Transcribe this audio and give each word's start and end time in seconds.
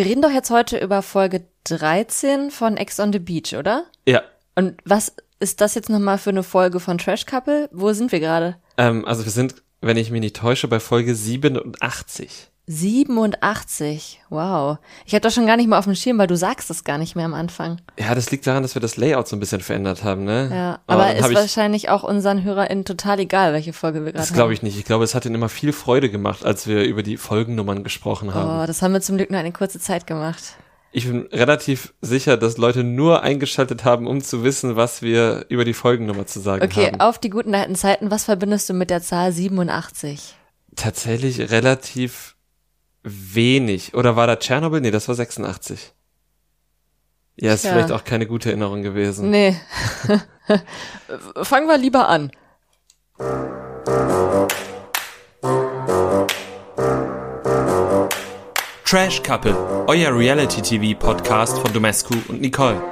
Wir 0.00 0.06
reden 0.06 0.22
doch 0.22 0.30
jetzt 0.30 0.48
heute 0.48 0.78
über 0.78 1.02
Folge 1.02 1.44
13 1.64 2.50
von 2.50 2.78
Ex 2.78 2.98
on 3.00 3.12
the 3.12 3.18
Beach, 3.18 3.54
oder? 3.54 3.84
Ja. 4.08 4.22
Und 4.54 4.80
was 4.86 5.12
ist 5.40 5.60
das 5.60 5.74
jetzt 5.74 5.90
nochmal 5.90 6.16
für 6.16 6.30
eine 6.30 6.42
Folge 6.42 6.80
von 6.80 6.96
Trash 6.96 7.26
Couple? 7.26 7.68
Wo 7.70 7.92
sind 7.92 8.10
wir 8.10 8.18
gerade? 8.18 8.56
Ähm, 8.78 9.04
also 9.04 9.26
wir 9.26 9.30
sind, 9.30 9.56
wenn 9.82 9.98
ich 9.98 10.10
mich 10.10 10.22
nicht 10.22 10.36
täusche, 10.36 10.68
bei 10.68 10.80
Folge 10.80 11.14
87. 11.14 12.48
87. 12.72 14.20
Wow. 14.30 14.78
Ich 15.06 15.12
habe 15.14 15.20
das 15.20 15.34
schon 15.34 15.46
gar 15.46 15.56
nicht 15.56 15.68
mehr 15.68 15.78
auf 15.78 15.84
dem 15.84 15.94
Schirm, 15.94 16.18
weil 16.18 16.26
du 16.26 16.36
sagst 16.36 16.70
das 16.70 16.84
gar 16.84 16.98
nicht 16.98 17.16
mehr 17.16 17.24
am 17.24 17.34
Anfang. 17.34 17.80
Ja, 17.98 18.14
das 18.14 18.30
liegt 18.30 18.46
daran, 18.46 18.62
dass 18.62 18.74
wir 18.74 18.80
das 18.82 18.96
Layout 18.96 19.28
so 19.28 19.36
ein 19.36 19.40
bisschen 19.40 19.60
verändert 19.60 20.04
haben, 20.04 20.24
ne? 20.24 20.48
Ja, 20.52 20.78
Oh, 20.88 20.92
aber 20.92 21.06
dann 21.06 21.16
ist 21.16 21.34
wahrscheinlich 21.34 21.88
auch 21.88 22.02
unseren 22.02 22.42
HörerInnen 22.44 22.84
total 22.84 23.18
egal, 23.20 23.52
welche 23.52 23.72
Folge 23.72 23.98
wir 24.04 24.12
gerade 24.12 24.18
Das 24.18 24.28
haben. 24.30 24.34
glaube 24.36 24.52
ich 24.52 24.62
nicht. 24.62 24.78
Ich 24.78 24.84
glaube, 24.84 25.04
es 25.04 25.14
hat 25.14 25.24
ihnen 25.26 25.34
immer 25.34 25.48
viel 25.48 25.72
Freude 25.72 26.10
gemacht, 26.10 26.44
als 26.44 26.66
wir 26.66 26.84
über 26.84 27.02
die 27.02 27.16
Folgennummern 27.16 27.82
gesprochen 27.84 28.34
haben. 28.34 28.62
Oh, 28.62 28.66
das 28.66 28.82
haben 28.82 28.92
wir 28.92 29.00
zum 29.00 29.16
Glück 29.16 29.30
nur 29.30 29.40
eine 29.40 29.52
kurze 29.52 29.78
Zeit 29.80 30.06
gemacht. 30.06 30.42
Ich 30.92 31.06
bin 31.06 31.28
relativ 31.32 31.94
sicher, 32.00 32.36
dass 32.36 32.56
Leute 32.56 32.82
nur 32.82 33.22
eingeschaltet 33.22 33.84
haben, 33.84 34.06
um 34.08 34.20
zu 34.22 34.42
wissen, 34.42 34.74
was 34.74 35.02
wir 35.02 35.46
über 35.48 35.64
die 35.64 35.74
Folgennummer 35.74 36.26
zu 36.26 36.40
sagen 36.40 36.64
Okay, 36.64 36.86
haben. 36.86 37.00
auf 37.00 37.18
die 37.18 37.30
guten 37.30 37.54
alten 37.54 37.76
Zeiten, 37.76 38.10
was 38.10 38.24
verbindest 38.24 38.68
du 38.68 38.74
mit 38.74 38.90
der 38.90 39.00
Zahl 39.00 39.32
87? 39.32 40.34
Tatsächlich 40.74 41.50
relativ 41.50 42.34
wenig. 43.02 43.94
Oder 43.94 44.16
war 44.16 44.26
da 44.26 44.36
Tschernobyl? 44.36 44.80
Nee, 44.80 44.90
das 44.90 45.08
war 45.08 45.14
86. 45.14 45.92
Ja, 47.36 47.54
ist 47.54 47.62
Tja. 47.62 47.72
vielleicht 47.72 47.92
auch 47.92 48.04
keine 48.04 48.26
gute 48.26 48.50
Erinnerung 48.50 48.82
gewesen. 48.82 49.30
Nee. 49.30 49.56
Fangen 51.42 51.68
wir 51.68 51.78
lieber 51.78 52.08
an. 52.08 52.30
Trash 58.84 59.22
Couple, 59.22 59.54
euer 59.86 60.16
Reality-TV-Podcast 60.16 61.58
von 61.60 61.72
Domescu 61.72 62.14
und 62.28 62.40
Nicole. 62.40 62.82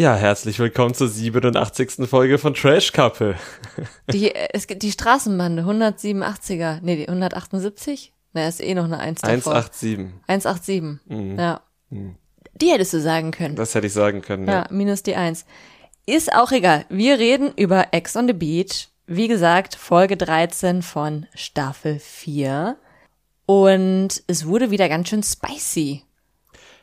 Ja, 0.00 0.14
herzlich 0.16 0.58
willkommen 0.58 0.94
zur 0.94 1.08
87. 1.08 2.08
Folge 2.08 2.38
von 2.38 2.54
Trash 2.54 2.90
Couple. 2.90 3.36
Die, 4.10 4.34
äh, 4.34 4.48
es 4.54 4.66
gibt 4.66 4.82
die 4.82 4.92
Straßenbande, 4.92 5.60
187er, 5.64 6.78
nee, 6.80 6.96
die 6.96 7.06
178? 7.06 8.14
Na, 8.32 8.48
ist 8.48 8.62
eh 8.62 8.72
noch 8.74 8.84
eine 8.84 8.98
1 8.98 9.20
davor. 9.20 9.52
187. 9.52 10.08
187, 10.26 11.00
Mhm. 11.04 11.38
ja. 11.38 11.60
Die 12.54 12.70
hättest 12.70 12.94
du 12.94 13.00
sagen 13.02 13.30
können. 13.30 13.56
Das 13.56 13.74
hätte 13.74 13.88
ich 13.88 13.92
sagen 13.92 14.22
können. 14.22 14.48
Ja, 14.48 14.66
minus 14.70 15.02
die 15.02 15.16
1. 15.16 15.44
Ist 16.06 16.32
auch 16.32 16.50
egal. 16.50 16.86
Wir 16.88 17.18
reden 17.18 17.52
über 17.56 17.88
Ex 17.90 18.16
on 18.16 18.26
the 18.26 18.32
Beach. 18.32 18.88
Wie 19.06 19.28
gesagt, 19.28 19.74
Folge 19.74 20.16
13 20.16 20.80
von 20.80 21.26
Staffel 21.34 21.98
4. 21.98 22.78
Und 23.44 24.22
es 24.28 24.46
wurde 24.46 24.70
wieder 24.70 24.88
ganz 24.88 25.10
schön 25.10 25.22
spicy. 25.22 26.04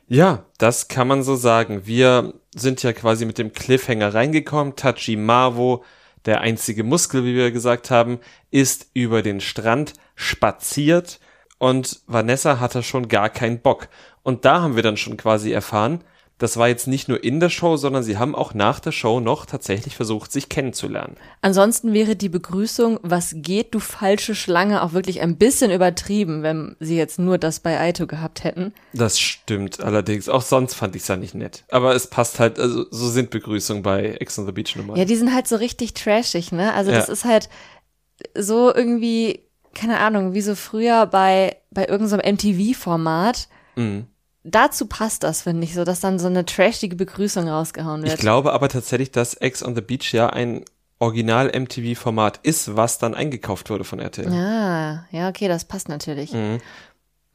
Ja, 0.09 0.45
das 0.57 0.87
kann 0.87 1.07
man 1.09 1.21
so 1.21 1.35
sagen. 1.35 1.85
Wir 1.85 2.33
sind 2.55 2.81
ja 2.81 2.93
quasi 2.93 3.25
mit 3.25 3.37
dem 3.37 3.51
Cliffhanger 3.51 4.13
reingekommen. 4.13 4.77
Tachi 4.77 5.17
Marvo, 5.17 5.83
der 6.25 6.39
einzige 6.39 6.85
Muskel, 6.85 7.25
wie 7.25 7.35
wir 7.35 7.51
gesagt 7.51 7.91
haben, 7.91 8.19
ist 8.49 8.87
über 8.93 9.21
den 9.21 9.41
Strand 9.41 9.93
spaziert 10.15 11.19
und 11.57 11.99
Vanessa 12.07 12.61
hatte 12.61 12.83
schon 12.83 13.09
gar 13.09 13.29
keinen 13.29 13.59
Bock. 13.59 13.89
Und 14.23 14.45
da 14.45 14.61
haben 14.61 14.77
wir 14.77 14.83
dann 14.83 14.95
schon 14.95 15.17
quasi 15.17 15.51
erfahren, 15.51 16.03
das 16.39 16.57
war 16.57 16.67
jetzt 16.67 16.87
nicht 16.87 17.07
nur 17.09 17.23
in 17.23 17.39
der 17.39 17.49
Show, 17.49 17.77
sondern 17.77 18.03
sie 18.03 18.17
haben 18.17 18.35
auch 18.35 18.53
nach 18.53 18.79
der 18.79 18.91
Show 18.91 19.19
noch 19.19 19.47
tatsächlich 19.47 19.95
versucht, 19.95 20.31
sich 20.31 20.49
kennenzulernen. 20.49 21.15
Ansonsten 21.41 21.93
wäre 21.93 22.15
die 22.15 22.29
Begrüßung, 22.29 22.99
was 23.01 23.33
geht, 23.37 23.73
du 23.73 23.79
falsche 23.79 24.35
Schlange, 24.35 24.83
auch 24.83 24.93
wirklich 24.93 25.21
ein 25.21 25.37
bisschen 25.37 25.71
übertrieben, 25.71 26.43
wenn 26.43 26.75
sie 26.79 26.95
jetzt 26.95 27.17
nur 27.17 27.37
das 27.39 27.59
bei 27.59 27.79
Aito 27.79 28.05
gehabt 28.05 28.43
hätten. 28.43 28.73
Das 28.93 29.19
stimmt 29.19 29.79
allerdings. 29.81 30.29
Auch 30.29 30.43
sonst 30.43 30.75
fand 30.75 30.95
ich 30.95 31.01
es 31.01 31.07
ja 31.07 31.15
nicht 31.17 31.33
nett. 31.33 31.63
Aber 31.71 31.95
es 31.95 32.07
passt 32.07 32.39
halt, 32.39 32.59
also 32.59 32.85
so 32.91 33.09
sind 33.09 33.31
Begrüßungen 33.31 33.81
bei 33.81 34.17
Ex 34.19 34.37
on 34.37 34.45
the 34.45 34.51
Beach 34.51 34.75
Nummer. 34.75 34.95
Ja, 34.95 35.05
die 35.05 35.15
sind 35.15 35.33
halt 35.33 35.47
so 35.47 35.55
richtig 35.55 35.95
trashig, 35.95 36.51
ne? 36.51 36.73
Also 36.73 36.91
das 36.91 37.07
Ja. 37.07 37.13
ist 37.13 37.25
halt 37.25 37.49
so 38.37 38.73
irgendwie, 38.73 39.41
keine 39.73 39.99
Ahnung, 39.99 40.33
wie 40.33 40.41
so 40.41 40.53
früher 40.55 41.07
bei, 41.07 41.55
bei 41.71 41.87
irgendeinem 41.87 42.35
MTV-Format. 42.35 43.47
Mhm. 43.75 44.07
Dazu 44.43 44.85
passt 44.85 45.23
das, 45.23 45.41
finde 45.41 45.63
ich, 45.65 45.73
so, 45.73 45.83
dass 45.83 45.99
dann 45.99 46.19
so 46.19 46.27
eine 46.27 46.45
trashige 46.45 46.95
Begrüßung 46.95 47.49
rausgehauen 47.49 48.03
wird. 48.03 48.13
Ich 48.13 48.19
glaube 48.19 48.53
aber 48.53 48.69
tatsächlich, 48.69 49.11
dass 49.11 49.33
Ex 49.33 49.63
on 49.63 49.75
the 49.75 49.81
Beach 49.81 50.13
ja 50.13 50.29
ein 50.29 50.63
Original-MTV-Format 50.99 52.39
ist, 52.43 52.75
was 52.75 52.97
dann 52.97 53.13
eingekauft 53.13 53.69
wurde 53.69 53.83
von 53.83 53.99
RTL. 53.99 54.33
Ja, 54.33 55.05
ja, 55.11 55.29
okay, 55.29 55.47
das 55.47 55.65
passt 55.65 55.89
natürlich. 55.89 56.31
Mhm. 56.33 56.59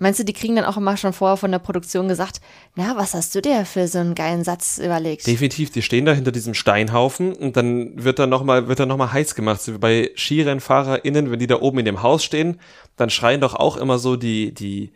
Meinst 0.03 0.19
du, 0.19 0.25
die 0.25 0.33
kriegen 0.33 0.57
dann 0.57 0.65
auch 0.65 0.77
immer 0.77 0.97
schon 0.97 1.13
vorher 1.13 1.37
von 1.37 1.53
der 1.53 1.61
Produktion 1.61 2.09
gesagt, 2.09 2.41
na, 2.75 2.97
was 2.97 3.15
hast 3.15 3.37
du 3.37 3.41
dir 3.41 3.65
für 3.65 3.87
so 3.87 3.99
einen 3.99 4.17
geilen 4.17 4.43
Satz 4.43 4.79
überlegt? 4.79 5.29
Definitiv, 5.29 5.71
die 5.71 5.81
stehen 5.81 6.05
da 6.05 6.13
hinter 6.13 6.33
diesem 6.33 6.55
Steinhaufen 6.55 7.33
und 7.33 7.57
dann 7.57 8.03
wird 8.03 8.19
da 8.19 8.27
nochmal, 8.27 8.67
wird 8.67 8.81
da 8.81 9.13
heiß 9.13 9.37
gemacht. 9.37 9.63
So 9.63 9.75
wie 9.75 9.79
bei 9.79 10.11
SkirennfahrerInnen, 10.17 11.31
wenn 11.31 11.39
die 11.39 11.47
da 11.47 11.61
oben 11.61 11.79
in 11.79 11.85
dem 11.85 12.03
Haus 12.03 12.25
stehen, 12.25 12.59
dann 12.97 13.11
schreien 13.11 13.41
doch 13.41 13.55
auch 13.55 13.77
immer 13.77 13.99
so 13.99 14.17
die, 14.17 14.53
die, 14.53 14.93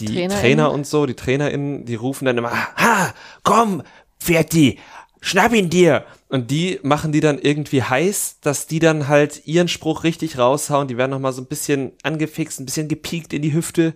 die 0.00 0.06
TrainerInnen? 0.14 0.40
Trainer 0.40 0.72
und 0.72 0.86
so, 0.86 1.06
die 1.06 1.14
TrainerInnen, 1.14 1.84
die 1.84 1.94
rufen 1.94 2.24
dann 2.24 2.38
immer, 2.38 2.50
ha, 2.52 3.12
komm, 3.42 3.82
Ferti, 4.18 4.78
schnapp 5.20 5.52
ihn 5.52 5.70
dir. 5.70 6.04
Und 6.28 6.50
die 6.50 6.78
machen 6.82 7.10
die 7.12 7.20
dann 7.20 7.38
irgendwie 7.38 7.82
heiß, 7.82 8.38
dass 8.40 8.66
die 8.66 8.78
dann 8.78 9.08
halt 9.08 9.46
ihren 9.46 9.66
Spruch 9.68 10.04
richtig 10.04 10.38
raushauen. 10.38 10.86
Die 10.88 10.96
werden 10.96 11.10
nochmal 11.10 11.32
so 11.32 11.42
ein 11.42 11.46
bisschen 11.46 11.92
angefixt, 12.02 12.60
ein 12.60 12.66
bisschen 12.66 12.86
gepiekt 12.88 13.32
in 13.32 13.42
die 13.42 13.52
Hüfte. 13.52 13.94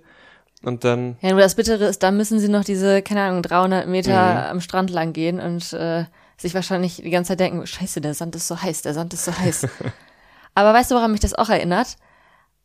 Und 0.62 0.82
dann, 0.82 1.16
Ja, 1.20 1.31
nur 1.31 1.41
das 1.41 1.54
Bittere 1.54 1.84
ist, 1.84 2.03
da 2.03 2.10
müssen 2.10 2.41
sie 2.41 2.48
noch 2.48 2.64
diese, 2.64 3.03
keine 3.03 3.22
Ahnung, 3.22 3.43
300 3.43 3.87
Meter 3.87 4.10
Mhm. 4.32 4.50
am 4.50 4.60
Strand 4.60 4.91
lang 4.91 5.12
gehen 5.12 5.38
und 5.38 5.72
äh, 5.75 6.06
sich 6.38 6.54
wahrscheinlich 6.54 6.97
die 6.97 7.10
ganze 7.10 7.28
Zeit 7.28 7.41
denken, 7.41 7.64
scheiße, 7.66 8.00
der 8.00 8.14
Sand 8.14 8.34
ist 8.34 8.48
so 8.48 8.60
heiß, 8.60 8.82
der 8.82 8.94
Sand 8.94 9.12
ist 9.14 9.25
so 9.26 9.37
heiß. 9.38 9.66
Aber 10.54 10.72
weißt 10.72 10.91
du, 10.91 10.94
woran 10.97 11.12
mich 11.12 11.20
das 11.20 11.34
auch 11.34 11.50
erinnert? 11.50 11.97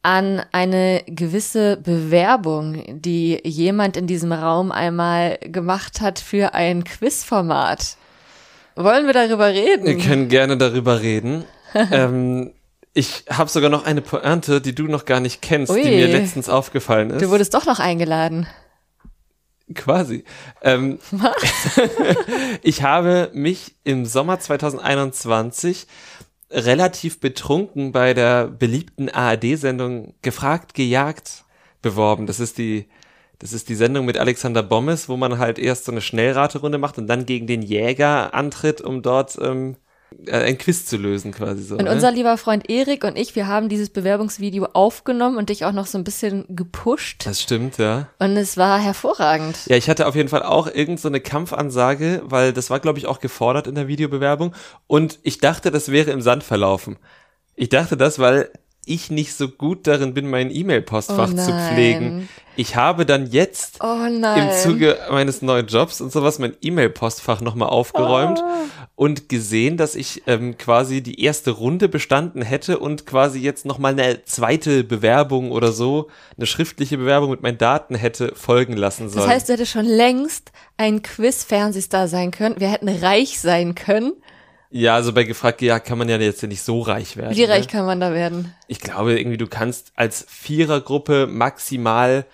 An 0.02 0.42
eine 0.54 1.04
gewisse 1.08 1.78
Bewerbung, 1.78 3.02
die 3.02 3.42
jemand 3.44 3.98
in 3.98 4.08
diesem 4.08 4.32
Raum 4.32 4.72
einmal 4.72 5.38
gemacht 5.42 6.00
hat 6.00 6.20
für 6.20 6.54
ein 6.54 6.86
Quizformat. 6.86 7.98
Wollen 8.76 9.08
wir 9.08 9.14
darüber 9.14 9.48
reden? 9.48 9.86
wir 9.86 9.98
können 9.98 10.30
gerne 10.30 10.58
darüber 10.58 11.02
reden. 11.02 11.44
ähm, 11.92 12.54
ich 12.94 13.26
habe 13.30 13.50
sogar 13.50 13.70
noch 13.70 13.86
eine 13.86 14.02
Pointe, 14.02 14.62
die 14.62 14.74
du 14.74 14.84
noch 14.84 15.06
gar 15.06 15.20
nicht 15.20 15.42
kennst, 15.42 15.72
Ui. 15.72 15.82
die 15.82 15.90
mir 15.90 16.08
letztens 16.08 16.50
aufgefallen 16.50 17.12
ist. 17.12 17.22
Du 17.22 17.30
wurdest 17.30 17.54
doch 17.54 17.66
noch 17.66 17.80
eingeladen. 17.80 18.48
Quasi. 19.76 20.24
Ähm, 20.64 20.98
ich 22.64 22.81
habe 22.81 23.30
mich 23.34 23.76
im 23.84 24.06
Sommer 24.06 24.40
2021 24.40 25.86
relativ 26.52 27.20
betrunken 27.20 27.92
bei 27.92 28.14
der 28.14 28.48
beliebten 28.48 29.10
ARD-Sendung 29.10 30.14
Gefragt, 30.22 30.74
gejagt 30.74 31.46
beworben. 31.82 32.26
Das 32.26 32.40
ist 32.40 32.58
die, 32.58 32.88
das 33.40 33.54
ist 33.54 33.70
die 33.70 33.76
Sendung 33.76 34.06
mit 34.06 34.18
Alexander 34.18 34.64
Bommes, 34.64 35.10
wo 35.10 35.18
man 35.18 35.38
halt 35.38 35.60
erst 35.60 35.86
so 35.86 35.92
eine 35.92 36.02
Schnellraterunde 36.02 36.78
macht 36.78 36.98
und 36.98 37.08
dann 37.08 37.26
gegen 37.26 37.48
den 37.48 37.62
Jäger 37.62 38.34
antritt, 38.34 38.82
um 38.82 39.02
dort 39.02 39.38
ähm, 39.42 39.76
äh, 39.76 39.89
ein 40.31 40.58
Quiz 40.58 40.86
zu 40.86 40.97
lösen, 40.97 41.31
quasi 41.31 41.64
so. 41.64 41.75
Und 41.75 41.86
ne? 41.86 41.92
unser 41.92 42.12
lieber 42.12 42.38
Freund 42.38 42.70
Erik 42.70 43.03
und 43.03 43.18
ich, 43.18 43.36
wir 43.36 43.47
haben 43.47 43.70
dieses 43.70 43.90
Bewerbungsvideo 43.90 44.68
aufgenommen 44.74 45.38
und 45.38 45.50
dich 45.50 45.66
auch 45.66 45.72
noch 45.72 45.86
so 45.86 45.97
ein 45.97 46.03
bisschen 46.03 46.46
gepusht. 46.50 47.25
das 47.25 47.42
stimmt, 47.42 47.78
ja. 47.78 48.08
Und 48.19 48.36
es 48.38 48.58
war 48.58 48.80
hervorragend. 48.80 49.58
Ja, 49.68 49.75
ich 49.75 49.90
hatte 49.90 50.08
auf 50.08 50.16
jeden 50.16 50.30
Fall 50.30 50.44
auch 50.44 50.68
irgend 50.68 51.00
so 51.00 51.08
eine 51.08 51.19
Kampfansage, 51.19 52.22
weil 52.25 52.53
das 52.53 52.69
war, 52.69 52.80
glaube 52.80 53.00
ich, 53.00 53.06
auch 53.06 53.19
gefordert 53.19 53.68
in 53.68 53.75
der 53.75 53.88
Videobewerbung. 53.88 54.53
Und 54.88 55.19
ich 55.24 55.38
dachte, 55.40 55.72
das 55.72 55.92
wäre 55.92 56.12
im 56.12 56.22
Sand 56.22 56.44
verlaufen. 56.44 56.98
Ich 57.56 57.69
dachte 57.69 57.98
das, 57.98 58.19
weil 58.19 58.50
ich 58.90 59.12
nicht 59.12 59.36
so 59.36 59.48
gut 59.48 59.86
darin 59.86 60.14
bin, 60.14 60.30
mein 60.30 60.50
E-Mail-Postfach 60.50 61.30
Oh 61.31 61.38
zu 61.38 61.52
pflegen. 61.52 62.28
Ich 62.56 62.75
habe 62.75 63.06
dann 63.06 63.28
jetzt 63.28 63.80
Oh 63.81 64.06
im 64.06 64.51
Zuge 64.63 64.98
meines 65.12 65.42
neuen 65.42 65.68
Jobs 65.68 66.01
und 66.01 66.12
sowas 66.12 66.39
mein 66.39 66.56
E-Mail-Postfach 66.60 67.39
nochmal 67.42 67.69
aufgeräumt 67.69 68.39
Oh. 68.39 68.66
Und 69.00 69.30
gesehen, 69.30 69.78
dass 69.78 69.96
ich 69.96 70.24
ähm, 70.28 70.57
quasi 70.57 71.01
die 71.01 71.24
erste 71.24 71.51
Runde 71.51 71.88
bestanden 71.88 72.42
hätte 72.42 72.80
und 72.80 73.06
quasi 73.06 73.40
jetzt 73.40 73.66
nochmal 73.66 73.94
eine 73.94 74.25
zweite 74.25 74.84
Bewerbung 74.84 75.54
oder 75.54 75.72
so, 75.72 76.10
eine 76.36 76.46
schriftliche 76.46 76.98
Bewerbung 76.98 77.31
mit 77.31 77.42
meinen 77.42 77.57
Daten 77.57 77.96
hätte 77.96 78.34
folgen 78.36 78.74
lassen 78.74 79.07
sollen. 79.07 79.25
Das 79.25 79.34
heißt, 79.34 79.48
du 79.48 79.54
hättest 79.54 79.72
schon 79.72 79.86
längst 79.86 80.51
ein 80.75 81.01
Quiz-Fernsehstar 81.01 82.10
sein 82.10 82.31
können. 82.31 82.60
Wir 82.60 82.69
hätten 82.74 82.90
reich 82.90 83.40
sein 83.40 83.74
können. 83.74 84.12
Ja, 84.69 84.96
also 84.96 85.13
bei 85.13 85.24
gefragt, 85.24 85.62
ja, 85.62 85.80
kann 85.80 85.98
man 85.98 86.10
ja 86.10 86.18
jetzt 86.18 86.44
nicht 86.44 86.62
so 86.62 86.81
reich 86.81 87.16
werden. 87.16 87.38
Wie 87.38 87.46
reich 87.46 87.68
ne? 87.68 87.72
kann 87.72 87.86
man 87.86 88.01
da 88.01 88.13
werden? 88.13 88.54
Ich 88.68 88.81
glaube, 88.81 89.18
irgendwie 89.18 89.38
du 89.38 89.48
kannst 89.48 89.94
als 89.96 90.25
Vierergruppe 90.28 91.25
maximal 91.25 92.25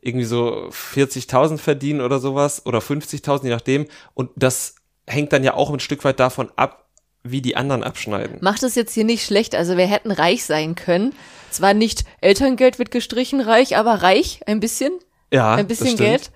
irgendwie 0.00 0.26
so 0.26 0.68
40.000 0.70 1.58
verdienen 1.58 2.00
oder 2.00 2.18
sowas 2.18 2.66
oder 2.66 2.80
50.000, 2.80 3.44
je 3.44 3.50
nachdem. 3.50 3.86
Und 4.14 4.30
das 4.34 4.74
hängt 5.08 5.32
dann 5.32 5.44
ja 5.44 5.54
auch 5.54 5.70
ein 5.72 5.80
Stück 5.80 6.04
weit 6.04 6.20
davon 6.20 6.50
ab, 6.56 6.84
wie 7.24 7.42
die 7.42 7.56
anderen 7.56 7.82
abschneiden. 7.82 8.38
Macht 8.40 8.62
es 8.62 8.74
jetzt 8.74 8.94
hier 8.94 9.04
nicht 9.04 9.24
schlecht. 9.24 9.54
Also 9.54 9.76
wir 9.76 9.86
hätten 9.86 10.10
reich 10.10 10.44
sein 10.44 10.74
können. 10.74 11.14
Zwar 11.50 11.74
nicht 11.74 12.04
Elterngeld 12.20 12.78
wird 12.78 12.90
gestrichen 12.90 13.40
reich, 13.40 13.76
aber 13.76 13.94
reich 14.02 14.40
ein 14.46 14.60
bisschen. 14.60 14.92
Ja, 15.32 15.54
ein 15.54 15.66
bisschen 15.66 15.96
Geld. 15.96 16.30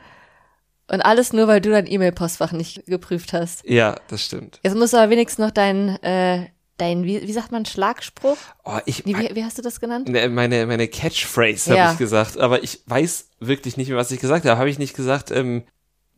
Und 0.90 1.00
alles 1.00 1.32
nur, 1.32 1.48
weil 1.48 1.60
du 1.60 1.70
dein 1.70 1.90
E-Mail-Postfach 1.90 2.52
nicht 2.52 2.84
geprüft 2.86 3.32
hast. 3.32 3.64
Ja, 3.68 3.94
das 4.08 4.22
stimmt. 4.22 4.60
Jetzt 4.62 4.74
musst 4.76 4.92
du 4.92 4.98
aber 4.98 5.10
wenigstens 5.10 5.42
noch 5.42 5.50
dein, 5.52 6.02
äh, 6.02 6.48
dein, 6.76 7.04
wie, 7.04 7.26
wie 7.26 7.32
sagt 7.32 7.52
man, 7.52 7.64
Schlagspruch? 7.64 8.36
Oh, 8.64 8.78
ich, 8.84 9.06
Wie, 9.06 9.16
wie, 9.16 9.34
wie 9.34 9.44
hast 9.44 9.56
du 9.56 9.62
das 9.62 9.80
genannt? 9.80 10.08
Ne, 10.08 10.28
meine, 10.28 10.66
meine 10.66 10.88
Catchphrase 10.88 11.70
habe 11.70 11.78
Ja. 11.78 11.92
ich 11.92 11.98
gesagt, 11.98 12.36
aber 12.38 12.62
ich 12.62 12.80
weiß 12.86 13.28
wirklich 13.40 13.76
nicht 13.78 13.88
mehr, 13.88 13.96
was 13.96 14.10
ich 14.10 14.20
gesagt 14.20 14.44
habe. 14.44 14.58
Habe 14.58 14.68
ich 14.68 14.78
nicht 14.78 14.94
gesagt, 14.94 15.30
ähm, 15.30 15.62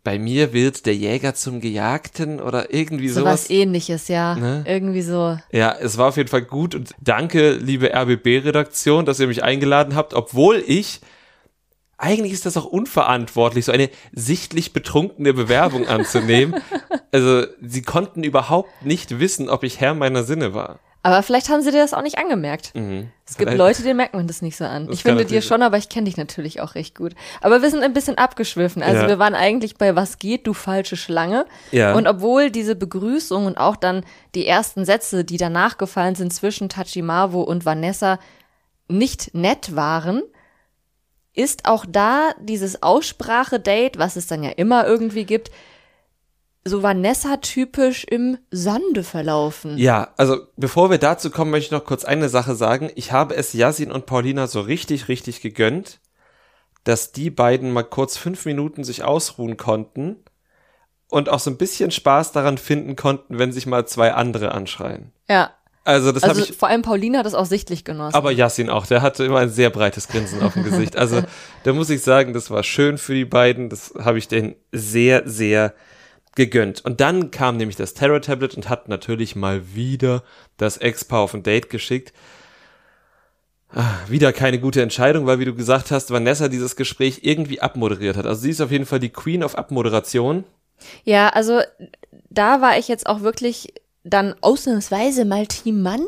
bei 0.04 0.18
mir 0.18 0.52
wird 0.52 0.84
der 0.86 0.94
Jäger 0.94 1.34
zum 1.34 1.60
Gejagten 1.60 2.40
oder 2.40 2.72
irgendwie 2.72 3.08
So 3.08 3.20
sowas? 3.20 3.44
was 3.44 3.50
ähnliches, 3.50 4.08
ja. 4.08 4.34
Ne? 4.34 4.62
Irgendwie 4.66 5.02
so. 5.02 5.38
Ja, 5.50 5.74
es 5.80 5.96
war 5.96 6.08
auf 6.08 6.16
jeden 6.18 6.28
Fall 6.28 6.42
gut 6.42 6.74
und 6.74 6.94
danke, 7.00 7.52
liebe 7.52 7.90
RBB-Redaktion, 7.94 9.06
dass 9.06 9.18
ihr 9.18 9.26
mich 9.26 9.42
eingeladen 9.42 9.96
habt, 9.96 10.12
obwohl 10.14 10.62
ich 10.66 11.00
eigentlich 11.96 12.32
ist 12.32 12.44
das 12.44 12.56
auch 12.56 12.66
unverantwortlich, 12.66 13.64
so 13.64 13.72
eine 13.72 13.88
sichtlich 14.12 14.72
betrunkene 14.72 15.32
Bewerbung 15.34 15.88
anzunehmen. 15.88 16.54
Also, 17.12 17.46
sie 17.62 17.82
konnten 17.82 18.24
überhaupt 18.24 18.84
nicht 18.84 19.20
wissen, 19.20 19.48
ob 19.48 19.62
ich 19.62 19.78
Herr 19.80 19.94
meiner 19.94 20.24
Sinne 20.24 20.52
war. 20.52 20.80
Aber 21.06 21.22
vielleicht 21.22 21.50
haben 21.50 21.60
sie 21.60 21.70
dir 21.70 21.82
das 21.82 21.92
auch 21.92 22.00
nicht 22.00 22.16
angemerkt. 22.16 22.74
Mhm. 22.74 23.10
Es 23.26 23.36
gibt 23.36 23.50
Vielleicht- 23.50 23.58
Leute, 23.58 23.82
denen 23.82 23.98
merkt 23.98 24.14
man 24.14 24.26
das 24.26 24.40
nicht 24.40 24.56
so 24.56 24.64
an. 24.64 24.86
Das 24.86 24.96
ich 24.96 25.02
finde 25.02 25.26
dir 25.26 25.42
schon, 25.42 25.60
aber 25.62 25.76
ich 25.76 25.90
kenne 25.90 26.06
dich 26.06 26.16
natürlich 26.16 26.62
auch 26.62 26.74
recht 26.74 26.94
gut. 26.96 27.12
Aber 27.42 27.60
wir 27.60 27.68
sind 27.70 27.82
ein 27.82 27.92
bisschen 27.92 28.16
abgeschwiffen. 28.16 28.82
Also 28.82 29.02
Ja. 29.02 29.08
wir 29.08 29.18
waren 29.18 29.34
eigentlich 29.34 29.76
bei 29.76 29.94
Was 29.94 30.18
geht, 30.18 30.46
du 30.46 30.54
falsche 30.54 30.96
Schlange. 30.96 31.44
Ja. 31.72 31.94
Und 31.94 32.06
obwohl 32.08 32.50
diese 32.50 32.74
Begrüßung 32.74 33.44
und 33.44 33.58
auch 33.58 33.76
dann 33.76 34.02
die 34.34 34.46
ersten 34.46 34.86
Sätze, 34.86 35.24
die 35.24 35.36
danach 35.36 35.76
gefallen 35.76 36.14
sind 36.14 36.32
zwischen 36.32 36.70
Tachimavo 36.70 37.42
und 37.42 37.66
Vanessa, 37.66 38.18
nicht 38.88 39.34
nett 39.34 39.76
waren, 39.76 40.22
ist 41.34 41.66
auch 41.66 41.84
da 41.86 42.30
dieses 42.40 42.82
Aussprache-Date, 42.82 43.98
was 43.98 44.16
es 44.16 44.26
dann 44.26 44.42
ja 44.42 44.50
immer 44.50 44.86
irgendwie 44.86 45.24
gibt, 45.24 45.50
so 46.64 46.82
Vanessa-typisch 46.82 48.04
im 48.04 48.38
Sande 48.50 49.04
verlaufen. 49.04 49.76
Ja, 49.76 50.08
also 50.16 50.38
bevor 50.56 50.90
wir 50.90 50.98
dazu 50.98 51.30
kommen, 51.30 51.50
möchte 51.50 51.66
ich 51.66 51.72
noch 51.72 51.84
kurz 51.84 52.04
eine 52.04 52.28
Sache 52.28 52.54
sagen. 52.54 52.90
Ich 52.94 53.12
habe 53.12 53.34
es 53.36 53.52
Yasin 53.52 53.92
und 53.92 54.06
Paulina 54.06 54.46
so 54.46 54.60
richtig, 54.60 55.08
richtig 55.08 55.42
gegönnt, 55.42 56.00
dass 56.84 57.12
die 57.12 57.30
beiden 57.30 57.70
mal 57.70 57.82
kurz 57.82 58.16
fünf 58.16 58.46
Minuten 58.46 58.82
sich 58.84 59.04
ausruhen 59.04 59.56
konnten 59.56 60.16
und 61.08 61.28
auch 61.28 61.38
so 61.38 61.50
ein 61.50 61.58
bisschen 61.58 61.90
Spaß 61.90 62.32
daran 62.32 62.58
finden 62.58 62.96
konnten, 62.96 63.38
wenn 63.38 63.52
sich 63.52 63.66
mal 63.66 63.86
zwei 63.86 64.14
andere 64.14 64.52
anschreien. 64.52 65.12
Ja. 65.28 65.52
Also 65.86 66.12
das 66.12 66.22
habe 66.22 66.32
Also 66.32 66.50
ich, 66.50 66.56
vor 66.56 66.68
allem 66.68 66.80
Paulina 66.80 67.18
hat 67.18 67.26
das 67.26 67.34
auch 67.34 67.44
sichtlich 67.44 67.84
genossen. 67.84 68.14
aber 68.14 68.30
Yasin 68.32 68.70
auch, 68.70 68.86
der 68.86 69.02
hatte 69.02 69.22
immer 69.22 69.40
ein 69.40 69.50
sehr 69.50 69.68
breites 69.68 70.08
Grinsen 70.08 70.42
auf 70.42 70.54
dem 70.54 70.64
Gesicht. 70.64 70.96
Also 70.96 71.22
da 71.64 71.72
muss 71.74 71.90
ich 71.90 72.00
sagen, 72.00 72.32
das 72.32 72.50
war 72.50 72.62
schön 72.62 72.96
für 72.96 73.12
die 73.12 73.26
beiden, 73.26 73.68
das 73.68 73.92
habe 73.98 74.16
ich 74.16 74.26
denen 74.26 74.54
sehr, 74.72 75.28
sehr 75.28 75.74
gegönnt. 76.34 76.84
Und 76.84 77.00
dann 77.00 77.30
kam 77.30 77.56
nämlich 77.56 77.76
das 77.76 77.94
Terror-Tablet 77.94 78.54
und 78.56 78.68
hat 78.68 78.88
natürlich 78.88 79.36
mal 79.36 79.74
wieder 79.74 80.22
das 80.56 80.76
Ex-Paar 80.76 81.20
auf 81.20 81.34
ein 81.34 81.42
Date 81.42 81.70
geschickt. 81.70 82.12
Ah, 83.70 83.98
wieder 84.08 84.32
keine 84.32 84.60
gute 84.60 84.82
Entscheidung, 84.82 85.26
weil 85.26 85.40
wie 85.40 85.44
du 85.44 85.54
gesagt 85.54 85.90
hast, 85.90 86.12
Vanessa 86.12 86.48
dieses 86.48 86.76
Gespräch 86.76 87.20
irgendwie 87.22 87.60
abmoderiert 87.60 88.16
hat. 88.16 88.26
Also 88.26 88.42
sie 88.42 88.50
ist 88.50 88.60
auf 88.60 88.70
jeden 88.70 88.86
Fall 88.86 89.00
die 89.00 89.08
Queen 89.10 89.42
of 89.42 89.56
Abmoderation. 89.56 90.44
Ja, 91.04 91.28
also 91.30 91.60
da 92.30 92.60
war 92.60 92.78
ich 92.78 92.88
jetzt 92.88 93.06
auch 93.06 93.22
wirklich 93.22 93.74
dann 94.04 94.34
ausnahmsweise 94.42 95.24
mal 95.24 95.46
Team 95.46 95.82
Mann, 95.82 96.06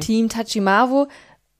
Team 0.00 0.28
Tachimavo, 0.28 1.06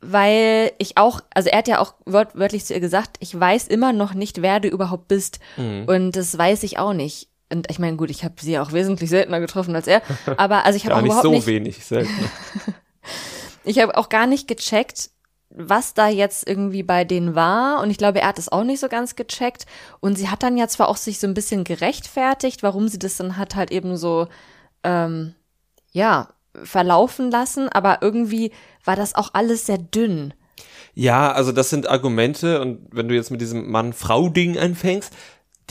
weil 0.00 0.72
ich 0.78 0.96
auch, 0.96 1.20
also 1.32 1.49
er 1.49 1.58
hat 1.58 1.69
ja 1.69 1.78
auch 1.78 1.94
wört, 2.04 2.37
wörtlich 2.37 2.64
zu 2.64 2.75
ihr 2.75 2.81
gesagt, 2.81 3.16
ich 3.20 3.38
weiß 3.38 3.69
immer 3.69 3.93
noch 3.93 4.12
nicht, 4.12 4.43
wer 4.43 4.61
du 4.61 4.69
überhaupt 4.69 5.08
bist. 5.08 5.38
Und 5.56 6.12
das 6.12 6.37
weiß 6.37 6.64
ich 6.64 6.78
auch 6.78 6.94
nicht. 6.94 7.28
Und 7.50 7.71
ich 7.71 7.79
meine, 7.79 7.97
gut, 7.97 8.11
ich 8.11 8.25
habe 8.25 8.35
sie 8.41 8.59
auch 8.59 8.73
wesentlich 8.73 9.11
seltener 9.11 9.41
getroffen 9.41 9.75
als 9.75 9.87
er, 9.87 10.03
aber 10.37 10.65
also 10.65 10.77
ich 10.77 10.85
habe 10.85 10.97
auch 10.97 11.00
nicht 11.00 11.06
überhaupt 11.11 11.25
so 11.25 11.31
nicht, 11.31 11.47
wenig 11.47 11.85
selten. 11.85 12.12
ich 13.65 13.79
habe 13.79 13.97
auch 13.97 14.09
gar 14.09 14.27
nicht 14.27 14.49
gecheckt, 14.49 15.11
was 15.50 15.95
da 15.95 16.09
jetzt 16.09 16.47
irgendwie 16.47 16.83
bei 16.83 17.05
denen 17.05 17.35
war. 17.35 17.83
Und 17.83 17.91
ich 17.91 17.99
glaube, 17.99 18.21
er 18.21 18.29
hat 18.29 18.39
es 18.39 18.50
auch 18.50 18.65
nicht 18.65 18.81
so 18.81 18.89
ganz 18.89 19.17
gecheckt. 19.17 19.67
Und 20.00 20.17
sie 20.17 20.29
hat 20.29 20.43
dann 20.43 20.59
ja 20.59 20.69
zwar 20.69 20.89
auch 20.89 20.97
sich 20.97 21.19
so 21.19 21.27
ein 21.27 21.35
bisschen 21.35 21.65
gerechtfertigt, 21.65 22.62
warum 22.62 22.89
sie 22.89 22.99
das 22.99 23.17
dann 23.17 23.37
hat 23.37 23.55
halt 23.55 23.71
eben 23.71 23.97
so, 23.97 24.29
ähm, 24.85 25.35
ja, 25.91 26.29
verlaufen 26.62 27.31
lassen. 27.31 27.69
Aber 27.69 28.03
irgendwie 28.03 28.53
war 28.85 28.97
das 28.97 29.15
auch 29.15 29.31
alles 29.33 29.67
sehr 29.67 29.79
dünn. 29.79 30.35
Ja, 30.95 31.31
also 31.33 31.53
das 31.53 31.71
sind 31.71 31.89
Argumente 31.89 32.61
und 32.61 32.89
wenn 32.91 33.09
du 33.09 33.15
jetzt 33.15 33.31
mit 33.31 33.41
diesem 33.41 33.71
Mann-Frau-Ding 33.71 34.59
anfängst, 34.59 35.15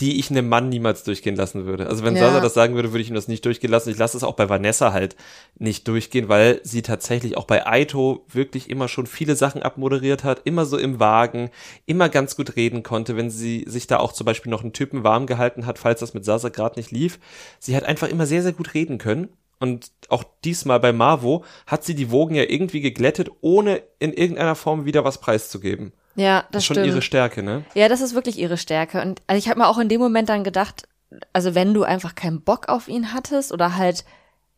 die 0.00 0.20
ich 0.20 0.30
einem 0.30 0.48
Mann 0.48 0.68
niemals 0.68 1.02
durchgehen 1.02 1.34
lassen 1.34 1.66
würde. 1.66 1.86
Also 1.88 2.04
wenn 2.04 2.14
Ja. 2.14 2.26
Sasa 2.26 2.40
das 2.40 2.54
sagen 2.54 2.74
würde, 2.74 2.92
würde 2.92 3.02
ich 3.02 3.08
ihm 3.08 3.14
das 3.14 3.26
nicht 3.26 3.44
durchgehen 3.44 3.70
lassen. 3.70 3.90
Ich 3.90 3.98
lasse 3.98 4.16
es 4.16 4.22
auch 4.22 4.34
bei 4.34 4.48
Vanessa 4.48 4.92
halt 4.92 5.16
nicht 5.58 5.88
durchgehen, 5.88 6.28
weil 6.28 6.60
sie 6.62 6.82
tatsächlich 6.82 7.36
auch 7.36 7.46
bei 7.46 7.66
Aito 7.66 8.24
wirklich 8.32 8.70
immer 8.70 8.86
schon 8.86 9.06
viele 9.06 9.34
Sachen 9.34 9.62
abmoderiert 9.62 10.22
hat, 10.22 10.42
immer 10.44 10.66
so 10.66 10.78
im 10.78 11.00
Wagen, 11.00 11.50
immer 11.86 12.08
ganz 12.08 12.36
gut 12.36 12.54
reden 12.54 12.82
konnte, 12.82 13.16
wenn 13.16 13.30
sie 13.30 13.64
sich 13.66 13.86
da 13.88 13.98
auch 13.98 14.12
zum 14.12 14.24
Beispiel 14.24 14.50
noch 14.50 14.62
einen 14.62 14.72
Typen 14.72 15.02
warm 15.02 15.26
gehalten 15.26 15.66
hat, 15.66 15.78
falls 15.78 16.00
das 16.00 16.14
mit 16.14 16.24
Sasa 16.24 16.48
gerade 16.48 16.78
nicht 16.78 16.92
lief. 16.92 17.18
Sie 17.58 17.76
hat 17.76 17.84
einfach 17.84 18.08
immer 18.08 18.26
sehr, 18.26 18.42
sehr 18.42 18.52
gut 18.52 18.74
reden 18.74 18.98
können. 18.98 19.28
Und 19.60 19.90
auch 20.08 20.22
diesmal 20.44 20.78
bei 20.78 20.92
Marvo 20.92 21.44
hat 21.66 21.82
sie 21.84 21.96
die 21.96 22.12
Wogen 22.12 22.36
ja 22.36 22.44
irgendwie 22.44 22.80
geglättet, 22.80 23.30
ohne 23.40 23.82
in 23.98 24.12
irgendeiner 24.12 24.54
Form 24.54 24.84
wieder 24.84 25.02
was 25.04 25.18
preiszugeben. 25.18 25.92
Ja, 26.18 26.40
Das 26.40 26.48
das 26.50 26.62
ist 26.62 26.66
schon 26.66 26.74
stimmt. 26.76 26.86
ihre 26.88 27.02
Stärke, 27.02 27.42
ne? 27.42 27.64
Ja, 27.74 27.88
das 27.88 28.00
ist 28.00 28.14
wirklich 28.14 28.38
ihre 28.38 28.56
Stärke. 28.56 29.00
Und 29.02 29.22
also 29.26 29.38
ich 29.38 29.48
habe 29.48 29.60
mir 29.60 29.68
auch 29.68 29.78
in 29.78 29.88
dem 29.88 30.00
Moment 30.00 30.28
dann 30.28 30.44
gedacht, 30.44 30.88
also 31.32 31.54
wenn 31.54 31.72
du 31.74 31.84
einfach 31.84 32.14
keinen 32.14 32.42
Bock 32.42 32.68
auf 32.68 32.88
ihn 32.88 33.12
hattest 33.14 33.52
oder 33.52 33.76
halt, 33.76 34.04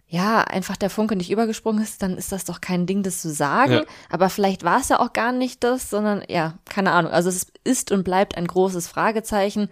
ja, 0.09 0.41
einfach 0.41 0.77
der 0.77 0.91
Funke 0.91 1.15
nicht 1.15 1.31
übergesprungen 1.31 1.83
ist, 1.83 2.03
dann 2.03 2.17
ist 2.17 2.33
das 2.33 2.45
doch 2.45 2.61
kein 2.61 2.87
Ding, 2.87 3.03
das 3.03 3.21
zu 3.23 3.31
sagen. 3.31 3.73
Ja. 3.73 3.83
Aber 4.09 4.29
vielleicht 4.31 4.65
war 4.65 4.81
es 4.81 4.89
ja 4.89 4.99
auch 4.99 5.13
gar 5.13 5.31
nicht 5.33 5.63
das, 5.63 5.91
sondern 5.91 6.25
ja, 6.29 6.55
keine 6.69 6.93
Ahnung. 6.93 7.13
Also 7.13 7.29
es 7.29 7.47
ist 7.63 7.93
und 7.93 8.03
bleibt 8.03 8.37
ein 8.37 8.47
großes 8.47 8.89
Fragezeichen, 8.89 9.69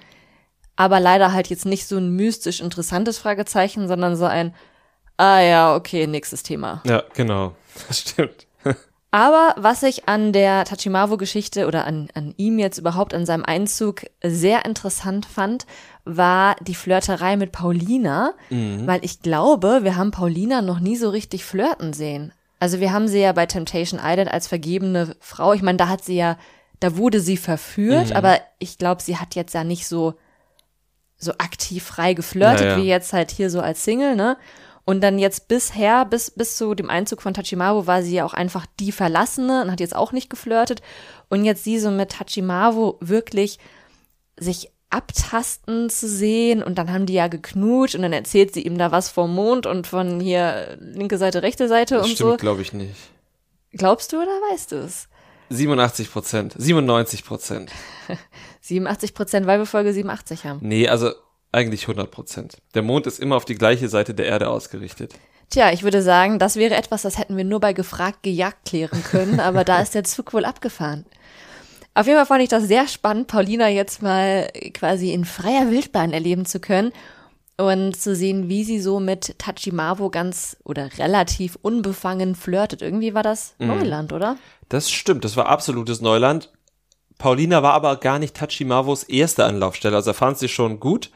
aber 0.76 1.00
leider 1.00 1.32
halt 1.32 1.48
jetzt 1.48 1.66
nicht 1.66 1.88
so 1.88 1.96
ein 1.96 2.10
mystisch 2.10 2.60
interessantes 2.60 3.18
Fragezeichen, 3.18 3.88
sondern 3.88 4.14
so 4.14 4.26
ein, 4.26 4.54
ah 5.16 5.40
ja, 5.40 5.74
okay, 5.74 6.06
nächstes 6.06 6.44
Thema. 6.44 6.82
Ja, 6.84 7.02
genau. 7.14 7.54
Das 7.88 8.00
stimmt. 8.00 8.46
Aber 9.10 9.54
was 9.56 9.82
ich 9.82 10.06
an 10.06 10.32
der 10.34 10.64
Tachimavo-Geschichte 10.66 11.66
oder 11.66 11.86
an, 11.86 12.08
an 12.14 12.34
ihm 12.36 12.58
jetzt 12.58 12.76
überhaupt 12.78 13.14
an 13.14 13.24
seinem 13.24 13.44
Einzug 13.44 14.02
sehr 14.22 14.66
interessant 14.66 15.24
fand, 15.24 15.64
war 16.04 16.56
die 16.60 16.74
Flirterei 16.74 17.36
mit 17.36 17.52
Paulina, 17.52 18.34
weil 18.86 19.02
ich 19.04 19.22
glaube, 19.22 19.80
wir 19.82 19.96
haben 19.96 20.10
Paulina 20.10 20.60
noch 20.60 20.80
nie 20.80 20.96
so 20.96 21.08
richtig 21.08 21.44
flirten 21.44 21.94
sehen. 21.94 22.32
Also 22.60 22.80
wir 22.80 22.92
haben 22.92 23.08
sie 23.08 23.20
ja 23.20 23.32
bei 23.32 23.46
Temptation 23.46 24.00
Island 24.02 24.30
als 24.30 24.46
vergebene 24.46 25.16
Frau. 25.20 25.52
Ich 25.54 25.62
meine, 25.62 25.78
da 25.78 25.88
hat 25.88 26.04
sie 26.04 26.16
ja, 26.16 26.36
da 26.80 26.96
wurde 26.96 27.20
sie 27.20 27.36
verführt, 27.38 28.12
aber 28.12 28.40
ich 28.58 28.76
glaube, 28.78 29.02
sie 29.02 29.16
hat 29.16 29.34
jetzt 29.34 29.54
ja 29.54 29.64
nicht 29.64 29.86
so 29.88 30.14
so 31.20 31.32
aktiv 31.32 31.82
frei 31.82 32.14
geflirtet 32.14 32.60
Ja, 32.60 32.70
ja. 32.72 32.76
wie 32.76 32.86
jetzt 32.86 33.12
halt 33.12 33.32
hier 33.32 33.50
so 33.50 33.60
als 33.60 33.82
Single, 33.84 34.14
ne? 34.14 34.36
Und 34.88 35.02
dann 35.02 35.18
jetzt 35.18 35.48
bisher, 35.48 36.06
bis, 36.06 36.30
bis 36.30 36.56
zu 36.56 36.74
dem 36.74 36.88
Einzug 36.88 37.20
von 37.20 37.34
Tachimavo, 37.34 37.86
war 37.86 38.02
sie 38.02 38.14
ja 38.14 38.24
auch 38.24 38.32
einfach 38.32 38.64
die 38.80 38.90
Verlassene 38.90 39.60
und 39.60 39.70
hat 39.70 39.80
jetzt 39.80 39.94
auch 39.94 40.12
nicht 40.12 40.30
geflirtet. 40.30 40.80
Und 41.28 41.44
jetzt 41.44 41.62
sie 41.62 41.78
so 41.78 41.90
mit 41.90 42.12
Tachimavo 42.12 42.96
wirklich 43.02 43.58
sich 44.38 44.70
abtasten 44.88 45.90
zu 45.90 46.08
sehen 46.08 46.62
und 46.62 46.78
dann 46.78 46.90
haben 46.90 47.04
die 47.04 47.12
ja 47.12 47.28
geknutscht 47.28 47.96
und 47.96 48.00
dann 48.00 48.14
erzählt 48.14 48.54
sie 48.54 48.62
ihm 48.62 48.78
da 48.78 48.90
was 48.90 49.10
vom 49.10 49.34
Mond 49.34 49.66
und 49.66 49.86
von 49.86 50.20
hier 50.20 50.78
linke 50.80 51.18
Seite, 51.18 51.42
rechte 51.42 51.68
Seite 51.68 51.96
Das 51.96 52.06
und 52.06 52.12
stimmt, 52.12 52.30
so. 52.30 52.36
glaube 52.38 52.62
ich 52.62 52.72
nicht. 52.72 52.96
Glaubst 53.72 54.14
du 54.14 54.16
oder 54.16 54.40
weißt 54.52 54.72
du 54.72 54.76
es? 54.76 55.10
87 55.50 56.10
Prozent, 56.10 56.54
97 56.56 57.26
Prozent. 57.26 57.70
87 58.62 59.12
Prozent, 59.12 59.46
weil 59.46 59.58
wir 59.58 59.66
Folge 59.66 59.92
87 59.92 60.46
haben. 60.46 60.60
Nee, 60.62 60.88
also 60.88 61.12
eigentlich 61.58 61.82
100 61.82 62.10
Prozent. 62.10 62.58
Der 62.74 62.82
Mond 62.82 63.06
ist 63.06 63.18
immer 63.18 63.36
auf 63.36 63.44
die 63.44 63.56
gleiche 63.56 63.88
Seite 63.88 64.14
der 64.14 64.26
Erde 64.26 64.48
ausgerichtet. 64.48 65.14
Tja, 65.50 65.72
ich 65.72 65.82
würde 65.82 66.02
sagen, 66.02 66.38
das 66.38 66.56
wäre 66.56 66.76
etwas, 66.76 67.02
das 67.02 67.18
hätten 67.18 67.36
wir 67.36 67.44
nur 67.44 67.60
bei 67.60 67.72
gefragt 67.72 68.22
gejagt 68.22 68.66
klären 68.66 69.02
können, 69.02 69.40
aber 69.48 69.64
da 69.64 69.80
ist 69.80 69.94
der 69.94 70.04
Zug 70.04 70.32
wohl 70.32 70.44
abgefahren. 70.44 71.04
Auf 71.94 72.06
jeden 72.06 72.18
Fall 72.18 72.26
fand 72.26 72.42
ich 72.42 72.48
das 72.48 72.64
sehr 72.64 72.86
spannend, 72.86 73.26
Paulina 73.26 73.68
jetzt 73.68 74.02
mal 74.02 74.48
quasi 74.72 75.12
in 75.12 75.24
freier 75.24 75.70
Wildbahn 75.70 76.12
erleben 76.12 76.46
zu 76.46 76.60
können 76.60 76.92
und 77.56 77.96
zu 77.96 78.14
sehen, 78.14 78.48
wie 78.48 78.62
sie 78.62 78.78
so 78.78 79.00
mit 79.00 79.36
Tachimavo 79.38 80.10
ganz 80.10 80.56
oder 80.64 80.90
relativ 80.98 81.58
unbefangen 81.60 82.36
flirtet. 82.36 82.82
Irgendwie 82.82 83.14
war 83.14 83.24
das 83.24 83.56
Neuland, 83.58 84.12
oder? 84.12 84.36
Das 84.68 84.92
stimmt, 84.92 85.24
das 85.24 85.36
war 85.36 85.46
absolutes 85.46 86.00
Neuland. 86.00 86.52
Paulina 87.18 87.64
war 87.64 87.72
aber 87.72 87.96
gar 87.96 88.20
nicht 88.20 88.36
Tachimavos 88.36 89.02
erste 89.02 89.44
Anlaufstelle, 89.44 89.96
also 89.96 90.10
er 90.10 90.14
fand 90.14 90.38
sie 90.38 90.48
schon 90.48 90.78
gut, 90.78 91.10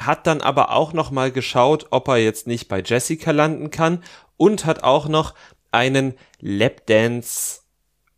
hat 0.00 0.26
dann 0.26 0.40
aber 0.40 0.72
auch 0.72 0.92
noch 0.92 1.10
mal 1.10 1.30
geschaut, 1.30 1.86
ob 1.90 2.08
er 2.08 2.16
jetzt 2.18 2.46
nicht 2.46 2.68
bei 2.68 2.82
Jessica 2.84 3.30
landen 3.30 3.70
kann 3.70 4.02
und 4.36 4.66
hat 4.66 4.82
auch 4.82 5.08
noch 5.08 5.34
einen 5.70 6.14
Lapdance 6.40 7.60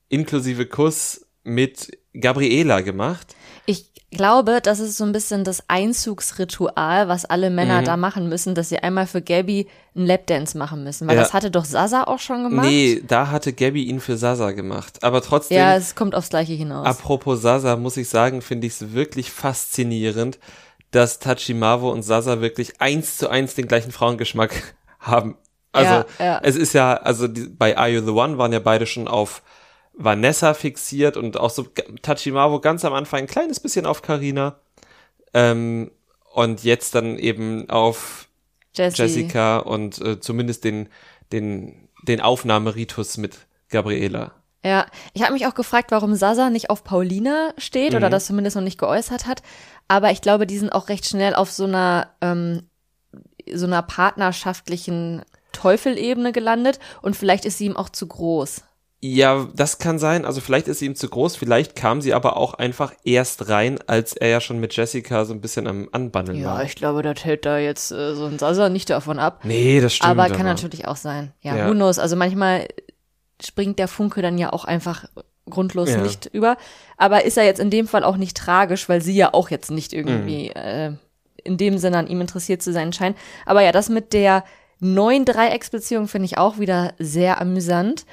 inklusive 0.09 0.67
Kuss 0.67 1.27
mit 1.43 1.97
Gabriela 2.19 2.81
gemacht. 2.81 3.35
Ich 3.67 3.93
glaube, 4.11 4.61
das 4.63 4.79
ist 4.79 4.97
so 4.97 5.05
ein 5.05 5.13
bisschen 5.13 5.43
das 5.45 5.65
Einzugsritual, 5.69 7.09
was 7.09 7.25
alle 7.25 7.51
Männer 7.51 7.83
da 7.83 7.97
machen 7.97 8.29
müssen, 8.29 8.55
dass 8.55 8.69
sie 8.69 8.79
einmal 8.79 9.07
für 9.07 9.21
Gabby 9.21 9.67
einen 9.95 10.07
Lapdance 10.07 10.57
machen 10.57 10.85
müssen. 10.85 11.07
Weil 11.09 11.17
Ja. 11.17 11.23
das 11.23 11.33
hatte 11.35 11.51
doch 11.51 11.65
Sasa 11.65 12.05
auch 12.05 12.19
schon 12.21 12.45
gemacht. 12.45 12.67
Nee, 12.67 13.03
da 13.07 13.31
hatte 13.31 13.53
Gabby 13.53 13.85
ihn 13.85 14.01
für 14.01 14.17
Sasa 14.17 14.53
gemacht. 14.53 15.03
Aber 15.03 15.23
trotzdem, 15.23 15.59
Ja, 15.59 15.77
es 15.77 15.95
kommt 15.95 16.15
aufs 16.15 16.31
Gleiche 16.31 16.53
hinaus. 16.55 16.87
apropos 16.87 17.43
Sasa, 17.43 17.77
muss 17.77 17.97
ich 17.97 18.09
sagen, 18.09 18.43
finde 18.43 18.67
ich 18.69 18.75
es 18.75 18.93
wirklich 18.93 19.31
faszinierend, 19.33 20.39
dass 20.97 21.19
Tachimavo 21.19 21.91
und 21.91 22.03
Sasa 22.03 22.41
wirklich 22.41 22.81
eins 22.81 23.19
zu 23.19 23.29
eins 23.29 23.55
den 23.55 23.69
gleichen 23.69 23.93
Frauengeschmack 23.93 24.75
haben. 24.99 25.37
Also, 25.73 26.09
Ja, 26.19 26.25
ja. 26.25 26.41
es 26.43 26.57
ist 26.57 26.73
ja, 26.73 26.95
also 26.95 27.29
die, 27.29 27.49
bei 27.49 27.77
Are 27.77 27.91
You 27.91 28.01
the 28.01 28.13
One 28.13 28.39
waren 28.39 28.53
ja 28.53 28.61
beide 28.61 28.87
schon 28.87 29.07
auf 29.07 29.43
Vanessa 29.93 30.55
fixiert 30.55 31.19
und 31.19 31.37
auch 31.37 31.51
so 31.51 31.65
Tachimavo 32.01 32.61
ganz 32.61 32.85
am 32.87 32.95
Anfang 32.95 33.21
ein 33.21 33.27
kleines 33.27 33.61
bisschen 33.61 33.85
auf 33.85 34.01
Karina. 34.01 34.59
Ähm, 35.35 35.91
und 36.33 36.65
jetzt 36.65 36.95
dann 36.95 37.19
eben 37.19 37.69
auf 37.69 38.29
Jessie. 38.75 39.03
Jessica 39.03 39.59
und 39.59 40.01
äh, 40.01 40.19
zumindest 40.19 40.65
den, 40.65 40.89
den, 41.31 41.89
den 42.03 42.23
Aufnahmeritus 42.23 43.19
mit 43.19 43.47
Gabriela. 43.69 44.35
Ja, 44.67 44.87
ich 45.15 45.23
habe 45.23 45.33
mich 45.35 45.47
auch 45.47 45.55
gefragt, 45.55 45.91
warum 45.93 46.15
Sasa 46.17 46.51
nicht 46.51 46.71
auf 46.71 46.83
Paulina 46.83 47.53
steht 47.57 47.93
Mhm. 47.93 47.99
oder 47.99 48.11
das 48.11 48.27
zumindest 48.27 48.57
noch 48.57 48.63
nicht 48.65 48.79
geäußert 48.79 49.27
hat. 49.27 49.43
Aber 49.87 50.11
ich 50.11 50.21
glaube, 50.23 50.47
die 50.47 50.59
sind 50.59 50.71
auch 50.73 50.89
recht 50.89 51.07
schnell 51.07 51.35
auf 51.35 51.53
so 51.53 51.65
einer 51.65 52.09
ähm, 52.21 52.65
so 53.55 53.67
einer 53.67 53.83
partnerschaftlichen 53.83 55.23
Teufelebene 55.53 56.33
gelandet 56.33 56.79
und 57.03 57.17
vielleicht 57.17 57.45
ist 57.45 57.59
sie 57.59 57.67
ihm 57.67 57.77
auch 57.77 57.89
zu 57.89 58.07
groß. 58.09 58.63
Ja, 59.01 59.47
das 59.55 59.79
kann 59.79 59.99
sein. 59.99 60.25
Also 60.25 60.41
vielleicht 60.41 60.69
ist 60.69 60.81
sie 60.81 60.87
ihm 60.87 60.97
zu 60.97 61.09
groß, 61.09 61.37
vielleicht 61.37 61.77
kam 61.77 62.01
sie 62.01 62.13
aber 62.15 62.37
auch 62.37 62.55
einfach 62.55 62.93
erst 63.05 63.49
rein, 63.49 63.79
als 63.87 64.15
er 64.15 64.29
ja 64.29 64.41
schon 64.41 64.59
mit 64.59 64.75
Jessica 64.75 65.25
so 65.25 65.33
ein 65.33 65.41
bisschen 65.41 65.67
am 65.67 65.89
Anbandeln 65.93 66.41
Ja, 66.41 66.55
war. 66.55 66.65
ich 66.65 66.75
glaube, 66.75 67.03
das 67.03 67.25
hält 67.25 67.45
da 67.47 67.59
jetzt 67.59 67.93
äh, 67.93 68.15
so 68.15 68.25
ein 68.25 68.39
Sasa 68.39 68.69
nicht 68.69 68.91
davon 68.91 69.19
ab. 69.19 69.41
Nee, 69.45 69.81
das 69.81 69.95
stimmt. 69.95 70.11
aber 70.11 70.29
kann 70.31 70.47
natürlich 70.47 70.89
auch 70.89 70.97
sein. 70.97 71.33
Ja, 71.41 71.55
Ja. 71.57 71.69
who 71.69 71.73
knows? 71.73 71.99
Also 71.99 72.17
manchmal 72.17 72.67
springt 73.45 73.79
der 73.79 73.89
Funke 73.89 74.23
dann 74.23 74.39
ja 74.39 74.53
auch 74.53 74.65
einfach 74.65 75.05
grundlos 75.49 75.91
Ja. 75.91 75.99
nicht 75.99 76.27
über. 76.33 76.57
Aber 76.97 77.25
ist 77.25 77.37
ja 77.37 77.43
jetzt 77.45 77.61
in 77.61 77.71
dem 77.71 77.87
Fall 77.87 78.03
auch 78.05 78.17
nicht 78.17 78.37
tragisch, 78.37 78.89
weil 78.89 79.01
sie 79.03 79.15
ja 79.15 79.33
auch 79.35 79.51
jetzt 79.51 79.71
nicht 79.71 79.93
irgendwie 79.93 80.47
Mhm. 80.55 80.61
äh, 80.61 80.93
in 81.45 81.57
dem 81.57 81.79
Sinne 81.79 81.99
an 81.99 82.07
ihm 82.09 82.21
interessiert 82.21 82.63
zu 82.63 82.73
sein 82.73 82.93
scheint. 82.93 83.17
Aber 83.45 83.63
ja, 83.63 83.71
das 83.71 83.89
mit 83.89 84.13
der 84.13 84.45
neuen 84.81 85.25
Dreiecksbeziehung 85.25 86.09
finde 86.09 86.27
ich 86.27 86.39
auch 86.39 86.59
wieder 86.59 86.95
sehr 86.99 87.41
amüsant. 87.41 88.05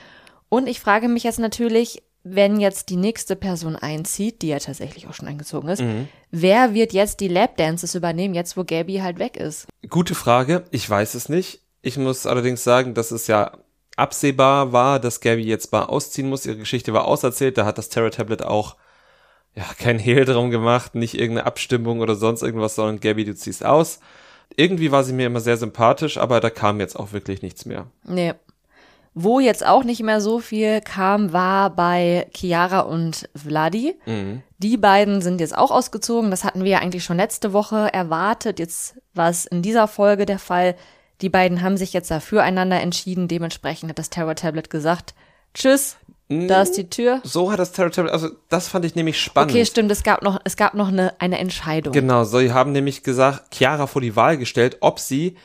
Und 0.49 0.67
ich 0.67 0.79
frage 0.79 1.07
mich 1.07 1.23
jetzt 1.23 1.39
natürlich, 1.39 2.03
wenn 2.25 2.59
jetzt 2.59 2.89
die 2.89 2.95
nächste 2.95 3.35
Person 3.35 3.75
einzieht, 3.75 4.43
die 4.43 4.49
ja 4.49 4.59
tatsächlich 4.59 5.07
auch 5.07 5.13
schon 5.13 5.27
eingezogen 5.27 5.67
ist, 5.69 5.81
Mhm. 5.81 6.07
wer 6.31 6.73
wird 6.73 6.93
jetzt 6.93 7.19
die 7.19 7.27
Lapdances 7.27 7.95
übernehmen, 7.95 8.33
jetzt 8.35 8.55
wo 8.55 8.63
Gabby 8.63 8.97
halt 8.99 9.17
weg 9.19 9.35
ist? 9.35 9.67
Gute 9.89 10.13
Frage. 10.15 10.63
Ich 10.71 10.87
weiß 10.89 11.15
es 11.15 11.27
nicht. 11.27 11.61
Ich 11.81 11.97
muss 11.97 12.25
allerdings 12.27 12.63
sagen, 12.63 12.93
dass 12.93 13.11
es 13.11 13.27
ja 13.27 13.51
absehbar 13.95 14.71
war, 14.73 14.99
dass 14.99 15.21
Gabby 15.21 15.43
jetzt 15.43 15.71
mal 15.71 15.83
ausziehen 15.83 16.29
muss. 16.29 16.45
Ihre 16.45 16.57
Geschichte 16.57 16.93
war 16.93 17.05
auserzählt. 17.05 17.57
Da 17.57 17.65
hat 17.65 17.77
das 17.77 17.89
Terror 17.89 18.11
Tablet 18.11 18.43
auch 18.43 18.75
ja, 19.55 19.65
kein 19.77 19.99
Hehl 19.99 20.25
drum 20.25 20.49
gemacht, 20.49 20.95
nicht 20.95 21.13
irgendeine 21.13 21.45
Abstimmung 21.45 21.99
oder 21.99 22.15
sonst 22.15 22.41
irgendwas, 22.41 22.75
sondern 22.75 22.99
Gabby, 22.99 23.23
du 23.23 23.35
ziehst 23.35 23.63
aus. 23.63 23.99
Irgendwie 24.55 24.91
war 24.91 25.03
sie 25.03 25.13
mir 25.13 25.27
immer 25.27 25.39
sehr 25.39 25.57
sympathisch, 25.57 26.17
aber 26.17 26.39
da 26.39 26.49
kam 26.49 26.79
jetzt 26.79 26.95
auch 26.99 27.11
wirklich 27.11 27.41
nichts 27.41 27.65
mehr. 27.65 27.87
Nee. 28.03 28.33
Wo 29.15 29.39
jetzt 29.39 29.63
auch 29.65 29.83
nicht 29.83 30.01
mehr 30.01 30.21
so 30.21 30.39
viel 30.39 30.81
kam, 30.81 31.33
war 31.33 31.69
bei 31.69 32.27
Chiara 32.35 32.79
und 32.79 33.29
Vladi. 33.35 33.95
Die 34.57 34.77
beiden 34.77 35.21
sind 35.21 35.39
jetzt 35.39 35.55
auch 35.55 35.69
ausgezogen. 35.69 36.31
Das 36.31 36.43
hatten 36.43 36.63
wir 36.63 36.71
ja 36.71 36.79
eigentlich 36.79 37.03
schon 37.03 37.17
letzte 37.17 37.53
Woche 37.53 37.93
erwartet. 37.93 38.57
Jetzt 38.57 38.95
war 39.13 39.29
es 39.29 39.45
in 39.45 39.61
dieser 39.61 39.87
Folge 39.87 40.25
der 40.25 40.39
Fall. 40.39 40.75
Die 41.23 41.29
beiden 41.29 41.61
haben 41.61 41.77
sich 41.77 41.93
jetzt 41.93 42.11
da 42.11 42.19
füreinander 42.19 42.81
entschieden. 42.81 43.29
Dementsprechend 43.29 43.89
hat 43.89 43.97
das 43.97 44.09
Terror 44.09 44.35
Tablet 44.35 44.69
gesagt, 44.69 45.15
tschüss, 45.53 45.95
da 46.27 46.61
ist 46.61 46.73
die 46.73 46.89
Tür. 46.89 47.21
So 47.23 47.49
hat 47.49 47.59
das 47.59 47.71
Terror 47.71 47.91
Tablet, 47.91 48.11
also 48.11 48.27
das 48.49 48.67
fand 48.67 48.83
ich 48.83 48.95
nämlich 48.95 49.21
spannend. 49.21 49.51
Okay, 49.51 49.65
stimmt, 49.65 49.89
es 49.89 50.03
gab 50.03 50.21
noch, 50.21 50.41
es 50.43 50.57
gab 50.57 50.73
noch 50.73 50.89
eine, 50.89 51.13
eine 51.21 51.37
Entscheidung. 51.37 51.93
Genau, 51.93 52.25
so, 52.25 52.39
sie 52.39 52.51
haben 52.51 52.73
nämlich 52.73 53.03
gesagt, 53.03 53.55
Chiara 53.55 53.87
vor 53.87 54.01
die 54.01 54.17
Wahl 54.17 54.37
gestellt, 54.37 54.77
ob 54.81 54.99
sie 54.99 55.37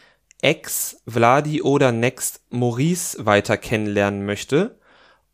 ex 0.42 1.00
Vladi 1.06 1.62
oder 1.62 1.92
next 1.92 2.40
Maurice 2.50 3.24
weiter 3.24 3.56
kennenlernen 3.56 4.26
möchte. 4.26 4.80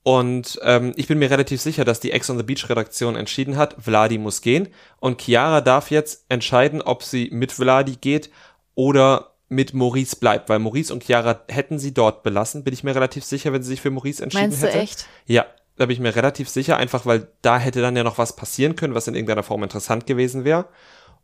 Und 0.03 0.61
ähm, 0.63 0.93
ich 0.97 1.09
bin 1.09 1.19
mir 1.19 1.31
relativ 1.31 1.63
sicher, 1.63 1.87
dass 1.87 2.01
die 2.01 2.13
Ex 2.13 2.29
on 2.29 2.37
the 2.37 2.43
Beach 2.43 2.69
Redaktion 2.69 3.17
entschieden 3.17 3.57
hat, 3.57 3.77
Vladi 3.79 4.19
muss 4.19 4.43
gehen. 4.43 4.69
Und 5.01 5.23
Chiara 5.23 5.63
darf 5.63 5.91
jetzt 5.91 6.27
entscheiden, 6.29 6.83
ob 6.83 7.03
sie 7.03 7.31
mit 7.33 7.53
Vladi 7.53 7.97
geht 7.99 8.31
oder 8.75 9.34
mit 9.55 9.73
Maurice 9.75 10.17
bleibt, 10.17 10.49
weil 10.49 10.59
Maurice 10.59 10.93
und 10.93 11.05
Chiara 11.05 11.41
hätten 11.49 11.79
sie 11.79 11.95
dort 11.95 12.23
belassen, 12.23 12.65
bin 12.65 12.75
ich 12.75 12.85
mir 12.85 12.95
relativ 12.95 13.25
sicher, 13.25 13.53
wenn 13.53 13.63
sie 13.63 13.71
sich 13.71 13.81
für 13.81 13.91
Maurice 13.91 14.23
entschieden 14.23 14.51
Meinst 14.51 14.63
du 14.63 14.67
hätte. 14.67 14.79
echt? 14.79 15.07
Ja, 15.27 15.47
da 15.77 15.87
bin 15.87 15.95
ich 15.95 16.01
mir 16.01 16.15
relativ 16.15 16.49
sicher, 16.49 16.77
einfach 16.77 17.07
weil 17.07 17.29
da 17.43 17.59
hätte 17.59 17.81
dann 17.81 17.97
ja 17.97 18.05
noch 18.05 18.19
was 18.19 18.37
passieren 18.37 18.77
können, 18.77 18.95
was 18.95 19.09
in 19.09 19.15
irgendeiner 19.15 19.43
Form 19.43 19.63
interessant 19.63 20.07
gewesen 20.07 20.45
wäre. 20.45 20.67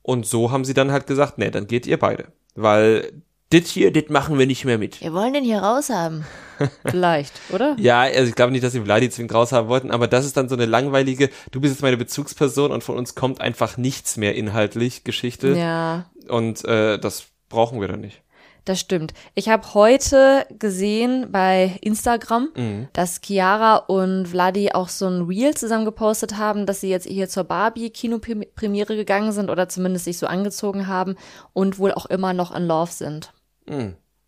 Und 0.02 0.26
so 0.26 0.50
haben 0.50 0.64
sie 0.64 0.74
dann 0.74 0.92
halt 0.92 1.06
gesagt, 1.06 1.38
nee, 1.38 1.50
dann 1.50 1.66
geht 1.66 1.86
ihr 1.86 1.98
beide. 1.98 2.28
Weil 2.54 3.12
dit 3.52 3.66
hier, 3.66 3.92
dit 3.92 4.10
machen 4.10 4.38
wir 4.38 4.46
nicht 4.46 4.64
mehr 4.64 4.78
mit. 4.78 5.00
Wir 5.00 5.12
wollen 5.12 5.32
den 5.32 5.44
hier 5.44 5.58
raus 5.58 5.90
haben. 5.90 6.24
Vielleicht, 6.86 7.32
oder? 7.52 7.76
Ja, 7.78 8.02
also 8.02 8.28
ich 8.28 8.34
glaube 8.34 8.52
nicht, 8.52 8.62
dass 8.62 8.72
sie 8.72 8.80
Vladi 8.80 9.10
zwingend 9.10 9.34
raushaben 9.34 9.68
wollten, 9.68 9.90
aber 9.90 10.06
das 10.08 10.24
ist 10.24 10.36
dann 10.36 10.48
so 10.48 10.54
eine 10.54 10.66
langweilige, 10.66 11.30
du 11.50 11.60
bist 11.60 11.74
jetzt 11.74 11.82
meine 11.82 11.96
Bezugsperson 11.96 12.70
und 12.70 12.84
von 12.84 12.96
uns 12.96 13.14
kommt 13.14 13.40
einfach 13.40 13.76
nichts 13.76 14.16
mehr 14.16 14.34
inhaltlich, 14.34 15.04
Geschichte. 15.04 15.56
Ja. 15.56 16.10
Und 16.28 16.64
äh, 16.64 16.98
das 16.98 17.29
brauchen 17.50 17.80
wir 17.82 17.88
dann 17.88 18.00
nicht. 18.00 18.22
Das 18.66 18.78
stimmt. 18.78 19.14
Ich 19.34 19.48
habe 19.48 19.74
heute 19.74 20.46
gesehen 20.58 21.28
bei 21.32 21.78
Instagram, 21.80 22.50
dass 22.92 23.20
Chiara 23.24 23.76
und 23.76 24.28
Vladi 24.28 24.72
auch 24.72 24.88
so 24.88 25.06
ein 25.06 25.22
Reel 25.22 25.54
zusammen 25.56 25.86
gepostet 25.86 26.36
haben, 26.36 26.66
dass 26.66 26.80
sie 26.80 26.90
jetzt 26.90 27.06
hier 27.06 27.28
zur 27.28 27.44
Barbie-Kinopremiere 27.44 28.96
gegangen 28.96 29.32
sind 29.32 29.48
oder 29.50 29.68
zumindest 29.68 30.04
sich 30.04 30.18
so 30.18 30.26
angezogen 30.26 30.86
haben 30.88 31.16
und 31.54 31.78
wohl 31.78 31.92
auch 31.92 32.06
immer 32.06 32.32
noch 32.34 32.54
in 32.54 32.66
Love 32.66 32.92
sind. 32.92 33.32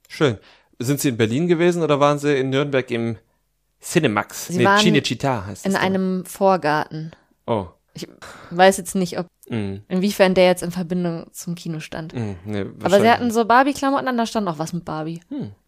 Schön. 0.08 0.38
Sind 0.78 1.00
sie 1.00 1.10
in 1.10 1.16
Berlin 1.18 1.46
gewesen 1.46 1.82
oder 1.82 2.00
waren 2.00 2.18
sie 2.18 2.34
in 2.36 2.50
Nürnberg 2.50 2.90
im 2.90 3.18
Cinemax? 3.80 4.48
Sie 4.48 4.64
waren 4.64 4.80
Cinecittà 4.80 5.46
heißt 5.46 5.66
In 5.66 5.72
das. 5.72 5.80
doch. 5.80 5.86
einem 5.86 6.24
Vorgarten. 6.24 7.12
Oh. 7.46 7.66
Ich 7.94 8.08
weiß 8.50 8.78
jetzt 8.78 8.94
nicht, 8.94 9.18
ob 9.18 9.26
Mm, 9.48 9.76
inwiefern 9.88 10.34
der 10.34 10.46
jetzt 10.46 10.62
in 10.62 10.70
Verbindung 10.70 11.26
zum 11.32 11.54
Kino 11.54 11.80
stand. 11.80 12.14
mm, 12.14 12.34
nee, 12.44 12.64
Aber 12.82 13.00
sie 13.00 13.10
hatten 13.10 13.30
so 13.30 13.44
Barbie-Klamotten 13.44 14.06
an, 14.08 14.16
da 14.16 14.26
stand 14.26 14.46
auch 14.48 14.58
was 14.58 14.72
mit 14.72 14.84
Barbie. 14.84 15.20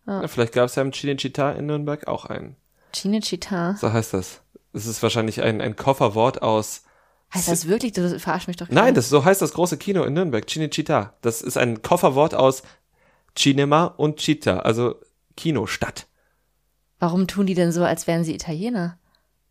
Ja, 0.06 0.26
vielleicht 0.28 0.52
gab 0.52 0.66
es 0.66 0.74
ja 0.76 0.82
im 0.82 0.90
Cinecittà 0.92 1.52
in 1.56 1.66
Nürnberg 1.66 2.06
auch 2.06 2.24
einen. 2.26 2.56
Cinecittà. 2.94 3.76
So 3.76 3.92
heißt 3.92 4.14
das. 4.14 4.42
Es 4.72 4.86
ist 4.86 5.02
wahrscheinlich 5.02 5.42
ein, 5.42 5.60
ein 5.60 5.76
Kofferwort 5.76 6.42
aus. 6.42 6.82
Heißt 7.32 7.48
das 7.48 7.66
wirklich? 7.66 7.92
Du 7.92 8.18
verarsch 8.20 8.46
mich 8.46 8.56
doch 8.56 8.68
Nein, 8.68 8.76
gerade. 8.84 8.92
das 8.94 9.08
so 9.08 9.24
heißt 9.24 9.42
das 9.42 9.54
große 9.54 9.76
Kino 9.76 10.04
in 10.04 10.14
Nürnberg, 10.14 10.44
Cinecittà. 10.46 11.10
Das 11.20 11.42
ist 11.42 11.56
ein 11.56 11.82
Kofferwort 11.82 12.34
aus 12.34 12.62
Cinema 13.36 13.86
und 13.86 14.20
Città, 14.20 14.58
also 14.58 14.94
Kinostadt. 15.36 16.06
Warum 17.00 17.26
tun 17.26 17.46
die 17.46 17.54
denn 17.54 17.72
so, 17.72 17.82
als 17.82 18.06
wären 18.06 18.22
sie 18.24 18.34
Italiener? 18.34 18.98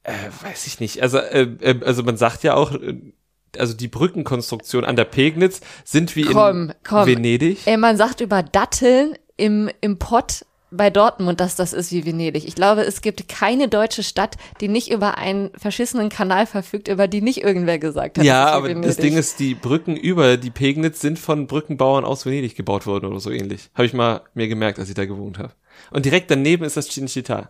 Äh, 0.03 0.13
weiß 0.43 0.67
ich 0.67 0.79
nicht. 0.79 1.01
Also, 1.01 1.17
äh, 1.17 1.41
äh, 1.61 1.83
also 1.85 2.03
man 2.03 2.15
sagt 2.17 2.43
ja 2.43 2.53
auch, 2.55 2.71
äh, 2.71 3.13
also 3.57 3.73
die 3.73 3.87
Brückenkonstruktion 3.87 4.85
an 4.85 4.95
der 4.95 5.05
Pegnitz 5.05 5.61
sind 5.83 6.15
wie 6.15 6.23
Komm, 6.23 6.69
in 6.69 6.75
komm. 6.83 7.07
Venedig. 7.07 7.59
Ey, 7.65 7.77
man 7.77 7.97
sagt 7.97 8.21
über 8.21 8.43
Datteln 8.43 9.17
im, 9.37 9.69
im 9.81 9.99
Pott 9.99 10.45
bei 10.75 10.89
Dortmund, 10.89 11.39
dass 11.39 11.55
das 11.55 11.71
ist 11.71 11.91
wie 11.91 12.05
Venedig. 12.05 12.47
Ich 12.47 12.55
glaube, 12.55 12.81
es 12.81 13.01
gibt 13.01 13.27
keine 13.29 13.67
deutsche 13.67 14.03
Stadt, 14.03 14.37
die 14.59 14.67
nicht 14.67 14.91
über 14.91 15.17
einen 15.17 15.51
verschissenen 15.55 16.09
Kanal 16.09 16.45
verfügt, 16.47 16.87
über 16.87 17.07
die 17.07 17.21
nicht 17.21 17.43
irgendwer 17.43 17.79
gesagt 17.79 18.17
hat. 18.17 18.25
Ja, 18.25 18.45
das 18.45 18.45
ist 18.45 18.51
wie 18.51 18.57
aber 18.57 18.67
Venedig. 18.69 18.87
das 18.87 18.97
Ding 18.97 19.17
ist, 19.17 19.39
die 19.39 19.55
Brücken 19.55 19.95
über 19.95 20.37
die 20.37 20.49
Pegnitz 20.49 20.99
sind 20.99 21.19
von 21.19 21.47
Brückenbauern 21.47 22.03
aus 22.05 22.25
Venedig 22.25 22.55
gebaut 22.55 22.85
worden 22.87 23.05
oder 23.05 23.19
so 23.19 23.29
ähnlich. 23.29 23.69
Habe 23.75 23.85
ich 23.85 23.93
mal 23.93 24.21
mir 24.33 24.47
gemerkt, 24.47 24.79
als 24.79 24.89
ich 24.89 24.95
da 24.95 25.05
gewohnt 25.05 25.37
habe. 25.37 25.53
Und 25.91 26.05
direkt 26.05 26.31
daneben 26.31 26.63
ist 26.63 26.77
das 26.77 26.89
Cinecittà. 26.89 27.49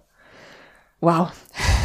Wow. 1.00 1.30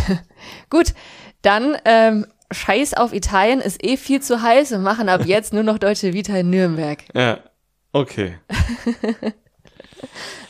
Gut, 0.70 0.94
dann 1.42 1.76
ähm, 1.84 2.26
Scheiß 2.50 2.94
auf 2.94 3.12
Italien 3.12 3.60
ist 3.60 3.84
eh 3.84 3.96
viel 3.96 4.20
zu 4.20 4.42
heiß 4.42 4.72
und 4.72 4.82
machen 4.82 5.08
ab 5.08 5.22
jetzt 5.26 5.52
nur 5.52 5.62
noch 5.62 5.78
Deutsche 5.78 6.12
Vita 6.12 6.36
in 6.36 6.50
Nürnberg. 6.50 6.98
Ja, 7.14 7.40
okay. 7.92 8.38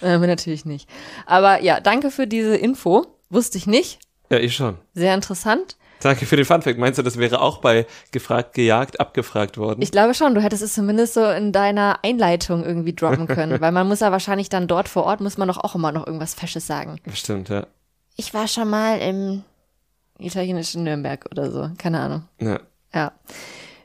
Äh, 0.03 0.19
natürlich 0.19 0.65
nicht. 0.65 0.89
Aber 1.27 1.63
ja, 1.63 1.81
danke 1.81 2.11
für 2.11 2.27
diese 2.27 2.55
Info. 2.57 3.07
Wusste 3.31 3.59
ich 3.59 3.67
nicht. 3.67 3.99
Ja, 4.31 4.39
ich 4.39 4.55
schon. 4.55 4.79
Sehr 4.95 5.15
interessant. 5.15 5.77
Danke 6.01 6.27
für 6.27 6.37
den 6.37 6.45
Funfact. 6.45 6.79
Meinst 6.79 6.99
du, 6.99 7.03
das 7.03 7.19
wäre 7.19 7.41
auch 7.41 7.59
bei 7.59 7.87
gefragt, 8.13 8.55
gejagt, 8.55 9.01
abgefragt 9.01 9.59
worden? 9.59 9.83
Ich 9.83 9.91
glaube 9.91 10.15
schon, 10.15 10.35
du 10.35 10.41
hättest 10.41 10.63
es 10.63 10.75
zumindest 10.75 11.15
so 11.15 11.25
in 11.25 11.53
deiner 11.53 11.99
Einleitung 12.05 12.65
irgendwie 12.65 12.95
droppen 12.95 13.27
können, 13.27 13.61
weil 13.61 13.73
man 13.73 13.89
muss 13.89 14.01
ja 14.01 14.13
wahrscheinlich 14.13 14.49
dann 14.49 14.69
dort 14.69 14.89
vor 14.89 15.05
Ort, 15.05 15.21
muss 15.21 15.39
man 15.39 15.49
doch 15.49 15.59
auch 15.59 15.75
immer 15.75 15.91
noch 15.91 16.07
irgendwas 16.07 16.35
Fesches 16.35 16.67
sagen. 16.67 17.01
Stimmt, 17.13 17.49
ja. 17.49 17.67
Ich 18.17 18.33
war 18.35 18.47
schon 18.47 18.71
mal 18.71 18.99
im 18.99 19.43
italienische 20.19 20.81
Nürnberg 20.81 21.27
oder 21.31 21.51
so. 21.51 21.71
Keine 21.79 22.01
Ahnung. 22.01 22.29
Ja. 22.41 22.61
Ja. 22.93 23.13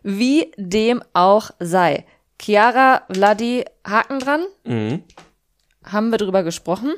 Wie 0.01 0.51
dem 0.57 1.01
auch 1.13 1.51
sei. 1.59 2.05
Chiara, 2.41 3.03
Vladi, 3.11 3.65
Haken 3.85 4.19
dran. 4.19 4.45
Mhm. 4.65 5.03
Haben 5.83 6.11
wir 6.11 6.17
drüber 6.17 6.43
gesprochen. 6.43 6.93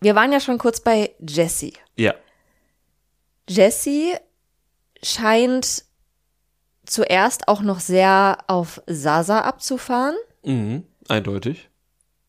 Wir 0.00 0.14
waren 0.14 0.32
ja 0.32 0.40
schon 0.40 0.58
kurz 0.58 0.80
bei 0.80 1.14
Jessie. 1.20 1.74
Ja. 1.96 2.14
Jessie 3.48 4.14
scheint 5.02 5.84
zuerst 6.86 7.48
auch 7.48 7.62
noch 7.62 7.80
sehr 7.80 8.38
auf 8.46 8.82
Sasa 8.86 9.40
abzufahren. 9.40 10.16
Mhm. 10.44 10.84
Eindeutig. 11.08 11.68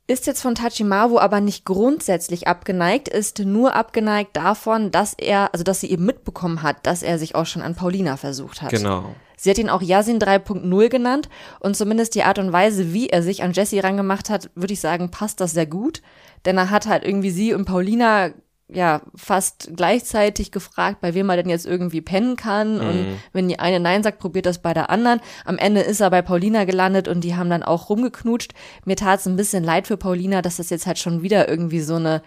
Ist 0.07 0.27
jetzt 0.27 0.43
von 0.43 0.53
Tachimaru 0.53 1.17
aber 1.17 1.41
nicht 1.41 1.65
grundsätzlich 1.65 2.47
abgeneigt, 2.47 3.07
ist 3.07 3.39
nur 3.39 3.73
abgeneigt 3.73 4.37
davon, 4.37 4.91
dass 4.91 5.15
er, 5.15 5.49
also 5.51 5.63
dass 5.63 5.81
sie 5.81 5.89
eben 5.89 6.05
mitbekommen 6.05 6.61
hat, 6.61 6.85
dass 6.85 7.01
er 7.01 7.17
sich 7.17 7.33
auch 7.33 7.47
schon 7.47 7.63
an 7.63 7.73
Paulina 7.73 8.15
versucht 8.15 8.61
hat. 8.61 8.69
Genau. 8.69 9.15
Sie 9.35 9.49
hat 9.49 9.57
ihn 9.57 9.69
auch 9.69 9.81
Yasin 9.81 10.19
3.0 10.19 10.89
genannt 10.89 11.29
und 11.59 11.75
zumindest 11.75 12.13
die 12.13 12.23
Art 12.23 12.37
und 12.37 12.53
Weise, 12.53 12.93
wie 12.93 13.09
er 13.09 13.23
sich 13.23 13.41
an 13.41 13.53
Jessie 13.53 13.79
rangemacht 13.79 14.29
hat, 14.29 14.51
würde 14.53 14.73
ich 14.73 14.79
sagen, 14.79 15.09
passt 15.09 15.41
das 15.41 15.53
sehr 15.53 15.65
gut. 15.65 16.03
Denn 16.45 16.57
er 16.57 16.69
hat 16.69 16.85
halt 16.85 17.03
irgendwie 17.03 17.31
sie 17.31 17.53
und 17.53 17.65
Paulina 17.65 18.29
ja 18.67 19.01
fast 19.15 19.71
gleichzeitig 19.75 20.51
gefragt, 20.51 20.99
bei 21.01 21.13
wem 21.13 21.29
er 21.29 21.37
denn 21.37 21.49
jetzt 21.49 21.65
irgendwie 21.67 22.01
pennen 22.01 22.35
kann. 22.35 22.79
Und 22.81 23.05
wenn 23.31 23.47
die 23.47 23.59
eine 23.59 23.79
Nein 23.79 24.01
sagt, 24.03 24.19
probiert 24.19 24.45
das 24.47 24.59
bei 24.59 24.73
der 24.73 24.89
anderen. 24.89 25.19
Am 25.45 25.57
Ende 25.57 25.81
ist 25.81 25.99
er 26.01 26.09
bei 26.09 26.21
Paulina 26.23 26.65
gelandet 26.65 27.07
und 27.07 27.21
die 27.21 27.35
haben 27.35 27.49
dann 27.49 27.61
auch 27.63 27.89
rumgeknutscht. 27.89 28.53
Mir 28.85 28.95
tat 28.95 29.19
es 29.19 29.27
ein 29.27 29.35
bisschen 29.35 29.63
leid 29.63 29.85
für 29.87 29.97
Paulina, 29.97 30.41
dass 30.41 30.57
das 30.57 30.69
jetzt 30.71 30.87
halt 30.87 30.97
schon 30.97 31.21
wieder 31.21 31.47
irgendwie 31.47 31.81
so 31.81 31.95
eine 31.95 32.21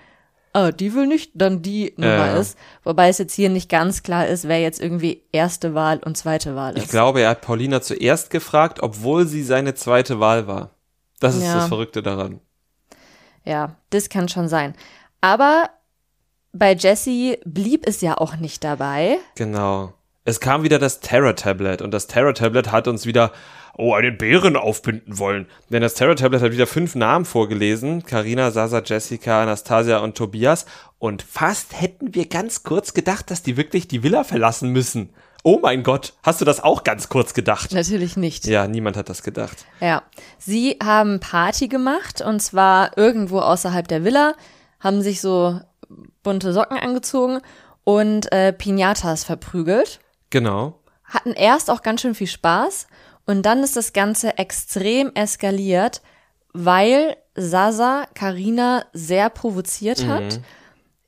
Ah, 0.55 0.73
die 0.73 0.95
will 0.95 1.07
nicht, 1.07 1.33
dann 1.35 1.61
die 1.61 1.93
Nummer 1.99 2.27
Ja. 2.29 2.37
ist. 2.39 2.57
Wobei 2.83 3.11
es 3.11 3.19
jetzt 3.19 3.35
hier 3.35 3.51
nicht 3.51 3.69
ganz 3.69 4.03
klar 4.03 4.27
ist, 4.27 4.49
wer 4.49 4.59
jetzt 4.61 4.81
irgendwie 4.81 5.23
erste 5.31 5.75
Wahl 5.75 5.99
und 6.03 6.17
zweite 6.17 6.57
Wahl 6.57 6.77
ist. 6.77 6.85
Ich 6.85 6.89
glaube, 6.91 7.21
er 7.21 7.29
hat 7.31 7.43
Paulina 7.43 7.83
zuerst 7.83 8.31
gefragt, 8.31 8.79
obwohl 8.83 9.27
sie 9.27 9.43
seine 9.43 9.75
zweite 9.75 10.21
Wahl 10.21 10.47
war. 10.47 10.71
Das 11.21 11.37
ist 11.37 11.45
Ja. 11.45 11.57
das 11.57 11.69
Verrückte 11.69 12.03
daran. 12.03 12.41
Ja, 13.45 13.77
das 13.91 14.09
kann 14.09 14.29
schon 14.29 14.49
sein. 14.49 14.75
Aber 15.21 15.69
bei 16.53 16.75
Jessie 16.75 17.39
blieb 17.45 17.87
es 17.87 18.01
ja 18.01 18.17
auch 18.19 18.37
nicht 18.37 18.65
dabei. 18.65 19.19
Genau. 19.37 19.93
Es 20.25 20.41
kam 20.41 20.63
wieder 20.63 20.79
das 20.79 21.01
Terror-Tablet 21.01 21.81
und 21.81 21.93
das 21.93 22.07
Terror-Tablet 22.07 22.71
hat 22.71 22.87
uns 22.87 23.07
wieder, 23.07 23.33
oh, 23.79 23.95
einen 23.95 24.19
Bären 24.19 24.57
aufbinden 24.57 25.19
wollen. 25.19 25.47
Denn 25.71 25.81
das 25.81 25.95
Terror-Tablet 25.95 26.43
hat 26.43 26.53
wieder 26.53 26.67
fünf 26.67 26.95
Namen 26.95 27.25
vorgelesen. 27.25 28.05
Karina, 28.05 28.51
Sasa, 28.51 28.83
Jessica, 28.85 29.43
Anastasia 29.43 29.99
und 30.01 30.19
Tobias. 30.19 30.67
Und 30.99 31.23
fast 31.23 31.81
hätten 31.81 32.15
wir 32.15 32.27
ganz 32.27 32.63
kurz 32.63 32.93
gedacht, 32.93 33.31
dass 33.31 33.43
die 33.43 33.57
wirklich 33.57 33.89
die 33.89 34.03
Villa 34.03 34.23
verlassen 34.23 34.71
müssen. 34.71 35.11
Oh 35.45 35.61
mein 35.63 35.83
Gott, 35.83 36.15
hast 36.23 36.41
du 36.41 36.45
das 36.45 36.61
auch 36.63 36.85
ganz 36.85 37.09
kurz 37.09 37.33
gedacht? 37.33 37.73
Natürlich 37.73 38.19
nicht. 38.19 38.47
Ja, 38.47 38.67
niemand 38.67 38.99
hat 38.99 39.09
das 39.09 39.23
gedacht. 39.23 39.65
Ja. 39.81 40.03
Sie 40.37 40.77
haben 40.83 41.21
Party 41.21 41.69
gemacht 41.69 42.21
und 42.21 42.41
zwar 42.41 42.99
irgendwo 42.99 43.39
außerhalb 43.39 43.89
der 43.89 44.05
Villa, 44.05 44.35
haben 44.81 45.01
sich 45.01 45.21
so 45.21 45.61
bunte 46.29 46.53
Socken 46.53 46.77
angezogen 46.77 47.41
und 47.85 48.31
äh, 48.33 48.53
Pinatas 48.53 49.25
verprügelt. 49.25 49.99
Genau. 50.29 50.79
hatten 51.05 51.33
erst 51.33 51.71
auch 51.71 51.81
ganz 51.81 52.03
schön 52.03 52.15
viel 52.15 52.27
Spaß 52.27 52.87
und 53.25 53.43
dann 53.45 53.63
ist 53.63 53.77
das 53.77 53.95
Ganze 53.95 54.37
extrem 54.37 55.11
eskaliert, 55.15 56.03
weil 56.53 57.17
Sasa 57.35 58.07
Karina 58.13 58.85
sehr 58.93 59.31
provoziert 59.31 60.07
hat, 60.07 60.41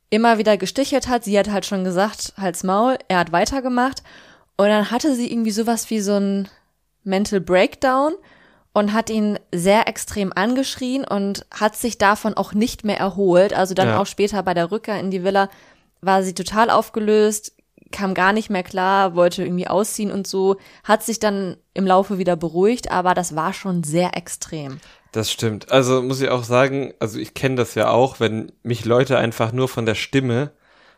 immer 0.09 0.39
wieder 0.39 0.57
gestichelt 0.57 1.07
hat. 1.07 1.25
Sie 1.25 1.39
hat 1.39 1.51
halt 1.51 1.67
schon 1.67 1.85
gesagt, 1.85 2.33
halt's 2.39 2.63
Maul, 2.63 2.97
er 3.09 3.19
hat 3.19 3.33
weitergemacht 3.33 4.03
und 4.57 4.69
dann 4.69 4.91
hatte 4.91 5.15
sie 5.15 5.31
irgendwie 5.31 5.51
sowas 5.51 5.91
wie 5.91 6.01
so 6.01 6.15
ein 6.15 6.49
Mental 7.05 7.43
Breakdown 7.43 8.15
und 8.73 8.93
hat 8.93 9.11
ihn 9.11 9.39
sehr 9.53 9.89
extrem 9.89 10.33
angeschrien 10.33 11.05
und 11.05 11.47
hat 11.51 11.77
sich 11.77 11.99
davon 11.99 12.35
auch 12.35 12.53
nicht 12.55 12.85
mehr 12.85 12.99
erholt. 12.99 13.53
Also 13.53 13.75
dann 13.75 13.89
Ja. 13.89 14.01
auch 14.01 14.07
später 14.07 14.43
bei 14.43 14.55
der 14.55 14.71
Rückkehr 14.71 15.01
in 15.01 15.11
die 15.11 15.25
Villa 15.25 15.49
war 16.01 16.23
sie 16.23 16.35
total 16.35 16.71
aufgelöst, 16.71 17.53
kam 17.91 18.15
gar 18.15 18.33
nicht 18.33 18.51
mehr 18.51 18.63
klar, 18.63 19.17
wollte 19.17 19.43
irgendwie 19.43 19.67
ausziehen 19.67 20.13
und 20.13 20.27
so, 20.27 20.57
hat 20.85 21.03
sich 21.03 21.19
dann 21.19 21.57
im 21.75 21.87
Laufe 21.87 22.19
wieder 22.19 22.37
beruhigt, 22.37 22.91
aber 22.91 23.15
das 23.15 23.35
war 23.35 23.53
schon 23.53 23.83
sehr 23.83 24.17
extrem. 24.17 24.79
Das 25.13 25.33
stimmt. 25.33 25.73
Also 25.73 26.01
muss 26.03 26.21
ich 26.21 26.29
auch 26.29 26.45
sagen, 26.45 26.95
also 27.01 27.19
ich 27.19 27.35
kenne 27.35 27.57
das 27.57 27.75
ja 27.75 27.91
auch, 27.91 28.21
wenn 28.21 28.53
mich 28.63 28.85
Leute 28.85 29.19
einfach 29.19 29.51
nur 29.51 29.69
von 29.69 29.87
der 29.87 29.97
Stimme 29.97 30.53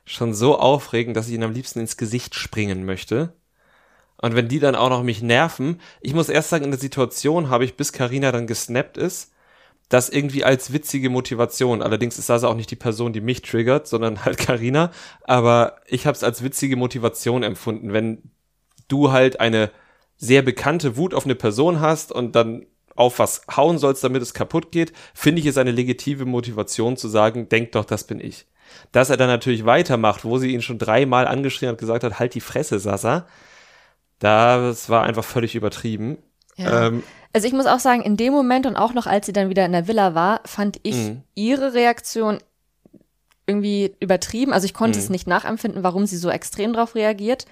schon 0.05 0.35
so 0.35 0.59
aufregen, 0.59 1.15
dass 1.15 1.29
ich 1.29 1.35
ihnen 1.35 1.45
am 1.45 1.53
liebsten 1.53 1.81
ins 1.81 1.97
Gesicht 1.97 2.35
springen 2.35 2.85
möchte. 2.85 3.33
Und 4.23 4.35
wenn 4.35 4.49
die 4.49 4.61
dann 4.61 4.77
auch 4.77 4.89
noch 4.89 5.03
mich 5.03 5.21
nerven, 5.21 5.81
ich 6.01 6.15
muss 6.15 6.31
erst 6.31 6.49
sagen, 6.49 6.65
in 6.65 6.71
der 6.71 6.81
Situation 6.81 7.51
habe 7.51 7.65
ich, 7.65 7.77
bis 7.77 7.93
Karina 7.93 8.33
dann 8.33 8.47
gesnappt 8.47 8.97
ist, 8.97 9.33
das 9.91 10.09
irgendwie 10.09 10.45
als 10.45 10.73
witzige 10.73 11.11
Motivation. 11.11 11.83
Allerdings 11.83 12.19
ist 12.19 12.31
das 12.31 12.45
auch 12.45 12.55
nicht 12.55 12.71
die 12.71 12.77
Person, 12.77 13.13
die 13.13 13.21
mich 13.21 13.43
triggert, 13.43 13.87
sondern 13.87 14.25
halt 14.25 14.39
Karina. 14.39 14.91
Aber 15.25 15.77
ich 15.87 16.07
habe 16.07 16.17
es 16.17 16.25
als 16.25 16.43
witzige 16.43 16.77
Motivation 16.77 17.43
empfunden, 17.43 17.93
wenn 17.93 18.23
du 18.89 19.13
halt 19.13 19.41
eine 19.41 19.71
sehr 20.17 20.43
bekannte 20.43 20.97
Wut 20.97 21.15
auf 21.15 21.25
eine 21.25 21.35
Person 21.35 21.81
hast 21.81 22.13
und 22.13 22.37
dann 22.37 22.65
auf 22.95 23.19
was 23.19 23.43
hauen 23.55 23.79
sollst, 23.79 24.05
damit 24.05 24.23
es 24.23 24.35
kaputt 24.35 24.71
geht, 24.71 24.93
finde 25.15 25.41
ich 25.41 25.47
es 25.47 25.59
eine 25.59 25.73
legitime 25.73 26.27
Motivation 26.27 26.97
zu 26.97 27.09
sagen, 27.09 27.49
denk 27.49 27.73
doch, 27.73 27.85
das 27.85 28.05
bin 28.05 28.21
ich. 28.21 28.47
Dass 28.93 29.11
er 29.11 29.17
dann 29.17 29.29
natürlich 29.29 29.65
weitermacht, 29.65 30.25
wo 30.25 30.39
sie 30.39 30.53
ihn 30.53 30.63
schon 30.63 30.79
dreimal 30.79 31.27
angeschrien 31.27 31.73
hat, 31.73 31.79
gesagt 31.79 32.05
hat, 32.05 32.19
halt 32.19 32.35
die 32.35 32.41
Fresse, 32.41 32.79
Sasa. 32.79 33.27
Das 34.23 34.89
war 34.89 35.03
einfach 35.03 35.25
völlig 35.25 35.55
übertrieben. 35.57 36.19
Ja. 36.57 36.87
Ähm, 36.87 37.03
Also 37.35 37.47
ich 37.49 37.55
muss 37.55 37.67
auch 37.67 37.79
sagen, 37.81 38.03
in 38.03 38.17
dem 38.19 38.33
Moment 38.33 38.67
und 38.67 38.77
auch 38.77 38.93
noch 38.93 39.07
als 39.07 39.25
sie 39.27 39.33
dann 39.33 39.49
wieder 39.49 39.65
in 39.65 39.73
der 39.73 39.89
Villa 39.89 40.15
war, 40.15 40.41
fand 40.45 40.79
ich 40.83 40.95
Mhm. 40.97 41.23
ihre 41.35 41.73
Reaktion 41.75 42.39
irgendwie 43.47 43.95
übertrieben. 44.01 44.53
Also 44.53 44.67
ich 44.67 44.75
konnte 44.75 44.99
Mhm. 44.99 45.05
es 45.05 45.11
nicht 45.11 45.27
nachempfinden, 45.27 45.83
warum 45.83 46.07
sie 46.07 46.17
so 46.17 46.31
extrem 46.31 46.73
drauf 46.73 46.95
reagiert. 46.95 47.47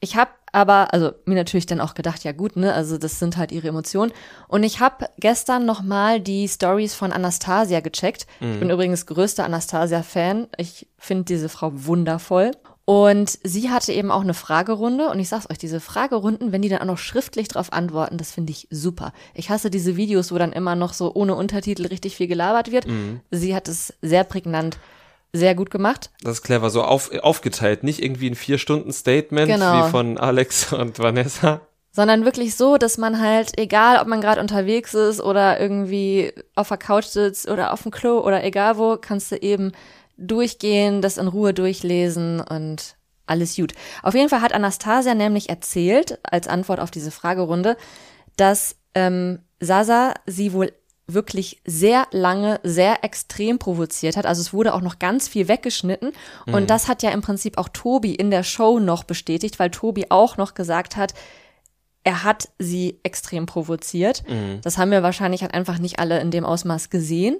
Ich 0.00 0.16
habe 0.16 0.30
aber, 0.52 0.92
also 0.92 1.12
mir 1.24 1.34
natürlich 1.34 1.66
dann 1.66 1.80
auch 1.80 1.94
gedacht, 1.94 2.22
ja 2.22 2.32
gut, 2.32 2.54
ne, 2.56 2.72
also 2.74 2.98
das 2.98 3.18
sind 3.18 3.36
halt 3.36 3.50
ihre 3.50 3.68
Emotionen. 3.68 4.12
Und 4.46 4.62
ich 4.62 4.78
habe 4.78 5.06
gestern 5.18 5.64
noch 5.66 5.82
mal 5.82 6.20
die 6.20 6.46
Stories 6.46 6.94
von 6.94 7.10
Anastasia 7.10 7.80
gecheckt. 7.80 8.26
Ich 8.40 8.60
bin 8.60 8.70
übrigens 8.70 9.06
größter 9.06 9.44
Anastasia-Fan. 9.44 10.46
Ich 10.58 10.86
finde 10.98 11.24
diese 11.24 11.48
Frau 11.48 11.70
wundervoll. 11.72 12.52
Und 12.86 13.38
sie 13.42 13.70
hatte 13.70 13.92
eben 13.92 14.10
auch 14.10 14.20
eine 14.20 14.34
Fragerunde. 14.34 15.08
Und 15.08 15.18
ich 15.18 15.28
sag's 15.30 15.48
euch, 15.50 15.56
diese 15.56 15.80
Fragerunden, 15.80 16.52
wenn 16.52 16.60
die 16.60 16.68
dann 16.68 16.80
auch 16.80 16.84
noch 16.86 16.98
schriftlich 16.98 17.48
drauf 17.48 17.72
antworten, 17.72 18.18
das 18.18 18.30
finde 18.32 18.50
ich 18.52 18.68
super. 18.70 19.12
Ich 19.32 19.48
hasse 19.48 19.70
diese 19.70 19.96
Videos, 19.96 20.32
wo 20.32 20.36
dann 20.38 20.52
immer 20.52 20.74
noch 20.76 20.92
so 20.92 21.12
ohne 21.14 21.34
Untertitel 21.34 21.86
richtig 21.86 22.16
viel 22.16 22.26
gelabert 22.26 22.70
wird. 22.72 22.86
Sie 23.30 23.54
hat 23.54 23.68
es 23.68 23.94
sehr 24.02 24.24
prägnant, 24.24 24.76
sehr 25.32 25.54
gut 25.54 25.70
gemacht. 25.70 26.10
das 26.22 26.34
ist 26.34 26.42
clever, 26.42 26.68
so 26.68 26.82
auf, 26.82 27.10
aufgeteilt, 27.22 27.84
nicht 27.84 28.02
irgendwie 28.02 28.28
ein 28.30 28.34
Vier-Stunden-Statement 28.34 29.48
Genau. 29.48 29.86
wie 29.86 29.90
von 29.90 30.18
Alex 30.18 30.72
und 30.74 30.98
Vanessa. 30.98 31.62
sondern 31.90 32.24
wirklich 32.26 32.54
so, 32.54 32.76
dass 32.76 32.98
man 32.98 33.18
halt, 33.20 33.58
egal 33.58 33.98
ob 34.00 34.06
man 34.08 34.20
gerade 34.20 34.40
unterwegs 34.40 34.92
ist 34.94 35.20
oder 35.22 35.58
irgendwie 35.58 36.32
auf 36.54 36.68
der 36.68 36.76
Couch 36.76 37.06
sitzt 37.06 37.48
oder 37.48 37.72
auf 37.72 37.82
dem 37.82 37.92
Klo 37.92 38.20
oder 38.20 38.44
egal 38.44 38.76
wo, 38.78 38.96
kannst 39.00 39.32
du 39.32 39.36
eben 39.36 39.72
durchgehen, 40.16 41.02
das 41.02 41.18
in 41.18 41.28
Ruhe 41.28 41.54
durchlesen 41.54 42.40
und 42.40 42.96
alles 43.26 43.56
gut. 43.56 43.72
Auf 44.02 44.14
jeden 44.14 44.28
Fall 44.28 44.42
hat 44.42 44.52
Anastasia 44.52 45.14
nämlich 45.14 45.48
erzählt, 45.48 46.18
als 46.22 46.46
Antwort 46.46 46.80
auf 46.80 46.90
diese 46.90 47.10
Fragerunde, 47.10 47.76
dass 48.36 48.76
ähm, 48.94 49.40
Sasa 49.60 50.14
sie 50.26 50.52
wohl 50.52 50.72
wirklich 51.06 51.60
sehr 51.66 52.06
lange, 52.12 52.60
sehr 52.62 53.04
extrem 53.04 53.58
provoziert 53.58 54.16
hat. 54.16 54.24
Also 54.24 54.40
es 54.40 54.52
wurde 54.54 54.72
auch 54.72 54.80
noch 54.80 54.98
ganz 54.98 55.28
viel 55.28 55.48
weggeschnitten. 55.48 56.12
Und 56.54 56.70
das 56.70 56.88
hat 56.88 57.02
ja 57.02 57.10
im 57.10 57.20
Prinzip 57.20 57.58
auch 57.58 57.68
Tobi 57.68 58.14
in 58.14 58.30
der 58.30 58.42
Show 58.42 58.78
noch 58.78 59.04
bestätigt, 59.04 59.58
weil 59.58 59.70
Tobi 59.70 60.06
auch 60.10 60.38
noch 60.38 60.54
gesagt 60.54 60.96
hat, 60.96 61.12
er 62.04 62.24
hat 62.24 62.48
sie 62.58 63.00
extrem 63.02 63.44
provoziert. 63.46 64.24
Das 64.62 64.78
haben 64.78 64.90
wir 64.90 65.02
wahrscheinlich 65.02 65.42
halt 65.42 65.52
einfach 65.52 65.78
nicht 65.78 65.98
alle 65.98 66.20
in 66.20 66.30
dem 66.30 66.44
Ausmaß 66.44 66.88
gesehen. 66.88 67.36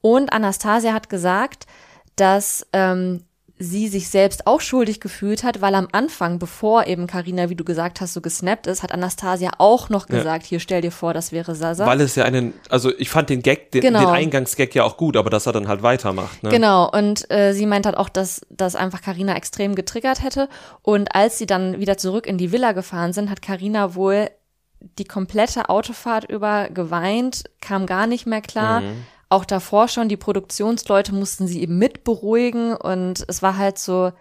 Und 0.00 0.32
Anastasia 0.32 0.94
hat 0.94 1.10
gesagt, 1.10 1.66
dass 2.16 2.66
ähm, 2.72 3.22
sie 3.58 3.86
sich 3.86 4.08
selbst 4.08 4.48
auch 4.48 4.60
schuldig 4.60 4.98
gefühlt 5.00 5.44
hat, 5.44 5.60
weil 5.60 5.76
am 5.76 5.86
Anfang, 5.92 6.40
bevor 6.40 6.86
eben 6.88 7.06
Karina, 7.06 7.48
wie 7.48 7.54
du 7.54 7.62
gesagt 7.62 8.00
hast, 8.00 8.12
so 8.12 8.20
gesnappt 8.20 8.66
ist, 8.66 8.82
hat 8.82 8.90
Anastasia 8.90 9.52
auch 9.58 9.88
noch 9.88 10.08
Ja. 10.08 10.16
gesagt, 10.16 10.46
hier 10.46 10.58
stell 10.58 10.80
dir 10.80 10.90
vor, 10.90 11.14
das 11.14 11.30
wäre 11.30 11.54
Sasa. 11.54 11.86
Weil 11.86 12.00
es 12.00 12.16
ja 12.16 12.24
einen, 12.24 12.54
also 12.70 12.90
ich 12.98 13.08
fand 13.08 13.30
den 13.30 13.40
Gag, 13.40 13.70
den, 13.70 13.82
Genau. 13.82 14.00
den 14.00 14.08
Eingangsgag 14.08 14.74
ja 14.74 14.82
auch 14.82 14.96
gut, 14.96 15.16
aber 15.16 15.30
dass 15.30 15.46
er 15.46 15.52
dann 15.52 15.68
halt 15.68 15.82
weitermacht. 15.84 16.42
Ne? 16.42 16.50
Genau, 16.50 16.90
und 16.90 17.30
äh, 17.30 17.52
sie 17.52 17.66
meint 17.66 17.86
halt 17.86 17.96
auch, 17.96 18.08
dass 18.08 18.40
das 18.50 18.74
einfach 18.74 19.00
Karina 19.00 19.36
extrem 19.36 19.76
getriggert 19.76 20.24
hätte. 20.24 20.48
Und 20.82 21.14
als 21.14 21.38
sie 21.38 21.46
dann 21.46 21.78
wieder 21.78 21.96
zurück 21.98 22.26
in 22.26 22.38
die 22.38 22.50
Villa 22.50 22.72
gefahren 22.72 23.12
sind, 23.12 23.30
hat 23.30 23.42
Karina 23.42 23.94
wohl 23.94 24.28
die 24.98 25.04
komplette 25.04 25.68
Autofahrt 25.68 26.24
über 26.24 26.68
geweint, 26.68 27.44
kam 27.60 27.86
gar 27.86 28.08
nicht 28.08 28.26
mehr 28.26 28.40
klar. 28.40 28.82
Auch 29.32 29.46
davor 29.46 29.88
schon, 29.88 30.10
die 30.10 30.18
Produktionsleute 30.18 31.14
mussten 31.14 31.46
sie 31.46 31.62
eben 31.62 31.78
mit 31.78 32.04
beruhigen 32.04 32.76
und 32.76 33.24
es 33.28 33.40
war 33.40 33.56
halt 33.56 33.78
so, 33.78 34.12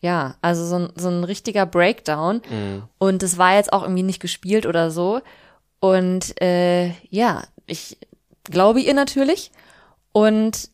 ja, 0.00 0.36
also 0.40 0.64
so 0.64 0.76
ein, 0.76 0.88
so 0.96 1.08
ein 1.08 1.24
richtiger 1.24 1.66
Breakdown. 1.66 2.40
Mhm. 2.48 2.84
Und 2.96 3.22
es 3.22 3.36
war 3.36 3.56
jetzt 3.56 3.70
auch 3.70 3.82
irgendwie 3.82 4.04
nicht 4.04 4.20
gespielt 4.20 4.64
oder 4.64 4.90
so. 4.90 5.20
Und 5.78 6.40
äh, 6.40 6.92
ja, 7.10 7.42
ich 7.66 7.98
glaube 8.44 8.80
ihr 8.80 8.94
natürlich. 8.94 9.52
Und 10.12 10.70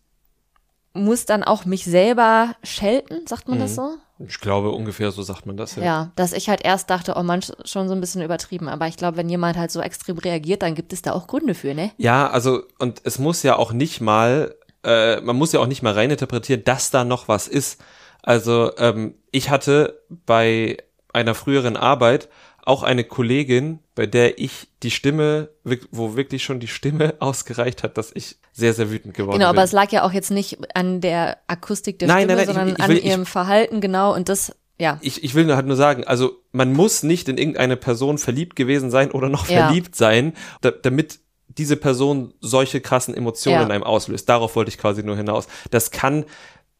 muss 0.94 1.26
dann 1.26 1.42
auch 1.42 1.64
mich 1.64 1.84
selber 1.84 2.54
schelten, 2.62 3.26
sagt 3.26 3.48
man 3.48 3.58
mhm. 3.58 3.62
das 3.62 3.74
so? 3.74 3.96
Ich 4.20 4.40
glaube, 4.40 4.70
ungefähr 4.70 5.10
so 5.10 5.22
sagt 5.22 5.44
man 5.44 5.56
das, 5.56 5.74
ja. 5.74 5.82
Ja, 5.82 6.12
dass 6.14 6.32
ich 6.32 6.48
halt 6.48 6.64
erst 6.64 6.88
dachte, 6.88 7.14
oh 7.16 7.22
man, 7.24 7.42
schon 7.42 7.88
so 7.88 7.94
ein 7.94 8.00
bisschen 8.00 8.22
übertrieben. 8.22 8.68
Aber 8.68 8.86
ich 8.86 8.96
glaube, 8.96 9.16
wenn 9.16 9.28
jemand 9.28 9.58
halt 9.58 9.72
so 9.72 9.80
extrem 9.80 10.18
reagiert, 10.18 10.62
dann 10.62 10.76
gibt 10.76 10.92
es 10.92 11.02
da 11.02 11.12
auch 11.12 11.26
Gründe 11.26 11.54
für, 11.54 11.74
ne? 11.74 11.90
Ja, 11.96 12.28
also, 12.30 12.62
und 12.78 13.02
es 13.04 13.18
muss 13.18 13.42
ja 13.42 13.56
auch 13.56 13.72
nicht 13.72 14.00
mal, 14.00 14.54
äh, 14.84 15.20
man 15.20 15.34
muss 15.34 15.52
ja 15.52 15.58
auch 15.58 15.66
nicht 15.66 15.82
mal 15.82 15.92
reininterpretieren, 15.92 16.62
dass 16.62 16.92
da 16.92 17.04
noch 17.04 17.26
was 17.26 17.48
ist. 17.48 17.80
Also, 18.22 18.70
ähm, 18.78 19.16
ich 19.32 19.50
hatte 19.50 20.00
bei 20.08 20.76
einer 21.12 21.34
früheren 21.34 21.76
Arbeit 21.76 22.28
auch 22.66 22.82
eine 22.82 23.04
Kollegin, 23.04 23.80
bei 23.94 24.06
der 24.06 24.38
ich 24.38 24.68
die 24.82 24.90
Stimme, 24.90 25.50
wo 25.90 26.16
wirklich 26.16 26.44
schon 26.44 26.60
die 26.60 26.68
Stimme 26.68 27.14
ausgereicht 27.20 27.82
hat, 27.82 27.98
dass 27.98 28.10
ich 28.14 28.36
sehr, 28.52 28.72
sehr 28.72 28.90
wütend 28.90 29.14
geworden 29.14 29.32
bin. 29.32 29.40
Genau, 29.40 29.50
aber 29.50 29.62
es 29.62 29.72
lag 29.72 29.90
ja 29.92 30.04
auch 30.04 30.12
jetzt 30.12 30.30
nicht 30.30 30.58
an 30.74 31.00
der 31.00 31.38
Akustik 31.46 31.98
der 31.98 32.08
nein, 32.08 32.24
Stimme, 32.24 32.36
nein, 32.36 32.46
nein, 32.46 32.54
sondern 32.54 32.68
ich, 32.68 32.78
ich 32.78 32.88
will, 32.88 32.98
an 32.98 33.02
ihrem 33.04 33.22
ich, 33.22 33.28
Verhalten, 33.28 33.80
genau, 33.80 34.14
und 34.14 34.28
das, 34.28 34.56
ja. 34.78 34.98
Ich, 35.02 35.22
ich 35.22 35.34
will 35.34 35.54
halt 35.54 35.66
nur 35.66 35.76
sagen, 35.76 36.04
also 36.04 36.42
man 36.52 36.72
muss 36.72 37.02
nicht 37.02 37.28
in 37.28 37.38
irgendeine 37.38 37.76
Person 37.76 38.18
verliebt 38.18 38.56
gewesen 38.56 38.90
sein 38.90 39.10
oder 39.10 39.28
noch 39.28 39.48
ja. 39.48 39.66
verliebt 39.66 39.94
sein, 39.94 40.32
da, 40.62 40.70
damit 40.70 41.20
diese 41.48 41.76
Person 41.76 42.34
solche 42.40 42.80
krassen 42.80 43.14
Emotionen 43.14 43.60
ja. 43.60 43.64
in 43.64 43.70
einem 43.70 43.84
auslöst. 43.84 44.28
Darauf 44.28 44.56
wollte 44.56 44.70
ich 44.70 44.78
quasi 44.78 45.02
nur 45.02 45.16
hinaus. 45.16 45.46
Das 45.70 45.90
kann 45.90 46.24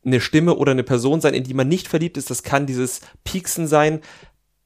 eine 0.05 0.21
Stimme 0.21 0.55
oder 0.57 0.73
eine 0.73 0.83
Person 0.83 1.21
sein, 1.21 1.35
in 1.35 1.45
die 1.45 1.55
man 1.55 1.69
nicht 1.69 1.89
verliebt 1.89 2.17
ist. 2.17 2.31
Das 2.31 2.43
kann 2.43 2.67
dieses 2.67 3.01
Pieksen 3.23 3.67
sein, 3.67 4.01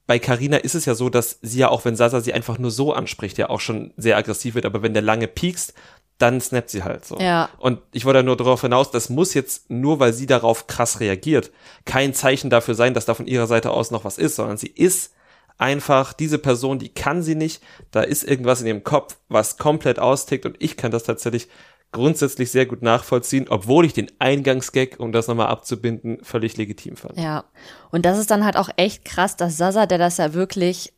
bei 0.09 0.17
Carina 0.17 0.57
ist 0.57 0.73
es 0.73 0.85
ja 0.85 0.95
so, 0.95 1.11
dass 1.11 1.37
sie 1.43 1.59
ja 1.59 1.69
auch, 1.69 1.85
wenn 1.85 1.95
Sasa 1.95 2.19
sie 2.19 2.33
einfach 2.33 2.57
nur 2.57 2.71
so 2.71 2.93
anspricht, 2.93 3.37
ja 3.37 3.51
auch 3.51 3.59
schon 3.59 3.93
sehr 3.95 4.17
aggressiv 4.17 4.55
wird, 4.55 4.65
aber 4.65 4.81
wenn 4.81 4.95
der 4.95 5.03
lange 5.03 5.27
piekst, 5.27 5.75
dann 6.17 6.41
snappt 6.41 6.71
sie 6.71 6.83
halt 6.83 7.05
so. 7.05 7.19
Ja. 7.19 7.49
Und 7.59 7.77
ich 7.91 8.05
wollte 8.05 8.23
nur 8.23 8.35
darauf 8.35 8.61
hinaus, 8.61 8.89
das 8.89 9.09
muss 9.09 9.35
jetzt 9.35 9.69
nur, 9.69 9.99
weil 9.99 10.11
sie 10.13 10.25
darauf 10.25 10.65
krass 10.65 10.99
reagiert, 10.99 11.51
kein 11.85 12.15
Zeichen 12.15 12.49
dafür 12.49 12.73
sein, 12.73 12.95
dass 12.95 13.05
da 13.05 13.13
von 13.13 13.27
ihrer 13.27 13.45
Seite 13.45 13.69
aus 13.69 13.91
noch 13.91 14.03
was 14.03 14.17
ist, 14.17 14.35
sondern 14.35 14.57
sie 14.57 14.71
ist 14.73 15.13
einfach 15.59 16.11
diese 16.13 16.39
Person, 16.39 16.79
die 16.79 16.89
kann 16.89 17.21
sie 17.21 17.35
nicht, 17.35 17.61
da 17.91 18.01
ist 18.01 18.23
irgendwas 18.23 18.61
in 18.61 18.67
ihrem 18.67 18.83
Kopf, 18.83 19.15
was 19.27 19.57
komplett 19.59 19.99
austickt 19.99 20.47
und 20.47 20.55
ich 20.57 20.75
kann 20.75 20.89
das 20.89 21.03
tatsächlich 21.03 21.49
grundsätzlich 21.91 22.51
sehr 22.51 22.65
gut 22.65 22.81
nachvollziehen, 22.81 23.47
obwohl 23.49 23.85
ich 23.85 23.93
den 23.93 24.11
Eingangsgag, 24.19 24.99
um 24.99 25.11
das 25.11 25.27
nochmal 25.27 25.47
abzubinden, 25.47 26.23
völlig 26.23 26.57
legitim 26.57 26.95
fand. 26.95 27.17
Ja, 27.17 27.45
und 27.91 28.05
das 28.05 28.19
ist 28.19 28.29
dann 28.29 28.45
halt 28.45 28.57
auch 28.57 28.69
echt 28.75 29.05
krass, 29.05 29.35
dass 29.35 29.57
Sasa, 29.57 29.85
der 29.85 29.97
das 29.97 30.17
ja 30.17 30.33
wirklich 30.33 30.93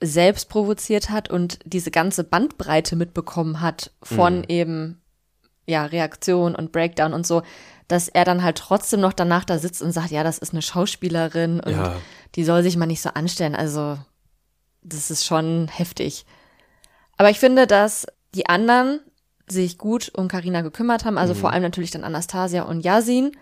selbst 0.00 0.48
provoziert 0.48 1.10
hat 1.10 1.30
und 1.30 1.60
diese 1.64 1.92
ganze 1.92 2.24
Bandbreite 2.24 2.96
mitbekommen 2.96 3.60
hat 3.60 3.92
von 4.02 4.38
mhm. 4.38 4.44
eben 4.48 5.02
ja 5.66 5.84
Reaktion 5.84 6.56
und 6.56 6.72
Breakdown 6.72 7.12
und 7.12 7.24
so, 7.24 7.42
dass 7.86 8.08
er 8.08 8.24
dann 8.24 8.42
halt 8.42 8.58
trotzdem 8.58 9.00
noch 9.00 9.12
danach 9.12 9.44
da 9.44 9.58
sitzt 9.58 9.80
und 9.80 9.92
sagt, 9.92 10.10
ja, 10.10 10.24
das 10.24 10.38
ist 10.38 10.52
eine 10.52 10.62
Schauspielerin 10.62 11.60
und 11.60 11.72
ja. 11.72 11.96
die 12.34 12.44
soll 12.44 12.64
sich 12.64 12.76
mal 12.76 12.86
nicht 12.86 13.02
so 13.02 13.10
anstellen. 13.10 13.54
Also 13.54 13.96
das 14.82 15.10
ist 15.12 15.24
schon 15.24 15.68
heftig. 15.68 16.26
Aber 17.16 17.30
ich 17.30 17.38
finde, 17.38 17.68
dass 17.68 18.06
die 18.34 18.48
anderen 18.48 19.00
sich 19.48 19.78
gut 19.78 20.10
um 20.14 20.28
Karina 20.28 20.62
gekümmert 20.62 21.04
haben, 21.04 21.18
also 21.18 21.34
mhm. 21.34 21.38
vor 21.38 21.52
allem 21.52 21.62
natürlich 21.62 21.90
dann 21.90 22.04
Anastasia 22.04 22.62
und 22.62 22.80
Yasin, 22.80 23.32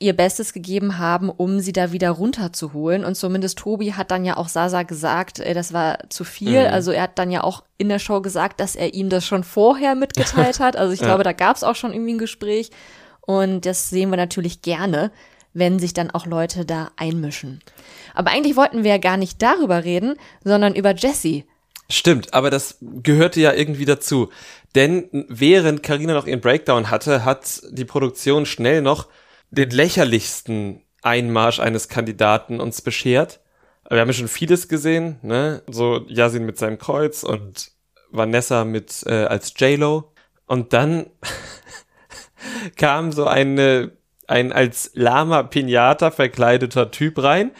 ihr 0.00 0.16
Bestes 0.16 0.54
gegeben 0.54 0.98
haben, 0.98 1.28
um 1.28 1.60
sie 1.60 1.72
da 1.72 1.92
wieder 1.92 2.10
runterzuholen. 2.10 3.04
Und 3.04 3.16
zumindest 3.16 3.58
Tobi 3.58 3.92
hat 3.92 4.10
dann 4.10 4.24
ja 4.24 4.38
auch 4.38 4.48
Sasa 4.48 4.82
gesagt, 4.82 5.40
das 5.40 5.74
war 5.74 5.98
zu 6.08 6.24
viel. 6.24 6.66
Mhm. 6.66 6.72
Also 6.72 6.90
er 6.90 7.02
hat 7.02 7.18
dann 7.18 7.30
ja 7.30 7.44
auch 7.44 7.64
in 7.76 7.90
der 7.90 7.98
Show 7.98 8.22
gesagt, 8.22 8.60
dass 8.60 8.76
er 8.76 8.94
ihm 8.94 9.10
das 9.10 9.26
schon 9.26 9.44
vorher 9.44 9.94
mitgeteilt 9.94 10.58
hat. 10.60 10.76
Also 10.76 10.94
ich 10.94 11.00
ja. 11.00 11.06
glaube, 11.06 11.22
da 11.22 11.34
gab 11.34 11.56
es 11.56 11.62
auch 11.62 11.74
schon 11.74 11.92
irgendwie 11.92 12.14
ein 12.14 12.18
Gespräch. 12.18 12.70
Und 13.20 13.66
das 13.66 13.90
sehen 13.90 14.08
wir 14.08 14.16
natürlich 14.16 14.62
gerne, 14.62 15.12
wenn 15.52 15.78
sich 15.78 15.92
dann 15.92 16.10
auch 16.10 16.24
Leute 16.24 16.64
da 16.64 16.90
einmischen. 16.96 17.60
Aber 18.14 18.30
eigentlich 18.30 18.56
wollten 18.56 18.84
wir 18.84 18.92
ja 18.92 18.98
gar 18.98 19.18
nicht 19.18 19.42
darüber 19.42 19.84
reden, 19.84 20.14
sondern 20.42 20.74
über 20.74 20.94
Jessie. 20.94 21.44
Stimmt, 21.90 22.32
aber 22.34 22.50
das 22.50 22.78
gehörte 22.80 23.40
ja 23.40 23.52
irgendwie 23.52 23.84
dazu. 23.84 24.30
Denn 24.74 25.26
während 25.28 25.82
Karina 25.82 26.14
noch 26.14 26.26
ihren 26.26 26.40
Breakdown 26.40 26.90
hatte, 26.90 27.24
hat 27.24 27.62
die 27.70 27.84
Produktion 27.84 28.46
schnell 28.46 28.80
noch 28.80 29.08
den 29.50 29.70
lächerlichsten 29.70 30.82
Einmarsch 31.02 31.58
eines 31.58 31.88
Kandidaten 31.88 32.60
uns 32.60 32.80
beschert. 32.80 33.40
Wir 33.88 34.00
haben 34.00 34.08
ja 34.08 34.14
schon 34.14 34.28
vieles 34.28 34.68
gesehen, 34.68 35.18
ne? 35.22 35.62
So 35.68 36.04
Yasin 36.06 36.46
mit 36.46 36.58
seinem 36.58 36.78
Kreuz 36.78 37.24
und 37.24 37.72
Vanessa 38.10 38.64
mit 38.64 39.02
äh, 39.06 39.24
als 39.24 39.52
J-Lo. 39.56 40.12
Und 40.46 40.72
dann 40.72 41.06
kam 42.76 43.10
so 43.10 43.26
eine 43.26 43.92
ein 44.28 44.52
als 44.52 44.92
Lama 44.94 45.42
Pinata 45.42 46.12
verkleideter 46.12 46.92
Typ 46.92 47.20
rein, 47.20 47.50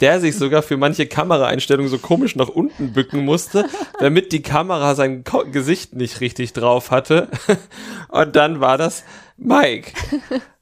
der 0.00 0.20
sich 0.20 0.36
sogar 0.36 0.62
für 0.62 0.76
manche 0.76 1.06
Kameraeinstellungen 1.06 1.90
so 1.90 1.98
komisch 1.98 2.36
nach 2.36 2.48
unten 2.48 2.92
bücken 2.92 3.24
musste, 3.24 3.68
damit 3.98 4.32
die 4.32 4.42
Kamera 4.42 4.94
sein 4.94 5.24
Ko 5.24 5.44
Gesicht 5.50 5.94
nicht 5.94 6.20
richtig 6.20 6.52
drauf 6.52 6.90
hatte. 6.90 7.28
Und 8.08 8.36
dann 8.36 8.60
war 8.60 8.78
das 8.78 9.04
Mike. 9.36 9.92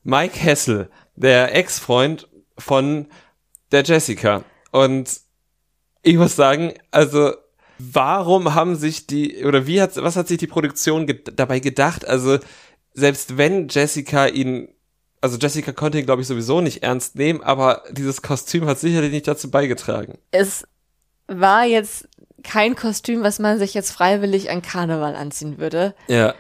Mike 0.03 0.39
Hessel, 0.39 0.91
der 1.17 1.55
Ex-Freund 1.55 2.29
von 2.57 3.07
der 3.71 3.83
Jessica. 3.83 4.45
Und 4.73 5.21
ich 6.03 6.17
muss 6.17 6.37
sagen, 6.37 6.75
also 6.91 7.33
warum 7.79 8.55
haben 8.55 8.77
sich 8.77 9.07
die, 9.07 9.45
oder 9.45 9.67
wie 9.67 9.81
hat, 9.81 9.97
was 9.97 10.17
hat 10.17 10.29
sich 10.29 10.39
die 10.39 10.47
Produktion 10.47 11.07
ge 11.07 11.21
dabei 11.35 11.61
gedacht? 11.61 12.07
Also, 12.07 12.39
selbst 12.93 13.37
wenn 13.37 13.69
Jessica 13.69 14.27
ihn 14.27 14.69
also 15.21 15.37
Jessica 15.39 15.73
konnte 15.73 15.99
ihn, 15.99 16.07
glaube 16.07 16.23
ich, 16.23 16.29
sowieso 16.29 16.61
nicht 16.61 16.83
ernst 16.83 17.17
nehmen, 17.17 17.43
aber 17.43 17.83
dieses 17.91 18.23
Kostüm 18.23 18.67
hat 18.67 18.79
sicherlich 18.79 19.13
nicht 19.13 19.29
dazu 19.29 19.51
beigetragen. 19.51 20.19
Es 20.31 20.67
war 21.27 21.65
jetzt 21.65 22.09
kein 22.43 22.77
Kostüm, 22.77 23.23
was 23.23 23.39
man 23.39 23.59
sich 23.59 23.75
jetzt 23.75 23.91
freiwillig 23.91 24.51
an 24.51 24.63
Karneval 24.63 25.17
anziehen 25.17 25.59
würde. 25.59 25.95
Ja. 26.07 26.35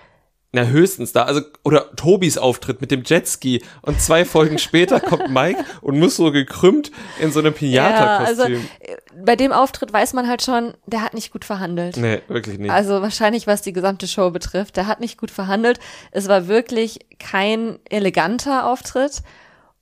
Na, 0.50 0.64
höchstens 0.64 1.12
da. 1.12 1.24
Also, 1.24 1.42
oder 1.62 1.94
Tobis 1.94 2.38
Auftritt 2.38 2.80
mit 2.80 2.90
dem 2.90 3.02
Jetski 3.04 3.62
und 3.82 4.00
zwei 4.00 4.24
Folgen 4.24 4.58
später 4.58 4.98
kommt 4.98 5.28
Mike 5.28 5.62
und 5.82 5.98
muss 5.98 6.16
so 6.16 6.32
gekrümmt 6.32 6.90
in 7.20 7.30
so 7.32 7.40
einem 7.40 7.52
Pinata-Kostüm. 7.52 8.52
Ja, 8.54 8.58
also, 8.58 9.04
bei 9.22 9.36
dem 9.36 9.52
Auftritt 9.52 9.92
weiß 9.92 10.14
man 10.14 10.26
halt 10.26 10.42
schon, 10.42 10.72
der 10.86 11.02
hat 11.02 11.12
nicht 11.12 11.32
gut 11.32 11.44
verhandelt. 11.44 11.98
Nee, 11.98 12.22
wirklich 12.28 12.58
nicht. 12.58 12.70
Also 12.70 13.02
wahrscheinlich, 13.02 13.46
was 13.46 13.60
die 13.60 13.74
gesamte 13.74 14.08
Show 14.08 14.30
betrifft, 14.30 14.78
der 14.78 14.86
hat 14.86 15.00
nicht 15.00 15.18
gut 15.18 15.30
verhandelt. 15.30 15.80
Es 16.12 16.28
war 16.28 16.48
wirklich 16.48 17.00
kein 17.18 17.78
eleganter 17.90 18.66
Auftritt. 18.66 19.22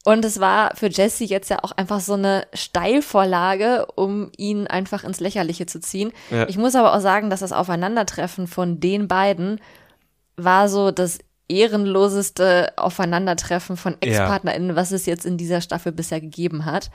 Und 0.05 0.25
es 0.25 0.39
war 0.39 0.75
für 0.77 0.89
Jesse 0.89 1.25
jetzt 1.25 1.51
ja 1.51 1.59
auch 1.63 1.73
einfach 1.73 1.99
so 1.99 2.15
eine 2.15 2.47
Steilvorlage, 2.55 3.87
um 3.97 4.31
ihn 4.37 4.69
einfach 4.69 5.03
ins 5.03 5.19
Lächerliche 5.19 5.67
zu 5.67 5.81
ziehen. 5.81 6.13
Ja. 6.31 6.49
Ich 6.49 6.57
muss 6.57 6.77
aber 6.77 6.95
auch 6.95 7.01
sagen, 7.01 7.29
dass 7.29 7.41
das 7.41 7.51
Aufeinandertreffen 7.53 8.47
von 8.47 8.79
den 8.79 9.09
beiden 9.09 9.61
war 10.37 10.69
so 10.69 10.91
das 10.91 11.19
ehrenloseste 11.49 12.73
Aufeinandertreffen 12.77 13.77
von 13.77 13.97
Ex-PartnerInnen, 14.01 14.71
ja. 14.71 14.77
was 14.77 14.93
es 14.93 15.07
jetzt 15.07 15.25
in 15.25 15.37
dieser 15.37 15.61
Staffel 15.61 15.93
bisher 15.93 16.21
gegeben 16.21 16.65
hat. 16.65 16.91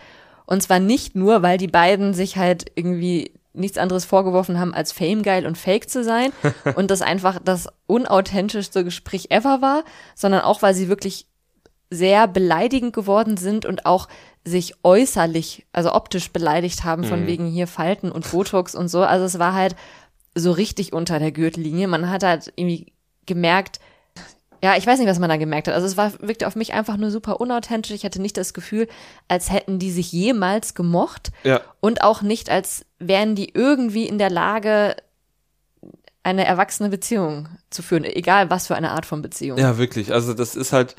Und 0.45 0.61
zwar 0.61 0.79
nicht 0.79 1.15
nur, 1.15 1.41
weil 1.41 1.57
die 1.57 1.67
beiden 1.67 2.13
sich 2.13 2.37
halt 2.37 2.65
irgendwie 2.75 3.31
nichts 3.53 3.77
anderes 3.77 4.05
vorgeworfen 4.05 4.59
haben, 4.59 4.73
als 4.73 4.91
famegeil 4.91 5.45
und 5.45 5.57
fake 5.57 5.89
zu 5.89 6.03
sein 6.03 6.31
und 6.75 6.91
das 6.91 7.01
einfach 7.01 7.39
das 7.43 7.67
unauthentischste 7.87 8.83
Gespräch 8.83 9.27
ever 9.29 9.61
war, 9.61 9.83
sondern 10.15 10.41
auch, 10.41 10.61
weil 10.61 10.73
sie 10.73 10.87
wirklich 10.89 11.27
sehr 11.89 12.27
beleidigend 12.27 12.93
geworden 12.93 13.35
sind 13.35 13.65
und 13.65 13.85
auch 13.85 14.07
sich 14.45 14.75
äußerlich, 14.83 15.67
also 15.73 15.93
optisch 15.93 16.31
beleidigt 16.31 16.83
haben, 16.83 17.03
von 17.03 17.23
mhm. 17.23 17.27
wegen 17.27 17.47
hier 17.47 17.67
Falten 17.67 18.11
und 18.11 18.31
Botox 18.31 18.75
und 18.75 18.87
so. 18.87 19.03
Also 19.03 19.25
es 19.25 19.39
war 19.39 19.53
halt 19.53 19.75
so 20.33 20.51
richtig 20.51 20.93
unter 20.93 21.19
der 21.19 21.33
Gürtellinie. 21.33 21.87
Man 21.89 22.09
hat 22.09 22.23
halt 22.23 22.53
irgendwie 22.55 22.93
gemerkt, 23.25 23.79
ja, 24.63 24.77
ich 24.77 24.85
weiß 24.85 24.99
nicht, 24.99 25.07
was 25.07 25.19
man 25.19 25.29
da 25.29 25.37
gemerkt 25.37 25.67
hat. 25.67 25.73
Also 25.73 25.87
es 25.87 25.97
war, 25.97 26.13
wirkte 26.19 26.45
auf 26.45 26.55
mich 26.55 26.73
einfach 26.73 26.95
nur 26.97 27.09
super 27.09 27.41
unauthentisch. 27.41 27.95
Ich 27.95 28.05
hatte 28.05 28.21
nicht 28.21 28.37
das 28.37 28.53
Gefühl, 28.53 28.87
als 29.27 29.51
hätten 29.51 29.79
die 29.79 29.91
sich 29.91 30.11
jemals 30.11 30.75
gemocht. 30.75 31.31
Ja. 31.43 31.61
Und 31.79 32.03
auch 32.03 32.21
nicht, 32.21 32.49
als 32.49 32.85
wären 32.99 33.33
die 33.33 33.49
irgendwie 33.53 34.05
in 34.05 34.19
der 34.19 34.29
Lage, 34.29 34.95
eine 36.23 36.45
erwachsene 36.45 36.89
Beziehung 36.89 37.49
zu 37.71 37.81
führen. 37.81 38.03
Egal 38.03 38.51
was 38.51 38.67
für 38.67 38.75
eine 38.75 38.91
Art 38.91 39.07
von 39.07 39.23
Beziehung. 39.23 39.57
Ja, 39.57 39.79
wirklich. 39.79 40.13
Also 40.13 40.35
das 40.35 40.55
ist 40.55 40.71
halt, 40.71 40.95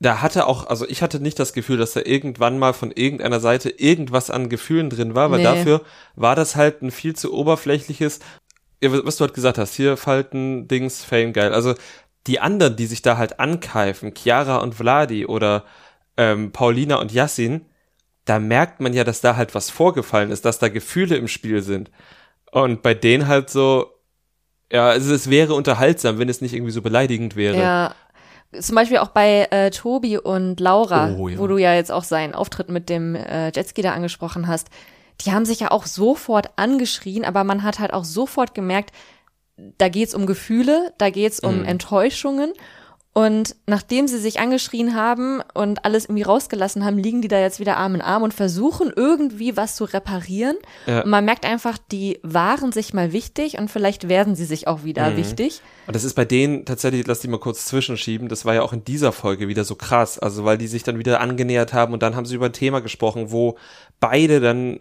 da 0.00 0.20
hatte 0.20 0.46
auch, 0.46 0.66
also 0.66 0.88
ich 0.88 1.02
hatte 1.02 1.20
nicht 1.20 1.38
das 1.38 1.52
Gefühl, 1.52 1.76
dass 1.76 1.92
da 1.92 2.00
irgendwann 2.00 2.58
mal 2.58 2.72
von 2.72 2.90
irgendeiner 2.90 3.38
Seite 3.38 3.70
irgendwas 3.70 4.30
an 4.30 4.48
Gefühlen 4.48 4.90
drin 4.90 5.14
war, 5.14 5.30
weil 5.30 5.38
nee. 5.38 5.44
dafür 5.44 5.82
war 6.16 6.34
das 6.34 6.56
halt 6.56 6.82
ein 6.82 6.90
viel 6.90 7.14
zu 7.14 7.32
oberflächliches, 7.32 8.18
was 8.80 9.16
du 9.16 9.22
halt 9.24 9.34
gesagt 9.34 9.58
hast, 9.58 9.74
hier 9.74 9.96
Falten, 9.96 10.68
Dings, 10.68 11.04
Fame, 11.04 11.32
geil. 11.32 11.52
Also 11.52 11.74
die 12.26 12.40
anderen, 12.40 12.76
die 12.76 12.86
sich 12.86 13.02
da 13.02 13.16
halt 13.16 13.40
ankeifen, 13.40 14.12
Chiara 14.14 14.58
und 14.58 14.74
Vladi 14.74 15.26
oder 15.26 15.64
ähm, 16.16 16.52
Paulina 16.52 16.96
und 16.96 17.12
Yassin, 17.12 17.64
da 18.24 18.38
merkt 18.38 18.80
man 18.80 18.92
ja, 18.92 19.04
dass 19.04 19.20
da 19.20 19.36
halt 19.36 19.54
was 19.54 19.70
vorgefallen 19.70 20.30
ist, 20.30 20.44
dass 20.44 20.58
da 20.58 20.68
Gefühle 20.68 21.16
im 21.16 21.28
Spiel 21.28 21.62
sind. 21.62 21.90
Und 22.52 22.82
bei 22.82 22.94
denen 22.94 23.26
halt 23.26 23.48
so, 23.50 23.92
ja, 24.70 24.88
also 24.88 25.14
es 25.14 25.30
wäre 25.30 25.54
unterhaltsam, 25.54 26.18
wenn 26.18 26.28
es 26.28 26.40
nicht 26.40 26.54
irgendwie 26.54 26.72
so 26.72 26.82
beleidigend 26.82 27.36
wäre. 27.36 27.56
Ja. 27.58 27.94
Zum 28.58 28.76
Beispiel 28.76 28.98
auch 28.98 29.08
bei 29.08 29.46
äh, 29.50 29.70
Tobi 29.70 30.16
und 30.18 30.58
Laura, 30.58 31.14
Oh, 31.18 31.28
ja. 31.28 31.38
wo 31.38 31.46
du 31.46 31.58
ja 31.58 31.74
jetzt 31.74 31.92
auch 31.92 32.04
seinen 32.04 32.34
Auftritt 32.34 32.70
mit 32.70 32.88
dem 32.88 33.14
äh, 33.14 33.50
Jetski 33.54 33.82
da 33.82 33.92
angesprochen 33.92 34.46
hast. 34.46 34.68
Die 35.22 35.32
haben 35.32 35.44
sich 35.44 35.60
ja 35.60 35.70
auch 35.70 35.86
sofort 35.86 36.50
angeschrien, 36.56 37.24
aber 37.24 37.44
man 37.44 37.62
hat 37.62 37.78
halt 37.78 37.92
auch 37.92 38.04
sofort 38.04 38.54
gemerkt, 38.54 38.92
da 39.78 39.88
geht's 39.88 40.14
um 40.14 40.26
Gefühle, 40.26 40.92
da 40.98 41.10
geht's 41.10 41.40
um 41.40 41.64
Enttäuschungen. 41.64 42.52
Und 43.18 43.56
nachdem 43.66 44.06
sie 44.06 44.18
sich 44.18 44.38
angeschrien 44.38 44.94
haben 44.94 45.42
und 45.52 45.84
alles 45.84 46.04
irgendwie 46.04 46.22
rausgelassen 46.22 46.84
haben, 46.84 46.98
liegen 46.98 47.20
die 47.20 47.26
da 47.26 47.40
jetzt 47.40 47.58
wieder 47.58 47.76
Arm 47.76 47.96
in 47.96 48.00
Arm 48.00 48.22
und 48.22 48.32
versuchen 48.32 48.92
irgendwie 48.94 49.56
was 49.56 49.74
zu 49.74 49.86
reparieren. 49.86 50.56
Ja. 50.86 51.02
Und 51.02 51.10
man 51.10 51.24
merkt 51.24 51.44
einfach, 51.44 51.78
die 51.90 52.20
waren 52.22 52.70
sich 52.70 52.94
mal 52.94 53.12
wichtig 53.12 53.58
und 53.58 53.72
vielleicht 53.72 54.08
werden 54.08 54.36
sie 54.36 54.44
sich 54.44 54.68
auch 54.68 54.84
wieder 54.84 55.16
wichtig. 55.16 55.62
Und 55.88 55.96
das 55.96 56.04
ist 56.04 56.14
bei 56.14 56.24
denen 56.24 56.64
tatsächlich, 56.64 57.08
lass 57.08 57.18
die 57.18 57.26
mal 57.26 57.40
kurz 57.40 57.64
zwischenschieben, 57.64 58.28
das 58.28 58.44
war 58.44 58.54
ja 58.54 58.62
auch 58.62 58.72
in 58.72 58.84
dieser 58.84 59.10
Folge 59.10 59.48
wieder 59.48 59.64
so 59.64 59.74
krass. 59.74 60.20
Also 60.20 60.44
weil 60.44 60.58
die 60.58 60.68
sich 60.68 60.84
dann 60.84 61.00
wieder 61.00 61.20
angenähert 61.20 61.72
haben 61.72 61.94
und 61.94 62.04
dann 62.04 62.14
haben 62.14 62.26
sie 62.26 62.36
über 62.36 62.46
ein 62.46 62.52
Thema 62.52 62.80
gesprochen, 62.80 63.32
wo 63.32 63.58
beide 63.98 64.38
dann 64.38 64.78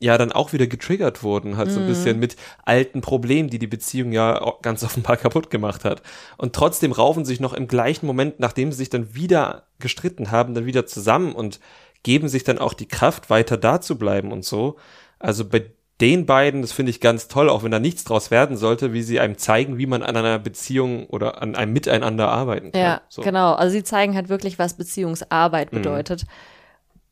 ja 0.00 0.16
dann 0.16 0.32
auch 0.32 0.52
wieder 0.52 0.66
getriggert 0.66 1.22
wurden, 1.22 1.56
halt 1.56 1.72
so 1.72 1.80
ein 1.80 1.86
bisschen 1.86 2.20
mit 2.20 2.36
alten 2.64 3.00
Problemen, 3.00 3.50
die 3.50 3.58
die 3.58 3.66
Beziehung 3.66 4.12
ja 4.12 4.54
ganz 4.62 4.84
offenbar 4.84 5.16
kaputt 5.16 5.50
gemacht 5.50 5.84
hat. 5.84 6.02
Und 6.36 6.54
trotzdem 6.54 6.92
raufen 6.92 7.24
sich 7.24 7.40
noch 7.40 7.52
im 7.52 7.66
gleichen 7.66 8.06
Moment, 8.06 8.38
nachdem 8.38 8.70
sie 8.70 8.78
sich 8.78 8.90
dann 8.90 9.14
wieder 9.14 9.64
gestritten 9.80 10.30
haben, 10.30 10.54
dann 10.54 10.66
wieder 10.66 10.86
zusammen 10.86 11.34
und 11.34 11.58
geben 12.04 12.28
sich 12.28 12.44
dann 12.44 12.58
auch 12.58 12.74
die 12.74 12.86
Kraft, 12.86 13.28
weiter 13.28 13.56
da 13.56 13.80
zu 13.80 13.98
bleiben 13.98 14.30
und 14.30 14.44
so. 14.44 14.76
Also 15.18 15.44
bei 15.44 15.72
den 16.00 16.26
beiden, 16.26 16.62
das 16.62 16.70
finde 16.70 16.90
ich 16.90 17.00
ganz 17.00 17.26
toll, 17.26 17.48
auch 17.48 17.64
wenn 17.64 17.72
da 17.72 17.80
nichts 17.80 18.04
draus 18.04 18.30
werden 18.30 18.56
sollte, 18.56 18.92
wie 18.92 19.02
sie 19.02 19.18
einem 19.18 19.36
zeigen, 19.36 19.78
wie 19.78 19.86
man 19.86 20.04
an 20.04 20.16
einer 20.16 20.38
Beziehung 20.38 21.06
oder 21.08 21.42
an 21.42 21.56
einem 21.56 21.72
Miteinander 21.72 22.28
arbeiten 22.28 22.70
kann. 22.70 22.80
Ja, 22.80 23.00
so. 23.08 23.22
genau. 23.22 23.54
Also 23.54 23.72
sie 23.72 23.82
zeigen 23.82 24.14
halt 24.14 24.28
wirklich, 24.28 24.60
was 24.60 24.76
Beziehungsarbeit 24.76 25.72
bedeutet. 25.72 26.24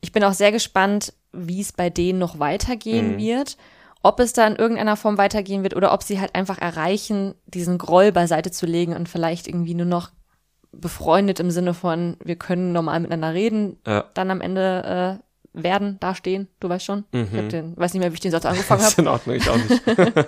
Ich 0.00 0.12
bin 0.12 0.22
auch 0.22 0.34
sehr 0.34 0.52
gespannt, 0.52 1.14
wie 1.36 1.60
es 1.60 1.72
bei 1.72 1.90
denen 1.90 2.18
noch 2.18 2.38
weitergehen 2.38 3.18
wird. 3.18 3.56
Ob 4.02 4.20
es 4.20 4.32
da 4.32 4.46
in 4.46 4.56
irgendeiner 4.56 4.96
Form 4.96 5.18
weitergehen 5.18 5.62
wird 5.62 5.74
oder 5.74 5.92
ob 5.92 6.02
sie 6.02 6.20
halt 6.20 6.34
einfach 6.34 6.58
erreichen, 6.58 7.34
diesen 7.46 7.76
Groll 7.78 8.12
beiseite 8.12 8.50
zu 8.52 8.64
legen 8.66 8.94
und 8.94 9.08
vielleicht 9.08 9.48
irgendwie 9.48 9.74
nur 9.74 9.86
noch 9.86 10.10
befreundet 10.72 11.40
im 11.40 11.50
Sinne 11.50 11.74
von, 11.74 12.16
wir 12.22 12.36
können 12.36 12.72
normal 12.72 13.00
miteinander 13.00 13.34
reden, 13.34 13.78
Ja. 13.86 14.04
dann 14.14 14.30
am 14.30 14.40
Ende 14.40 15.20
äh, 15.22 15.62
werden, 15.62 15.96
dastehen, 16.00 16.48
du 16.60 16.68
weißt 16.68 16.84
schon. 16.84 17.04
Ich 17.12 17.32
hab 17.36 17.48
den, 17.48 17.76
weiß 17.76 17.94
nicht 17.94 18.00
mehr, 18.02 18.10
wie 18.12 18.14
ich 18.14 18.20
den 18.20 18.30
Satz 18.30 18.44
angefangen 18.44 18.80
Das 18.82 18.90
ist 18.90 18.98
habe. 18.98 19.02
in 19.02 19.08
Ordnung, 19.08 19.36
ich 19.36 19.48
auch 19.48 19.56
nicht. 19.56 19.82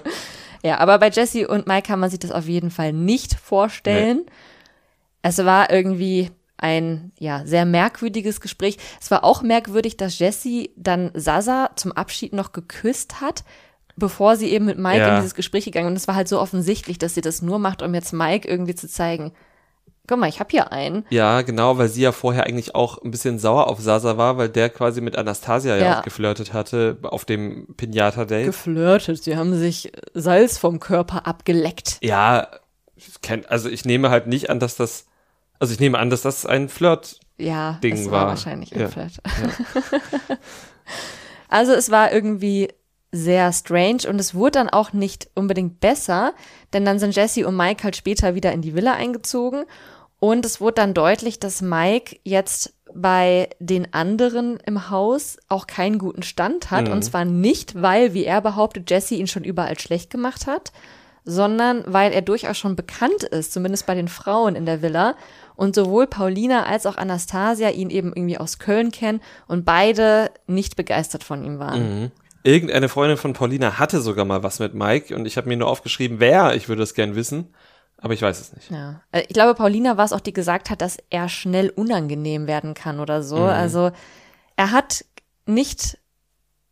Ja, 0.64 0.78
aber 0.78 0.98
bei 0.98 1.08
Jesse 1.08 1.46
und 1.46 1.68
Mike 1.68 1.86
kann 1.86 2.00
man 2.00 2.10
sich 2.10 2.18
das 2.18 2.32
auf 2.32 2.48
jeden 2.48 2.72
Fall 2.72 2.92
nicht 2.92 3.34
vorstellen. 3.34 4.22
Es 5.22 5.38
war 5.44 5.70
irgendwie 5.70 6.32
ein 6.58 7.12
ja 7.18 7.42
sehr 7.46 7.64
merkwürdiges 7.64 8.40
Gespräch. 8.40 8.76
Es 9.00 9.10
war 9.10 9.24
auch 9.24 9.42
merkwürdig, 9.42 9.96
dass 9.96 10.18
Jesse 10.18 10.68
dann 10.76 11.10
Sasa 11.14 11.70
zum 11.76 11.92
Abschied 11.92 12.32
noch 12.32 12.52
geküsst 12.52 13.20
hat, 13.20 13.44
bevor 13.96 14.36
sie 14.36 14.48
eben 14.50 14.66
mit 14.66 14.78
Mike 14.78 14.98
Ja. 14.98 15.08
in 15.10 15.16
dieses 15.16 15.34
Gespräch 15.34 15.64
gegangen. 15.64 15.88
Und 15.88 15.96
es 15.96 16.06
war 16.08 16.14
halt 16.14 16.28
so 16.28 16.40
offensichtlich, 16.40 16.98
dass 16.98 17.14
sie 17.14 17.20
das 17.20 17.42
nur 17.42 17.58
macht, 17.58 17.82
um 17.82 17.94
jetzt 17.94 18.12
Mike 18.12 18.46
irgendwie 18.48 18.74
zu 18.74 18.88
zeigen. 18.88 19.32
Guck 20.06 20.18
mal, 20.20 20.28
ich 20.30 20.40
hab 20.40 20.50
hier 20.50 20.72
einen. 20.72 21.04
Ja, 21.10 21.42
genau, 21.42 21.76
weil 21.76 21.88
sie 21.88 22.00
ja 22.00 22.12
vorher 22.12 22.44
eigentlich 22.46 22.74
auch 22.74 23.02
ein 23.02 23.10
bisschen 23.10 23.38
sauer 23.38 23.66
auf 23.66 23.78
Sasa 23.80 24.16
war, 24.16 24.38
weil 24.38 24.48
der 24.48 24.70
quasi 24.70 25.02
mit 25.02 25.16
Anastasia 25.16 25.76
ja, 25.76 25.84
Ja. 25.84 25.98
auch 25.98 26.02
geflirtet 26.02 26.54
hatte 26.54 26.96
auf 27.02 27.26
dem 27.26 27.74
Pinata-Date. 27.76 28.46
Geflirtet. 28.46 29.22
Sie 29.22 29.36
haben 29.36 29.54
sich 29.54 29.92
Salz 30.14 30.56
vom 30.56 30.80
Körper 30.80 31.26
abgeleckt. 31.26 31.98
Ja, 32.02 32.48
also 33.48 33.68
ich 33.68 33.84
nehme 33.84 34.08
halt 34.08 34.26
nicht 34.28 34.48
an, 34.48 34.60
dass 34.60 34.76
das, 34.76 35.04
also 35.58 35.72
ich 35.72 35.80
nehme 35.80 35.98
an, 35.98 36.10
dass 36.10 36.22
das 36.22 36.46
ein 36.46 36.68
Flirt 36.68 37.18
Ja, 37.36 37.78
Ding 37.82 37.94
es 37.94 38.06
war, 38.06 38.22
war. 38.22 38.28
wahrscheinlich 38.28 38.74
ein 38.74 38.80
Ja. 38.82 38.88
Flirt. 38.88 39.12
also 41.48 41.72
es 41.72 41.90
war 41.90 42.12
irgendwie 42.12 42.68
sehr 43.10 43.52
strange 43.52 44.02
und 44.08 44.18
es 44.20 44.34
wurde 44.34 44.52
dann 44.52 44.68
auch 44.68 44.92
nicht 44.92 45.30
unbedingt 45.34 45.80
besser, 45.80 46.34
denn 46.72 46.84
dann 46.84 46.98
sind 46.98 47.16
Jesse 47.16 47.46
und 47.46 47.56
Mike 47.56 47.82
halt 47.84 47.96
später 47.96 48.34
wieder 48.34 48.52
in 48.52 48.60
die 48.60 48.74
Villa 48.74 48.92
eingezogen 48.92 49.64
und 50.20 50.44
es 50.44 50.60
wurde 50.60 50.74
dann 50.74 50.94
deutlich, 50.94 51.40
dass 51.40 51.62
Mike 51.62 52.18
jetzt 52.24 52.74
bei 52.94 53.48
den 53.60 53.92
anderen 53.94 54.58
im 54.66 54.90
Haus 54.90 55.38
auch 55.48 55.66
keinen 55.66 55.98
guten 55.98 56.22
Stand 56.22 56.70
hat 56.70 56.88
und 56.88 57.02
zwar 57.02 57.24
nicht, 57.24 57.80
weil, 57.80 58.12
wie 58.14 58.24
er 58.24 58.40
behauptet, 58.40 58.90
Jesse 58.90 59.14
ihn 59.14 59.26
schon 59.26 59.44
überall 59.44 59.78
schlecht 59.78 60.10
gemacht 60.10 60.46
hat, 60.46 60.72
sondern 61.24 61.84
weil 61.86 62.12
er 62.12 62.22
durchaus 62.22 62.56
schon 62.58 62.76
bekannt 62.76 63.22
ist, 63.24 63.52
zumindest 63.52 63.86
bei 63.86 63.94
den 63.94 64.08
Frauen 64.08 64.54
in 64.56 64.64
der 64.66 64.80
Villa. 64.82 65.16
Und 65.58 65.74
sowohl 65.74 66.06
Paulina 66.06 66.66
als 66.66 66.86
auch 66.86 66.96
Anastasia 66.96 67.70
ihn 67.70 67.90
eben 67.90 68.12
irgendwie 68.14 68.38
aus 68.38 68.60
Köln 68.60 68.92
kennen 68.92 69.20
und 69.48 69.64
beide 69.64 70.30
nicht 70.46 70.76
begeistert 70.76 71.24
von 71.24 71.42
ihm 71.44 71.58
waren. 71.58 72.12
Irgendeine 72.44 72.88
Freundin 72.88 73.16
von 73.16 73.32
Paulina 73.32 73.76
hatte 73.80 74.00
sogar 74.00 74.24
mal 74.24 74.44
was 74.44 74.60
mit 74.60 74.74
Mike 74.74 75.16
und 75.16 75.26
ich 75.26 75.36
habe 75.36 75.48
mir 75.48 75.56
nur 75.56 75.66
aufgeschrieben, 75.66 76.20
wer, 76.20 76.54
ich 76.54 76.68
würde 76.68 76.80
das 76.82 76.94
gern 76.94 77.16
wissen, 77.16 77.52
aber 77.96 78.14
ich 78.14 78.22
weiß 78.22 78.40
es 78.40 78.52
nicht. 78.52 78.70
Ja. 78.70 79.02
Äh, 79.10 79.22
Ich 79.22 79.34
glaube, 79.34 79.56
Paulina 79.56 79.96
war 79.96 80.04
es 80.04 80.12
auch, 80.12 80.20
die 80.20 80.32
gesagt 80.32 80.70
hat, 80.70 80.80
dass 80.80 80.96
er 81.10 81.28
schnell 81.28 81.70
unangenehm 81.70 82.46
werden 82.46 82.74
kann 82.74 83.00
oder 83.00 83.24
so. 83.24 83.38
Also 83.38 83.90
er 84.54 84.70
hat 84.70 85.04
nicht 85.44 85.98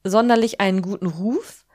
sonderlich 0.04 0.60
einen 0.60 0.80
guten 0.80 1.06
Ruf. 1.06 1.65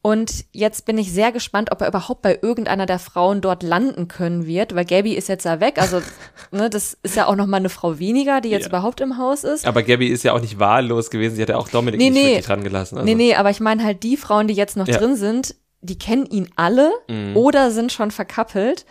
Und 0.00 0.44
jetzt 0.52 0.86
bin 0.86 0.96
ich 0.96 1.12
sehr 1.12 1.32
gespannt, 1.32 1.72
ob 1.72 1.80
er 1.80 1.88
überhaupt 1.88 2.22
bei 2.22 2.38
irgendeiner 2.40 2.86
der 2.86 3.00
Frauen 3.00 3.40
dort 3.40 3.64
landen 3.64 4.06
können 4.06 4.46
wird, 4.46 4.74
weil 4.74 4.84
Gabby 4.84 5.14
ist 5.14 5.28
jetzt 5.28 5.44
da 5.44 5.58
weg. 5.60 5.78
Also, 5.80 6.00
ne, 6.52 6.70
das 6.70 6.96
ist 7.02 7.16
ja 7.16 7.26
auch 7.26 7.34
noch 7.34 7.46
mal 7.46 7.56
eine 7.56 7.68
Frau 7.68 7.98
weniger, 7.98 8.40
die 8.40 8.48
jetzt 8.50 8.62
Ja. 8.62 8.68
überhaupt 8.68 9.00
im 9.00 9.18
Haus 9.18 9.42
ist. 9.42 9.66
Aber 9.66 9.82
Gabby 9.82 10.06
ist 10.08 10.22
ja 10.22 10.32
auch 10.34 10.40
nicht 10.40 10.58
wahllos 10.60 11.10
gewesen, 11.10 11.34
sie 11.36 11.42
hat 11.42 11.48
ja 11.48 11.56
auch 11.56 11.68
Dominik 11.68 11.98
Nee, 12.00 12.10
nicht 12.10 12.22
nee. 12.22 12.28
wirklich 12.30 12.46
dran 12.46 12.62
gelassen. 12.62 12.96
Also. 12.96 13.04
Nee, 13.06 13.16
nee, 13.16 13.34
aber 13.34 13.50
ich 13.50 13.58
meine 13.60 13.82
halt 13.84 14.04
die 14.04 14.16
Frauen, 14.16 14.46
die 14.46 14.54
jetzt 14.54 14.76
noch 14.76 14.86
Ja. 14.86 14.98
drin 14.98 15.16
sind, 15.16 15.56
die 15.80 15.98
kennen 15.98 16.26
ihn 16.26 16.48
alle 16.56 16.90
Mhm. 17.08 17.36
oder 17.36 17.70
sind 17.72 17.90
schon 17.92 18.10
verkappelt 18.12 18.86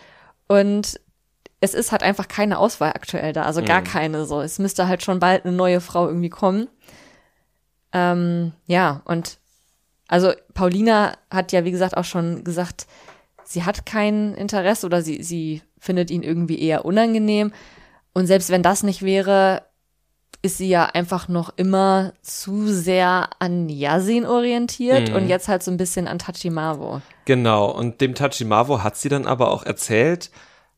und 0.46 1.00
es 1.60 1.74
ist 1.74 1.90
halt 1.90 2.02
einfach 2.02 2.28
keine 2.28 2.58
Auswahl 2.58 2.90
aktuell 2.90 3.32
da, 3.32 3.42
also 3.42 3.62
Mhm. 3.62 3.66
gar 3.66 3.82
keine 3.82 4.26
so. 4.26 4.40
Es 4.42 4.58
müsste 4.58 4.86
halt 4.88 5.02
schon 5.02 5.18
bald 5.20 5.44
eine 5.46 5.54
neue 5.56 5.80
Frau 5.80 6.06
irgendwie 6.06 6.28
kommen. 6.30 6.68
Ähm, 7.92 8.52
ja, 8.66 9.00
und 9.06 9.37
also 10.08 10.32
Paulina 10.54 11.16
hat 11.30 11.52
ja, 11.52 11.64
wie 11.64 11.70
gesagt, 11.70 11.96
auch 11.96 12.04
schon 12.04 12.42
gesagt, 12.44 12.86
sie 13.44 13.64
hat 13.64 13.86
kein 13.86 14.34
Interesse 14.34 14.86
oder 14.86 15.02
sie, 15.02 15.22
sie 15.22 15.62
findet 15.78 16.10
ihn 16.10 16.22
irgendwie 16.22 16.60
eher 16.60 16.84
unangenehm. 16.84 17.52
Und 18.14 18.26
selbst 18.26 18.50
wenn 18.50 18.62
das 18.62 18.82
nicht 18.82 19.02
wäre, 19.02 19.62
ist 20.42 20.58
sie 20.58 20.68
ja 20.68 20.86
einfach 20.86 21.28
noch 21.28 21.50
immer 21.56 22.12
zu 22.22 22.68
sehr 22.68 23.28
an 23.38 23.68
Yasin 23.68 24.24
orientiert 24.26 25.10
Mhm. 25.10 25.16
und 25.16 25.28
jetzt 25.28 25.48
halt 25.48 25.62
so 25.62 25.70
ein 25.70 25.76
bisschen 25.76 26.06
an 26.08 26.18
Tachimavo. 26.18 27.00
Genau, 27.24 27.70
und 27.70 28.00
dem 28.00 28.14
Tachimavo 28.14 28.82
hat 28.82 28.96
sie 28.96 29.08
dann 29.08 29.26
aber 29.26 29.50
auch 29.50 29.64
erzählt, 29.64 30.30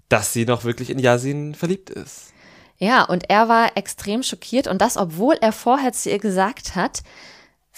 dass 0.08 0.32
sie 0.32 0.44
noch 0.44 0.64
wirklich 0.64 0.90
in 0.90 0.98
Yasin 0.98 1.54
verliebt 1.54 1.90
ist. 1.90 2.32
Ja, 2.78 3.04
und 3.04 3.28
er 3.28 3.48
war 3.48 3.76
extrem 3.76 4.22
schockiert 4.22 4.66
und 4.66 4.80
das, 4.80 4.96
obwohl 4.96 5.36
er 5.40 5.52
vorher 5.52 5.92
zu 5.92 6.10
ihr 6.10 6.18
gesagt 6.18 6.74
hat, 6.74 7.02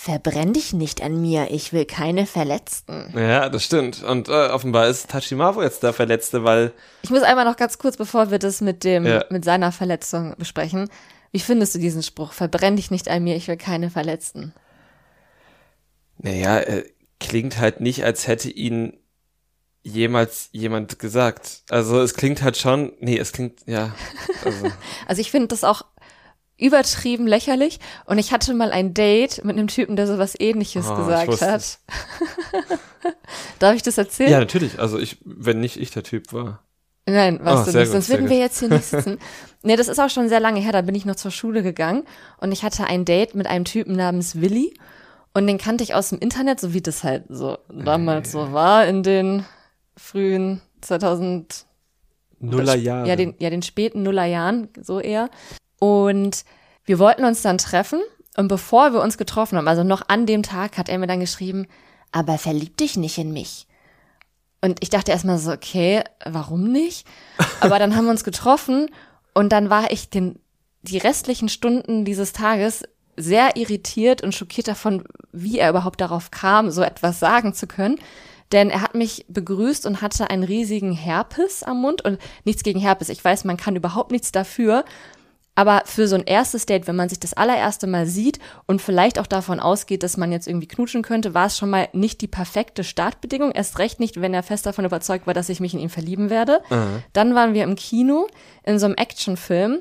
verbrenn 0.03 0.53
dich 0.53 0.73
nicht 0.73 1.01
an 1.01 1.21
mir, 1.21 1.53
ich 1.53 1.73
will 1.73 1.85
keine 1.85 2.27
Verletzten. 2.27 3.13
Ja, 3.17 3.49
das 3.49 3.63
stimmt. 3.63 4.03
Und 4.03 4.29
äh, 4.29 4.49
offenbar 4.49 4.89
ist 4.89 5.09
Tachimavo 5.09 5.63
jetzt 5.63 5.85
der 5.85 5.93
Verletzte, 5.93 6.43
weil 6.43 6.73
Ich 7.03 7.11
muss 7.11 7.23
einmal 7.23 7.45
noch 7.45 7.57
ganz 7.57 7.79
kurz, 7.79 7.97
bevor 7.97 8.33
wir 8.33 8.41
das 8.41 8.61
mit 8.61 8.83
dem, 8.83 9.07
Ja. 9.07 9.25
mit 9.31 9.45
seiner 9.45 9.71
Verletzung 9.71 10.35
besprechen. 10.39 10.89
Wie 11.31 11.39
findest 11.39 11.77
du 11.77 11.79
diesen 11.79 12.03
Spruch? 12.03 12.33
Verbrenn 12.33 12.75
dich 12.75 12.91
nicht 12.91 13.09
an 13.09 13.23
mir, 13.23 13.37
ich 13.37 13.47
will 13.47 13.57
keine 13.57 13.91
Verletzten. 13.91 14.53
Naja, 16.19 16.59
äh, 16.59 16.85
klingt 17.21 17.59
halt 17.59 17.81
nicht, 17.81 18.03
als 18.05 18.27
hätte 18.27 18.51
ihn 18.51 18.99
jemals 19.85 20.49
jemand 20.51 20.99
gesagt. 20.99 21.63
Also 21.71 22.01
es 22.01 22.15
klingt 22.15 22.43
halt 22.43 22.57
schon, 22.57 22.93
nee, 22.99 23.19
es 23.19 23.33
klingt, 23.33 23.61
ja, 23.67 23.95
also, 24.45 24.67
Also 25.07 25.21
ich 25.21 25.31
finde 25.31 25.49
das 25.49 25.63
auch 25.63 25.85
übertrieben 26.63 27.27
lächerlich 27.27 27.81
und 28.07 28.19
ich 28.19 28.33
hatte 28.33 28.55
mal 28.55 28.71
ein 28.73 28.95
Date 28.95 29.45
mit 29.45 29.57
einem 29.59 29.69
Typen, 29.69 29.97
der 29.97 30.07
sowas 30.07 30.35
ähnliches 30.39 30.87
Oh, 30.89 30.93
ich 30.93 31.27
gesagt 31.27 31.41
hat. 31.43 31.79
Darf 33.59 33.75
ich 33.75 33.83
das 33.83 33.99
erzählen? 33.99 34.31
ja, 34.31 34.39
natürlich, 34.39 34.79
also 34.79 34.99
ich, 34.99 35.19
wenn 35.25 35.61
nicht 35.61 35.77
ich 35.77 35.91
der 35.91 36.03
Typ 36.03 36.33
war. 36.33 36.63
Nein, 37.07 37.41
weißt 37.43 37.63
Oh, 37.63 37.65
du 37.65 37.71
sehr 37.73 37.81
nicht, 37.81 37.89
gut, 37.91 37.93
sonst 38.03 38.09
würden 38.11 38.31
wir 38.31 38.39
jetzt 38.39 38.61
hier 38.61 38.69
nicht 38.69 38.85
sitzen. 38.85 39.19
nee, 39.63 39.75
das 39.77 39.89
ist 39.89 39.99
auch 39.99 40.11
schon 40.11 40.29
sehr 40.29 40.41
lange 40.41 40.61
her, 40.61 40.73
da 40.73 40.83
bin 40.83 40.95
ich 40.95 41.05
noch 41.05 41.17
zur 41.17 41.31
Schule 41.33 41.63
gegangen 41.63 42.05
und 42.39 42.53
ich 42.53 42.63
hatte 42.63 42.85
ein 42.87 43.05
Date 43.05 43.35
mit 43.35 43.47
einem 43.47 43.65
Typen 43.65 43.97
namens 43.97 44.41
Willi 44.41 44.73
und 45.35 45.47
den 45.47 45.59
kannte 45.59 45.83
ich 45.83 45.95
aus 45.95 46.11
dem 46.11 46.19
Internet, 46.19 46.61
so 46.61 46.75
wie 46.75 46.81
das 46.83 47.03
halt 47.03 47.25
so 47.29 47.59
damals 47.69 48.31
so 48.33 48.53
war 48.53 48.87
in 48.87 49.03
den 49.03 49.45
frühen 49.97 50.61
2000 50.83 51.67
Nullerjahre. 52.39 53.09
ja, 53.09 53.17
den, 53.17 53.35
ja, 53.39 53.51
den 53.51 53.63
späten 53.63 54.03
Nullerjahren, 54.03 54.69
so 54.81 54.99
eher. 55.01 55.31
Und 55.83 56.45
wir 56.85 57.01
wollten 57.01 57.25
uns 57.25 57.43
dann 57.43 57.59
treffen 57.59 57.99
Und 58.37 58.47
bevor 58.47 58.93
wir 58.93 59.03
uns 59.03 59.19
getroffen 59.19 59.59
haben, 59.59 59.67
also 59.67 59.83
noch 59.83 60.09
an 60.09 60.27
dem 60.27 60.45
Tag, 60.45 60.79
hat 60.79 60.89
er 60.89 60.97
mir 60.97 61.09
dann 61.09 61.19
geschrieben, 61.19 61.67
aber 62.13 62.39
verlieb 62.39 62.77
dich 62.77 62.97
nicht 62.97 63.19
in 63.19 63.33
mich. 63.33 63.67
Und 64.61 64.79
ich 64.81 64.91
dachte 64.91 65.11
erstmal 65.11 65.39
so, 65.39 65.51
okay, 65.51 66.05
warum 66.25 66.71
nicht? 66.71 67.05
Aber 67.61 67.81
dann 67.81 67.97
haben 67.97 68.05
wir 68.05 68.13
uns 68.13 68.23
getroffen 68.23 68.91
und 69.35 69.51
dann 69.51 69.71
war 69.71 69.91
ich 69.91 70.09
den, 70.09 70.39
die 70.83 70.99
restlichen 70.99 71.49
Stunden 71.49 72.05
dieses 72.05 72.33
Tages 72.33 72.85
sehr 73.17 73.57
irritiert 73.57 74.23
und 74.23 74.37
schockiert 74.37 74.69
davon, 74.69 75.03
wie 75.33 75.59
er 75.59 75.71
überhaupt 75.71 76.01
darauf 76.01 76.31
kam, 76.31 76.71
so 76.71 76.83
etwas 76.83 77.19
sagen 77.19 77.55
zu 77.55 77.67
können. 77.67 77.99
Denn 78.53 78.71
er 78.71 78.83
hat 78.83 78.95
mich 78.95 79.27
begrüßt 79.29 79.85
und 79.87 80.01
hatte 80.01 80.31
einen 80.31 80.45
riesigen 80.45 80.93
Herpes 80.93 81.65
am 81.65 81.81
Mund 81.81 82.05
und 82.05 82.21
nichts 82.45 82.63
gegen 82.63 82.79
Herpes. 82.79 83.09
Ich 83.09 83.25
weiß, 83.25 83.45
man 83.45 83.57
kann 83.57 83.75
überhaupt 83.75 84.13
nichts 84.13 84.31
dafür. 84.31 84.85
Aber 85.55 85.83
für 85.85 86.09
so 86.09 86.17
ein 86.17 86.25
erstes 86.25 86.65
Date, 86.65 86.87
wenn 86.87 86.97
man 86.97 87.11
sich 87.11 87.21
das 87.21 87.35
allererste 87.35 87.87
Mal 87.87 88.07
sieht 88.07 88.39
und 88.67 88.81
vielleicht 88.81 89.19
auch 89.19 89.27
davon 89.27 89.61
ausgeht, 89.61 90.03
dass 90.03 90.17
man 90.17 90.33
jetzt 90.33 90.49
irgendwie 90.49 90.67
knutschen 90.67 91.03
könnte, 91.03 91.35
war 91.35 91.47
es 91.47 91.59
schon 91.59 91.69
mal 91.69 91.89
nicht 91.93 92.23
die 92.23 92.27
perfekte 92.27 92.85
Startbedingung. 92.85 93.53
Erst 93.53 93.79
recht 93.79 94.01
nicht, 94.01 94.21
wenn 94.21 94.33
er 94.33 94.43
fest 94.43 94.65
davon 94.65 94.87
überzeugt 94.87 95.27
war, 95.27 95.35
dass 95.35 95.51
ich 95.51 95.61
mich 95.61 95.75
in 95.75 95.81
ihn 95.81 95.91
verlieben 95.91 96.31
werde. 96.31 96.63
Mhm. 96.71 97.03
Dann 97.13 97.35
waren 97.35 97.53
wir 97.53 97.65
im 97.65 97.77
Kino 97.77 98.29
in 98.65 98.79
so 98.79 98.87
einem 98.87 98.95
Actionfilm, 98.95 99.81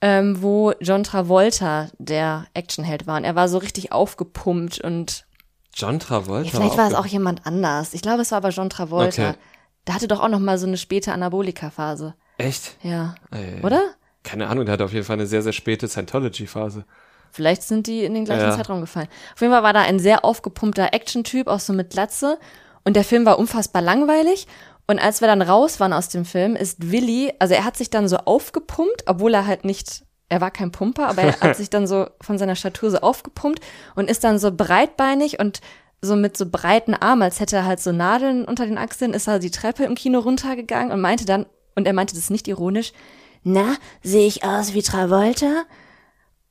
ähm, 0.00 0.42
wo 0.42 0.72
John 0.80 1.04
Travolta 1.04 1.90
der 1.98 2.46
Actionheld 2.54 3.06
war. 3.06 3.18
Und 3.18 3.24
er 3.24 3.36
war 3.36 3.48
so 3.48 3.58
richtig 3.58 3.92
aufgepumpt 3.92 4.80
und 4.80 5.26
John 5.74 6.00
Travolta? 6.00 6.50
Ja, 6.50 6.56
vielleicht 6.56 6.76
war 6.76 6.88
es 6.88 6.94
auch 6.94 7.06
jemand 7.06 7.46
anders. 7.46 7.94
Ich 7.94 8.02
glaube, 8.02 8.22
es 8.22 8.32
war 8.32 8.38
aber 8.38 8.48
John 8.48 8.68
Travolta. 8.68 9.30
Okay. 9.30 9.38
Der 9.86 9.94
hatte 9.94 10.08
doch 10.08 10.20
auch 10.20 10.28
noch 10.28 10.40
mal 10.40 10.58
so 10.58 10.66
eine 10.66 10.76
späte 10.76 11.12
Anabolika-Phase. 11.12 12.14
Echt? 12.36 12.76
Ja. 12.82 13.14
Ey. 13.30 13.62
Oder? 13.62 13.94
Keine 14.28 14.48
Ahnung, 14.48 14.66
der 14.66 14.74
hat 14.74 14.82
auf 14.82 14.92
jeden 14.92 15.06
Fall 15.06 15.14
eine 15.14 15.26
sehr, 15.26 15.42
sehr 15.42 15.54
späte 15.54 15.88
Scientology-Phase. 15.88 16.84
Vielleicht 17.30 17.62
sind 17.62 17.86
die 17.86 18.04
in 18.04 18.14
den 18.14 18.26
gleichen 18.26 18.48
ja. 18.48 18.56
Zeitraum 18.56 18.80
gefallen. 18.82 19.08
Auf 19.34 19.40
jeden 19.40 19.52
Fall 19.52 19.62
war 19.62 19.72
da 19.72 19.80
ein 19.80 19.98
sehr 19.98 20.24
aufgepumpter 20.24 20.92
Action-Typ, 20.92 21.46
auch 21.46 21.60
so 21.60 21.72
mit 21.72 21.90
Glatze. 21.90 22.38
Und 22.84 22.94
der 22.94 23.04
Film 23.04 23.24
war 23.24 23.38
unfassbar 23.38 23.80
langweilig. 23.80 24.46
Und 24.86 24.98
als 24.98 25.20
wir 25.20 25.28
dann 25.28 25.42
raus 25.42 25.80
waren 25.80 25.92
aus 25.92 26.08
dem 26.10 26.24
Film, 26.24 26.56
ist 26.56 26.90
Willi, 26.90 27.32
also 27.38 27.54
er 27.54 27.64
hat 27.64 27.76
sich 27.76 27.90
dann 27.90 28.08
so 28.08 28.18
aufgepumpt, 28.18 29.04
obwohl 29.06 29.34
er 29.34 29.46
halt 29.46 29.64
nicht, 29.64 30.04
er 30.28 30.40
war 30.40 30.50
kein 30.50 30.72
Pumper, 30.72 31.08
aber 31.08 31.22
er 31.22 31.40
hat 31.40 31.56
sich 31.56 31.70
dann 31.70 31.86
so 31.86 32.06
von 32.20 32.38
seiner 32.38 32.56
Statur 32.56 32.90
so 32.90 32.98
aufgepumpt 32.98 33.60
und 33.94 34.10
ist 34.10 34.24
dann 34.24 34.38
so 34.38 34.50
breitbeinig 34.52 35.40
und 35.40 35.60
so 36.00 36.16
mit 36.16 36.36
so 36.36 36.46
breiten 36.46 36.94
Armen, 36.94 37.22
als 37.22 37.40
hätte 37.40 37.56
er 37.56 37.64
halt 37.66 37.80
so 37.80 37.92
Nadeln 37.92 38.44
unter 38.44 38.66
den 38.66 38.78
Achseln, 38.78 39.14
ist 39.14 39.26
er 39.26 39.38
die 39.38 39.50
Treppe 39.50 39.84
im 39.84 39.94
Kino 39.94 40.20
runtergegangen 40.20 40.92
und 40.92 41.00
meinte 41.00 41.24
dann, 41.24 41.46
und 41.74 41.86
er 41.86 41.92
meinte 41.92 42.14
das 42.14 42.30
nicht 42.30 42.48
ironisch, 42.48 42.92
na, 43.42 43.76
sehe 44.02 44.26
ich 44.26 44.44
aus 44.44 44.74
wie 44.74 44.82
Travolta? 44.82 45.64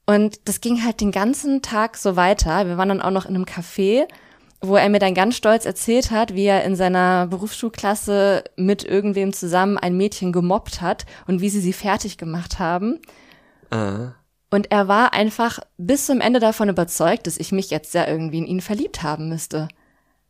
Und 0.06 0.48
das 0.48 0.62
ging 0.62 0.84
halt 0.84 1.02
den 1.02 1.12
ganzen 1.12 1.62
Tag 1.62 1.98
so 1.98 2.16
weiter. 2.16 2.66
Wir 2.66 2.78
waren 2.78 2.90
dann 2.90 3.02
auch 3.02 3.12
noch 3.12 3.26
in 3.26 3.36
einem 3.36 3.44
Café, 3.44 4.08
wo 4.62 4.78
er 4.78 4.90
mir 4.90 5.00
dann 5.00 5.14
ganz 5.14 5.36
stolz 5.36 5.66
erzählt 5.66 6.12
hat, 6.12 6.34
wie 6.34 6.46
er 6.46 6.64
in 6.64 6.76
seiner 6.76 7.28
Berufsschulklasse 7.28 8.46
mit 8.56 8.84
irgendwem 8.84 9.34
zusammen 9.34 9.78
ein 9.78 9.98
Mädchen 9.98 10.32
gemobbt 10.32 10.82
hat 10.82 11.06
und 11.28 11.42
wie 11.42 11.50
sie 11.50 11.60
sie 11.60 11.74
fertig 11.74 12.18
gemacht 12.18 12.58
haben. 12.58 13.00
Uh. 13.74 14.12
Und 14.50 14.72
er 14.72 14.88
war 14.88 15.14
einfach 15.14 15.60
bis 15.78 16.06
zum 16.06 16.22
Ende 16.22 16.40
davon 16.40 16.70
überzeugt, 16.70 17.28
dass 17.28 17.38
ich 17.38 17.52
mich 17.52 17.70
jetzt 17.70 17.94
ja 17.94 18.08
irgendwie 18.08 18.38
in 18.38 18.48
ihn 18.48 18.62
verliebt 18.62 19.04
haben 19.04 19.28
müsste. 19.28 19.68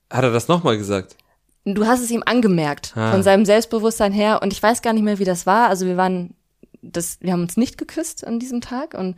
Hat 0.10 0.24
er 0.24 0.32
das 0.32 0.48
nochmal 0.48 0.78
gesagt? 0.78 1.16
Du 1.66 1.86
hast 1.86 2.02
es 2.02 2.10
ihm 2.10 2.24
angemerkt, 2.26 2.94
ah. 2.96 3.12
von 3.12 3.22
seinem 3.22 3.46
Selbstbewusstsein 3.46 4.12
her. 4.12 4.42
Und 4.42 4.54
ich 4.54 4.64
weiß 4.64 4.82
gar 4.82 4.94
nicht 4.94 5.04
mehr, 5.04 5.20
wie 5.20 5.26
das 5.26 5.46
war. 5.46 5.68
Also 5.70 5.86
wir 5.86 5.98
waren 5.98 6.34
das, 6.82 7.18
wir 7.22 7.34
haben 7.34 7.42
uns 7.42 7.58
nicht 7.58 7.78
geküsst 7.78 8.26
an 8.26 8.40
diesem 8.40 8.62
Tag 8.62 8.94
und 8.94 9.16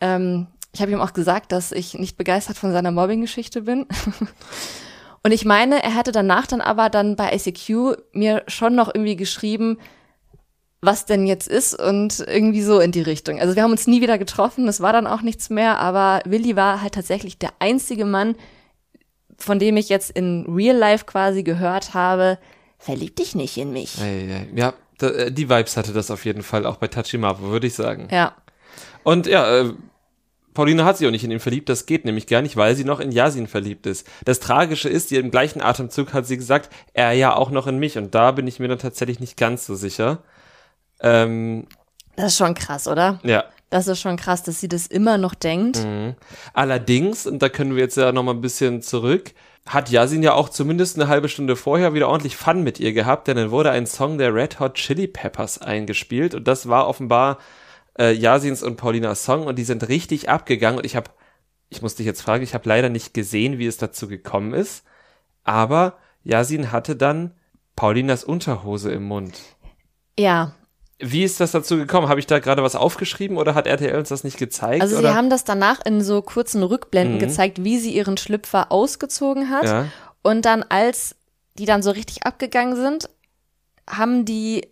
ähm, 0.00 0.46
ich 0.72 0.80
habe 0.80 0.92
ihm 0.92 1.00
auch 1.00 1.12
gesagt, 1.12 1.52
dass 1.52 1.72
ich 1.72 1.94
nicht 1.94 2.16
begeistert 2.16 2.56
von 2.56 2.72
seiner 2.72 2.90
Mobbing-Geschichte 2.90 3.62
bin. 3.62 3.86
und 5.22 5.32
ich 5.32 5.44
meine, 5.44 5.82
er 5.82 5.96
hätte 5.96 6.12
danach 6.12 6.46
dann 6.46 6.62
aber 6.62 6.88
dann 6.88 7.14
bei 7.16 7.34
ICQ 7.34 7.96
mir 8.12 8.42
schon 8.46 8.74
noch 8.74 8.88
irgendwie 8.88 9.16
geschrieben, 9.16 9.78
was 10.80 11.06
denn 11.06 11.26
jetzt 11.26 11.46
ist 11.46 11.78
und 11.78 12.24
irgendwie 12.26 12.62
so 12.62 12.80
in 12.80 12.90
die 12.90 13.02
Richtung. 13.02 13.38
Also 13.38 13.54
wir 13.54 13.62
haben 13.62 13.70
uns 13.70 13.86
nie 13.86 14.00
wieder 14.00 14.18
getroffen, 14.18 14.66
es 14.66 14.80
war 14.80 14.92
dann 14.92 15.06
auch 15.06 15.22
nichts 15.22 15.48
mehr, 15.48 15.78
aber 15.78 16.20
Willi 16.24 16.56
war 16.56 16.82
halt 16.82 16.94
tatsächlich 16.94 17.38
der 17.38 17.50
einzige 17.60 18.04
Mann, 18.04 18.34
von 19.38 19.58
dem 19.58 19.76
ich 19.76 19.88
jetzt 19.88 20.10
in 20.10 20.46
Real 20.48 20.76
Life 20.76 21.04
quasi 21.04 21.44
gehört 21.44 21.94
habe, 21.94 22.38
verlieb 22.78 23.14
dich 23.16 23.36
nicht 23.36 23.56
in 23.58 23.72
mich. 23.72 23.96
Ja, 24.56 24.74
die 25.00 25.48
Vibes 25.48 25.76
hatte 25.76 25.92
das 25.92 26.10
auf 26.10 26.24
jeden 26.24 26.42
Fall, 26.42 26.66
auch 26.66 26.76
bei 26.76 26.88
Tachimapo, 26.88 27.42
würde 27.44 27.66
ich 27.66 27.74
sagen. 27.74 28.08
Ja. 28.10 28.36
Und 29.02 29.26
ja, 29.26 29.60
äh, 29.60 29.72
Paulina 30.54 30.84
hat 30.84 30.98
sich 30.98 31.06
auch 31.06 31.10
nicht 31.10 31.24
in 31.24 31.30
ihn 31.30 31.40
verliebt, 31.40 31.68
das 31.68 31.86
geht 31.86 32.04
nämlich 32.04 32.26
gar 32.26 32.42
nicht, 32.42 32.56
weil 32.56 32.76
sie 32.76 32.84
noch 32.84 33.00
in 33.00 33.10
Yasin 33.10 33.46
verliebt 33.46 33.86
ist. 33.86 34.06
Das 34.24 34.38
Tragische 34.38 34.88
ist, 34.88 35.10
im 35.12 35.30
gleichen 35.30 35.62
Atemzug 35.62 36.12
hat 36.12 36.26
sie 36.26 36.36
gesagt, 36.36 36.70
er 36.92 37.12
ja 37.12 37.34
auch 37.34 37.50
noch 37.50 37.66
in 37.66 37.78
mich 37.78 37.96
und 37.96 38.14
da 38.14 38.32
bin 38.32 38.46
ich 38.46 38.60
mir 38.60 38.68
dann 38.68 38.78
tatsächlich 38.78 39.18
nicht 39.18 39.36
ganz 39.36 39.66
so 39.66 39.74
sicher. 39.74 40.18
Ähm, 41.00 41.66
das 42.16 42.32
ist 42.32 42.38
schon 42.38 42.54
krass, 42.54 42.86
oder? 42.86 43.18
Ja. 43.22 43.44
Das 43.70 43.88
ist 43.88 44.00
schon 44.00 44.16
krass, 44.16 44.42
dass 44.42 44.60
sie 44.60 44.68
das 44.68 44.86
immer 44.86 45.16
noch 45.16 45.34
denkt. 45.34 45.78
Mhm. 45.82 46.14
Allerdings, 46.52 47.26
und 47.26 47.40
da 47.40 47.48
können 47.48 47.74
wir 47.74 47.82
jetzt 47.82 47.96
ja 47.96 48.12
noch 48.12 48.22
mal 48.22 48.34
ein 48.34 48.42
bisschen 48.42 48.82
zurück, 48.82 49.32
hat 49.66 49.90
Yasin 49.90 50.22
ja 50.22 50.34
auch 50.34 50.48
zumindest 50.48 50.98
eine 50.98 51.08
halbe 51.08 51.28
Stunde 51.28 51.56
vorher 51.56 51.94
wieder 51.94 52.08
ordentlich 52.08 52.36
Fun 52.36 52.62
mit 52.62 52.80
ihr 52.80 52.92
gehabt, 52.92 53.28
denn 53.28 53.36
dann 53.36 53.50
wurde 53.50 53.70
ein 53.70 53.86
Song 53.86 54.18
der 54.18 54.34
Red 54.34 54.58
Hot 54.60 54.74
Chili 54.74 55.06
Peppers 55.06 55.58
eingespielt 55.58 56.34
und 56.34 56.48
das 56.48 56.68
war 56.68 56.88
offenbar 56.88 57.38
äh, 57.98 58.12
Yasins 58.12 58.62
und 58.62 58.76
Paulinas 58.76 59.24
Song 59.24 59.46
und 59.46 59.56
die 59.56 59.64
sind 59.64 59.88
richtig 59.88 60.28
abgegangen 60.28 60.78
und 60.78 60.86
ich 60.86 60.96
habe, 60.96 61.10
ich 61.68 61.80
muss 61.80 61.94
dich 61.94 62.06
jetzt 62.06 62.22
fragen, 62.22 62.42
ich 62.42 62.54
habe 62.54 62.68
leider 62.68 62.88
nicht 62.88 63.14
gesehen, 63.14 63.58
wie 63.58 63.66
es 63.66 63.76
dazu 63.76 64.08
gekommen 64.08 64.52
ist, 64.52 64.84
aber 65.44 65.98
Yasin 66.24 66.72
hatte 66.72 66.96
dann 66.96 67.34
Paulinas 67.76 68.24
Unterhose 68.24 68.90
im 68.92 69.04
Mund. 69.04 69.38
Ja, 70.18 70.54
wie 71.02 71.24
ist 71.24 71.40
das 71.40 71.50
dazu 71.50 71.76
gekommen? 71.76 72.08
Habe 72.08 72.20
ich 72.20 72.26
da 72.26 72.38
gerade 72.38 72.62
was 72.62 72.76
aufgeschrieben 72.76 73.36
oder 73.36 73.54
hat 73.54 73.66
RTL 73.66 73.98
uns 73.98 74.08
das 74.08 74.22
nicht 74.22 74.38
gezeigt? 74.38 74.80
Also 74.80 74.98
oder? 74.98 75.10
sie 75.10 75.14
haben 75.14 75.30
das 75.30 75.44
danach 75.44 75.84
in 75.84 76.00
so 76.00 76.22
kurzen 76.22 76.62
Rückblenden 76.62 77.16
mhm. 77.16 77.20
gezeigt, 77.20 77.64
wie 77.64 77.78
sie 77.78 77.92
ihren 77.92 78.16
Schlüpfer 78.16 78.70
ausgezogen 78.70 79.50
hat. 79.50 79.64
Ja. 79.64 79.86
Und 80.22 80.44
dann, 80.44 80.62
als 80.62 81.16
die 81.58 81.64
dann 81.64 81.82
so 81.82 81.90
richtig 81.90 82.24
abgegangen 82.24 82.76
sind, 82.76 83.10
haben 83.90 84.24
die, 84.24 84.68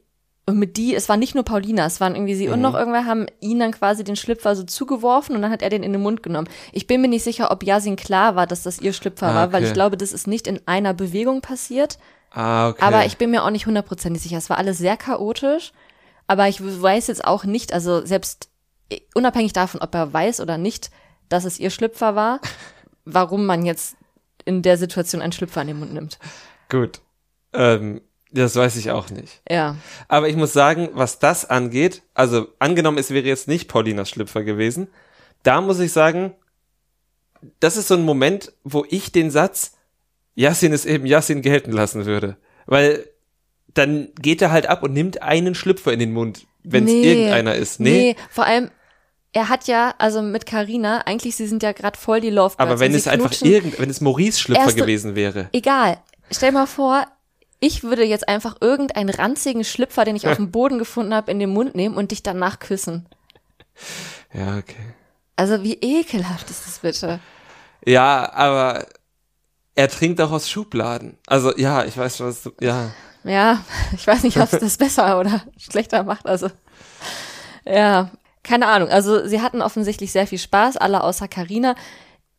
und 0.47 0.59
mit 0.59 0.77
die, 0.77 0.95
es 0.95 1.09
war 1.09 1.17
nicht 1.17 1.35
nur 1.35 1.45
Paulina, 1.45 1.85
es 1.85 2.01
waren 2.01 2.15
irgendwie 2.15 2.37
sie 2.37 2.47
mhm. 2.47 2.55
und 2.55 2.61
noch 2.61 2.75
irgendwer, 2.75 3.07
haben 3.07 3.27
ihn 3.41 3.59
dann 3.59 3.73
quasi 3.73 4.05
den 4.05 4.17
Schlüpfer 4.17 4.55
so 4.55 4.63
zugeworfen 4.63 5.35
und 5.35 5.43
dann 5.43 5.51
hat 5.51 5.63
er 5.63 5.69
den 5.69 5.83
in 5.83 5.93
den 5.93 6.01
Mund 6.01 6.23
genommen. 6.23 6.49
Ich 6.73 6.87
bin 6.87 7.01
mir 7.01 7.09
nicht 7.09 7.25
sicher, 7.25 7.51
ob 7.51 7.65
Yasin 7.65 7.97
klar 7.97 8.37
war, 8.37 8.47
dass 8.47 8.63
das 8.63 8.81
ihr 8.81 8.93
Schlüpfer 8.93 9.27
ah, 9.27 9.35
war, 9.35 9.45
okay. 9.47 9.53
weil 9.55 9.65
ich 9.65 9.73
glaube, 9.73 9.97
das 9.97 10.13
ist 10.13 10.29
nicht 10.29 10.47
in 10.47 10.61
einer 10.67 10.95
Bewegung 10.95 11.41
passiert. 11.41 11.99
Ah, 12.31 12.69
okay. 12.69 12.83
Aber 12.83 13.05
ich 13.05 13.17
bin 13.17 13.33
mir 13.33 13.43
auch 13.43 13.51
nicht 13.51 13.67
hundertprozentig 13.67 14.23
sicher. 14.23 14.39
Es 14.39 14.49
war 14.49 14.59
alles 14.59 14.79
sehr 14.79 14.97
chaotisch. 14.97 15.73
Aber 16.31 16.47
ich 16.47 16.63
weiß 16.63 17.09
jetzt 17.09 17.25
auch 17.25 17.43
nicht, 17.43 17.73
also 17.73 18.07
selbst 18.07 18.51
unabhängig 19.17 19.53
davon, 19.53 19.81
ob 19.81 19.93
er 19.97 20.13
weiß 20.13 20.39
oder 20.39 20.59
nicht, 20.59 20.93
dass 21.29 21.45
es 21.45 21.59
ihr 21.59 21.71
Schlüpfer 21.71 22.15
war, 22.15 22.41
warum 23.05 23.47
man 23.47 23.67
jetzt 23.67 23.97
in 24.45 24.63
der 24.63 24.77
Situation 24.77 25.23
einen 25.23 25.33
Schlüpfer 25.33 25.63
in 25.63 25.67
den 25.67 25.81
Mund 25.81 25.93
nimmt. 25.93 26.21
Gut. 26.69 27.01
Ähm, 27.53 28.01
das 28.31 28.55
weiß 28.55 28.77
ich 28.77 28.93
auch 28.93 29.11
nicht. 29.11 29.43
Ja. 29.51 29.75
Aber 30.07 30.29
ich 30.29 30.37
muss 30.37 30.53
sagen, 30.53 30.91
was 30.93 31.19
das 31.19 31.51
angeht, 31.51 32.03
also 32.15 32.47
angenommen, 32.61 32.99
es 32.99 33.11
wäre 33.11 33.27
jetzt 33.27 33.49
nicht 33.49 33.67
Paulinas 33.67 34.09
Schlüpfer 34.09 34.45
gewesen, 34.45 34.87
da 35.43 35.61
muss 35.61 35.81
ich 35.81 35.93
sagen, 35.93 36.37
das 37.59 37.77
ist 37.77 37.89
so 37.89 37.95
ein 37.95 38.05
Moment, 38.05 38.53
wo 38.63 38.87
ich 38.89 39.11
den 39.11 39.33
Satz, 39.33 39.73
Yassin 40.37 40.73
ist 40.73 40.87
eben 40.87 41.07
Yassin 41.07 41.43
gelten 41.43 41.73
lassen 41.73 42.07
würde. 42.07 42.37
Weil 42.67 43.11
dann 43.75 44.09
geht 44.21 44.43
er 44.43 44.51
halt 44.51 44.67
ab 44.67 44.83
und 44.83 44.93
nimmt 44.93 45.23
einen 45.23 45.55
Schlüpfer 45.55 45.93
in 45.93 45.99
den 45.99 46.13
Mund, 46.13 46.47
wenn 46.63 46.85
es 46.85 46.91
nee, 46.91 47.03
irgendeiner 47.03 47.55
ist. 47.55 47.81
Nee. 47.81 47.91
nee, 47.91 48.17
vor 48.31 48.45
allem 48.45 48.71
er 49.33 49.49
hat 49.49 49.69
ja, 49.69 49.95
also 49.99 50.23
mit 50.23 50.45
Carina, 50.45 51.03
eigentlich, 51.07 51.37
sie 51.37 51.47
sind 51.47 51.63
ja 51.63 51.73
gerade 51.73 51.99
voll 51.99 52.21
die 52.21 52.31
Love 52.31 52.55
Aber 52.59 52.81
wenn 52.81 52.95
es 52.95 53.07
einfach 53.07 53.33
irgend, 53.43 53.79
wenn 53.79 53.89
es 53.89 54.01
Maurice 54.01 54.41
Schlüpfer 54.41 54.73
gewesen 54.73 55.15
wäre. 55.15 55.49
Egal. 55.53 55.99
Stell 56.33 56.53
mal 56.53 56.67
vor, 56.67 57.07
ich 57.61 57.85
würde 57.85 58.05
jetzt 58.05 58.29
einfach 58.29 58.57
irgendeinen 58.61 59.11
ranzigen 59.11 59.65
Schlüpfer, 59.65 60.05
den 60.05 60.17
ich 60.17 60.27
auf 60.27 60.37
dem 60.37 60.51
Boden 60.51 60.79
gefunden 60.79 61.15
habe, 61.15 61.31
in 61.31 61.39
den 61.39 61.51
Mund 61.51 61.75
nehmen 61.75 61.97
und 61.97 62.11
dich 62.11 62.23
danach 62.23 62.59
küssen. 62.59 63.07
Ja, 64.33 64.59
okay. 64.59 64.95
Also 65.37 65.63
wie 65.63 65.75
ekelhaft 65.75 66.51
ist 66.51 66.67
das 66.67 66.79
bitte? 66.81 67.21
Ja, 67.87 68.33
aber 68.33 68.87
er 69.75 69.89
trinkt 69.89 70.21
auch 70.21 70.33
aus 70.33 70.51
Schubladen. 70.51 71.19
Also 71.27 71.57
ja, 71.57 71.85
ich 71.85 71.97
weiß 71.97 72.21
was, 72.21 72.43
du, 72.43 72.53
ja. 72.61 72.91
Ja, 73.25 73.65
ich 73.95 74.07
weiß 74.07 74.23
nicht, 74.23 74.39
ob 74.39 74.53
es 74.53 74.59
das 74.59 74.77
besser 74.77 75.19
oder 75.19 75.43
schlechter 75.59 76.03
macht. 76.03 76.27
Also, 76.27 76.49
ja, 77.65 78.11
keine 78.43 78.69
Ahnung. 78.69 78.89
Also, 78.89 79.27
sie 79.27 79.41
hatten 79.41 79.63
offensichtlich 79.63 80.13
sehr 80.13 80.27
viel 80.27 80.39
Spaß, 80.39 80.77
alle 80.77 81.03
außer 81.03 81.29
Karina. 81.29 81.75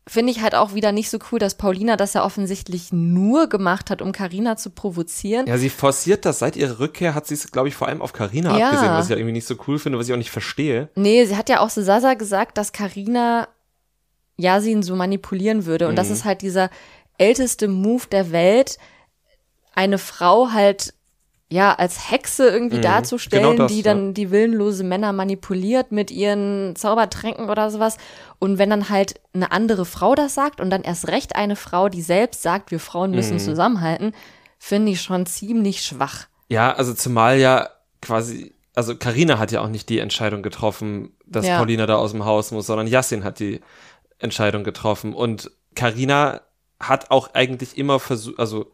Finde 0.07 0.31
ich 0.31 0.41
halt 0.41 0.55
auch 0.55 0.73
wieder 0.73 0.91
nicht 0.91 1.11
so 1.11 1.19
cool, 1.31 1.37
dass 1.37 1.55
Paulina 1.55 1.95
das 1.95 2.15
ja 2.15 2.25
offensichtlich 2.25 2.91
nur 2.91 3.47
gemacht 3.47 3.91
hat, 3.91 4.01
um 4.01 4.11
Karina 4.11 4.57
zu 4.57 4.71
provozieren. 4.71 5.45
Ja, 5.45 5.59
sie 5.59 5.69
forciert 5.69 6.25
das. 6.25 6.39
Seit 6.39 6.55
ihrer 6.55 6.79
Rückkehr 6.79 7.13
hat 7.13 7.27
sie 7.27 7.35
es, 7.35 7.51
glaube 7.51 7.67
ich, 7.67 7.75
vor 7.75 7.87
allem 7.87 8.01
auf 8.01 8.11
Karina 8.11 8.57
ja. 8.57 8.69
abgesehen, 8.69 8.91
was 8.93 9.05
ich 9.05 9.11
ja 9.11 9.17
irgendwie 9.17 9.33
nicht 9.33 9.45
so 9.45 9.55
cool 9.67 9.77
finde, 9.77 9.99
was 9.99 10.07
ich 10.07 10.13
auch 10.13 10.17
nicht 10.17 10.31
verstehe. 10.31 10.89
Nee, 10.95 11.25
sie 11.25 11.37
hat 11.37 11.49
ja 11.49 11.59
auch 11.59 11.69
so 11.69 11.83
Sasa 11.83 12.15
gesagt, 12.15 12.57
dass 12.57 12.73
Karina 12.73 13.47
Yasin 14.37 14.83
so 14.83 14.95
manipulieren 14.95 15.65
würde. 15.65 15.87
Und 15.87 15.95
das 15.95 16.09
ist 16.09 16.25
halt 16.25 16.41
dieser 16.41 16.69
älteste 17.17 17.67
Move 17.67 18.07
der 18.11 18.31
Welt, 18.31 18.77
eine 19.73 19.97
Frau 19.97 20.51
halt 20.51 20.93
ja, 21.49 21.73
als 21.73 22.09
Hexe 22.09 22.47
irgendwie 22.47 22.77
Mhm. 22.77 22.81
darzustellen, 22.83 23.43
Genau 23.43 23.57
das, 23.63 23.73
die 23.73 23.81
dann 23.81 24.13
die 24.13 24.31
willenlose 24.31 24.85
Männer 24.85 25.11
manipuliert 25.11 25.91
mit 25.91 26.09
ihren 26.09 26.77
Zaubertränken 26.77 27.49
oder 27.49 27.69
sowas. 27.69 27.97
Und 28.39 28.57
wenn 28.57 28.69
dann 28.69 28.87
halt 28.87 29.19
eine 29.33 29.51
andere 29.51 29.83
Frau 29.83 30.15
das 30.15 30.33
sagt 30.33 30.61
und 30.61 30.69
dann 30.69 30.83
erst 30.83 31.09
recht 31.09 31.35
eine 31.35 31.57
Frau, 31.57 31.89
die 31.89 32.01
selbst 32.03 32.41
sagt, 32.41 32.71
wir 32.71 32.79
Frauen 32.79 33.09
Mhm. 33.09 33.15
müssen 33.17 33.39
zusammenhalten, 33.39 34.13
finde 34.59 34.93
ich 34.93 35.01
schon 35.01 35.25
ziemlich 35.25 35.81
schwach. 35.81 36.27
Ja, 36.47 36.71
also 36.71 36.93
zumal 36.93 37.37
ja 37.37 37.67
quasi, 38.01 38.55
also 38.73 38.95
Karina 38.95 39.37
hat 39.37 39.51
ja 39.51 39.59
auch 39.59 39.67
nicht 39.67 39.89
die 39.89 39.99
Entscheidung 39.99 40.43
getroffen, 40.43 41.17
dass 41.25 41.47
Ja. 41.47 41.57
Paulina 41.57 41.85
da 41.85 41.95
aus 41.97 42.11
dem 42.11 42.23
Haus 42.23 42.51
muss, 42.51 42.65
sondern 42.67 42.87
Yassin 42.87 43.25
hat 43.25 43.39
die 43.39 43.59
Entscheidung 44.19 44.63
getroffen. 44.63 45.13
Und 45.13 45.51
Karina 45.75 46.39
hat 46.79 47.11
auch 47.11 47.33
eigentlich 47.33 47.77
immer 47.77 47.99
versucht, 47.99 48.39
also 48.39 48.71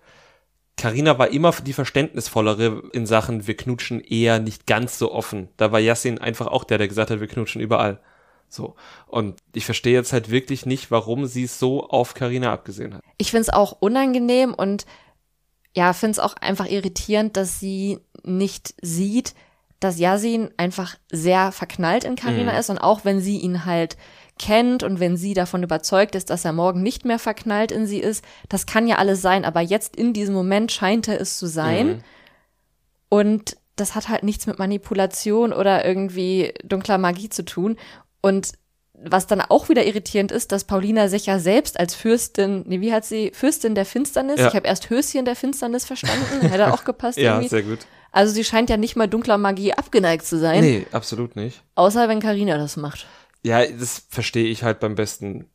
Karina 0.77 1.17
war 1.17 1.29
immer 1.29 1.51
die 1.51 1.73
verständnisvollere 1.73 2.83
in 2.93 3.05
Sachen, 3.05 3.47
wir 3.47 3.57
knutschen 3.57 3.99
eher 3.99 4.39
nicht 4.39 4.67
ganz 4.67 4.99
so 4.99 5.11
offen. 5.11 5.49
Da 5.57 5.71
war 5.71 5.79
Yassin 5.79 6.19
einfach 6.19 6.47
auch 6.47 6.63
der, 6.63 6.77
der 6.77 6.87
gesagt 6.87 7.09
hat, 7.09 7.19
wir 7.19 7.27
knutschen 7.27 7.61
überall. 7.61 7.99
So. 8.47 8.75
Und 9.07 9.39
ich 9.53 9.65
verstehe 9.65 9.93
jetzt 9.93 10.13
halt 10.13 10.29
wirklich 10.29 10.65
nicht, 10.65 10.91
warum 10.91 11.25
sie 11.25 11.43
es 11.43 11.59
so 11.59 11.87
auf 11.89 12.13
Karina 12.13 12.53
abgesehen 12.53 12.93
hat. 12.93 13.01
Ich 13.17 13.31
finde 13.31 13.41
es 13.41 13.49
auch 13.49 13.77
unangenehm 13.79 14.53
und 14.53 14.85
ja, 15.75 15.93
finde 15.93 16.11
es 16.11 16.19
auch 16.19 16.35
einfach 16.35 16.67
irritierend, 16.67 17.37
dass 17.37 17.59
sie 17.59 17.99
nicht 18.23 18.73
sieht, 18.81 19.33
dass 19.79 19.99
Yasin 19.99 20.49
einfach 20.57 20.95
sehr 21.11 21.51
verknallt 21.51 22.03
in 22.03 22.15
Karina 22.15 22.53
Mhm. 22.53 22.59
ist 22.59 22.69
und 22.69 22.77
auch 22.79 23.03
wenn 23.03 23.19
sie 23.19 23.37
ihn 23.37 23.65
halt 23.65 23.97
kennt 24.37 24.83
und 24.83 24.99
wenn 24.99 25.17
sie 25.17 25.33
davon 25.33 25.63
überzeugt 25.63 26.15
ist, 26.15 26.29
dass 26.29 26.45
er 26.45 26.53
morgen 26.53 26.81
nicht 26.83 27.05
mehr 27.05 27.19
verknallt 27.19 27.71
in 27.71 27.85
sie 27.87 27.99
ist, 27.99 28.23
das 28.49 28.65
kann 28.65 28.87
ja 28.87 28.97
alles 28.97 29.21
sein, 29.21 29.45
aber 29.45 29.61
jetzt 29.61 29.95
in 29.95 30.13
diesem 30.13 30.33
Moment 30.35 30.71
scheint 30.71 31.07
er 31.07 31.19
es 31.21 31.37
zu 31.37 31.47
sein 31.47 31.87
Mhm. 31.87 32.03
und 33.09 33.57
das 33.75 33.95
hat 33.95 34.09
halt 34.09 34.23
nichts 34.23 34.47
mit 34.47 34.57
Manipulation 34.59 35.53
oder 35.53 35.85
irgendwie 35.85 36.53
dunkler 36.63 36.97
Magie 36.97 37.29
zu 37.29 37.45
tun 37.45 37.77
und 38.21 38.53
was 38.99 39.27
dann 39.27 39.41
auch 39.41 39.69
wieder 39.69 39.85
irritierend 39.85 40.31
ist, 40.31 40.51
dass 40.51 40.63
Paulina 40.63 41.07
sich 41.07 41.27
ja 41.27 41.37
selbst 41.37 41.79
als 41.79 41.93
Fürstin, 41.93 42.63
nee, 42.65 42.81
wie 42.81 42.91
hat 42.91 43.05
sie, 43.05 43.29
Fürstin 43.31 43.75
der 43.75 43.85
Finsternis? 43.85 44.39
Ja. 44.39 44.47
Ich 44.47 44.55
habe 44.55 44.65
erst 44.67 44.89
Höschen 44.89 45.23
der 45.23 45.35
Finsternis 45.35 45.85
verstanden, 45.85 46.41
hätte 46.49 46.73
auch 46.73 46.83
gepasst 46.83 47.19
Ja, 47.19 47.33
irgendwie. 47.35 47.49
sehr 47.49 47.61
gut. 47.61 47.79
Also 48.11 48.33
sie 48.33 48.43
scheint 48.43 48.71
ja 48.71 48.77
nicht 48.77 48.95
mal 48.95 49.05
dunkler 49.07 49.37
Magie 49.37 49.71
abgeneigt 49.73 50.25
zu 50.25 50.39
sein, 50.39 50.61
Nee, 50.61 50.87
absolut 50.91 51.35
nicht. 51.35 51.61
außer 51.75 52.09
wenn 52.09 52.19
Karina 52.21 52.57
das 52.57 52.75
macht. 52.75 53.05
Ja, 53.47 53.65
das 53.65 54.03
verstehe 54.09 54.45
ich 54.45 54.63
halt 54.63 54.79
beim 54.79 54.95
besten 54.95 55.45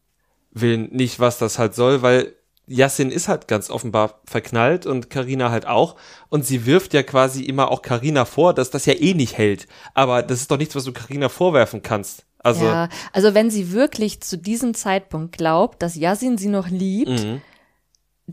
Willen 0.50 0.88
nicht, 0.92 1.20
was 1.20 1.38
das 1.38 1.58
halt 1.58 1.74
soll, 1.74 2.02
weil 2.02 2.34
Yassin 2.66 3.10
ist 3.10 3.28
halt 3.28 3.48
ganz 3.48 3.70
offenbar 3.70 4.20
verknallt 4.24 4.86
und 4.86 5.10
Karina 5.10 5.50
halt 5.50 5.66
auch. 5.66 5.96
Und 6.28 6.46
sie 6.46 6.64
wirft 6.66 6.94
ja 6.94 7.02
quasi 7.02 7.42
immer 7.42 7.70
auch 7.70 7.82
Karina 7.82 8.24
vor, 8.24 8.54
dass 8.54 8.70
das 8.70 8.86
ja 8.86 8.94
eh 8.94 9.14
nicht 9.14 9.36
hält. 9.36 9.66
Aber 9.94 10.22
das 10.22 10.40
ist 10.40 10.50
doch 10.50 10.58
nichts, 10.58 10.74
was 10.74 10.84
du 10.84 10.92
Karina 10.92 11.28
vorwerfen 11.28 11.82
kannst. 11.82 12.24
Also, 12.38 12.64
ja, 12.64 12.88
also 13.12 13.34
wenn 13.34 13.50
sie 13.50 13.72
wirklich 13.72 14.20
zu 14.20 14.36
diesem 14.36 14.74
Zeitpunkt 14.74 15.36
glaubt, 15.36 15.82
dass 15.82 15.94
Yasin 15.94 16.38
sie 16.38 16.48
noch 16.48 16.68
liebt, 16.68 17.24
mhm. 17.24 17.40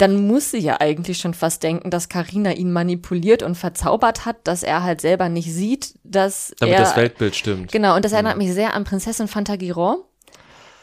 Dann 0.02 0.28
muss 0.28 0.52
sie 0.52 0.60
ja 0.60 0.80
eigentlich 0.80 1.20
schon 1.20 1.34
fast 1.34 1.62
denken, 1.64 1.90
dass 1.90 2.10
Karina 2.10 2.54
ihn 2.54 2.72
manipuliert 2.72 3.44
und 3.44 3.56
verzaubert 3.56 4.26
hat, 4.26 4.38
dass 4.46 4.64
er 4.64 4.84
halt 4.84 5.02
selber 5.02 5.30
nicht 5.30 5.54
sieht, 5.54 5.96
dass 6.04 6.54
damit 6.60 6.76
er 6.76 6.82
das 6.82 6.96
Weltbild 6.96 7.36
stimmt. 7.36 7.72
Genau, 7.72 7.96
und 7.96 8.06
das 8.06 8.14
erinnert 8.14 8.38
mich 8.38 8.54
sehr 8.54 8.74
an 8.74 8.86
Prinzessin 8.86 9.28
Fantagiron. 9.28 9.98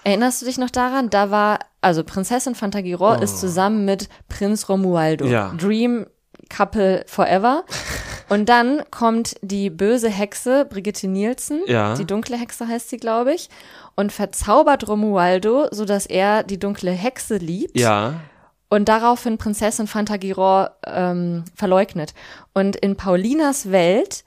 Erinnerst 0.05 0.43
du 0.43 0.47
dich 0.47 0.59
noch 0.59 0.71
daran? 0.71 1.11
Da 1.11 1.31
war, 1.31 1.59
also 1.81 2.05
Prinzessin 2.05 2.55
Fantagiron 2.55 3.23
ist 3.23 3.41
zusammen 3.41 3.85
mit 3.85 4.09
Prinz 4.29 4.69
Romualdo. 4.69 5.25
Oh. 5.25 5.29
Ja. 5.29 5.53
Dream 5.59 6.07
Couple 6.49 7.05
Forever. 7.09 7.65
Und 8.29 8.49
dann 8.49 8.83
kommt 8.91 9.37
die 9.43 9.71
böse 9.71 10.09
Hexe 10.09 10.65
Brigitte 10.65 11.07
Nielsen. 11.09 11.61
Ja. 11.67 11.95
Die 11.95 12.05
dunkle 12.05 12.37
Hexe 12.37 12.67
heißt 12.67 12.91
sie, 12.91 12.97
glaube 12.97 13.33
ich. 13.33 13.49
Und 13.95 14.13
verzaubert 14.13 14.89
Romualdo, 14.89 15.69
sodass 15.71 16.07
er 16.07 16.43
die 16.43 16.59
dunkle 16.59 16.91
Hexe 16.91 17.37
liebt 17.37 17.79
Ja, 17.79 18.21
und 18.69 18.89
daraufhin 18.89 19.39
Prinzessin 19.39 19.87
Fantagiron 19.87 20.69
ähm, 20.87 21.45
verleugnet. 21.55 22.15
Und 22.53 22.77
in 22.77 22.97
Paulinas 22.97 23.71
Welt 23.71 24.25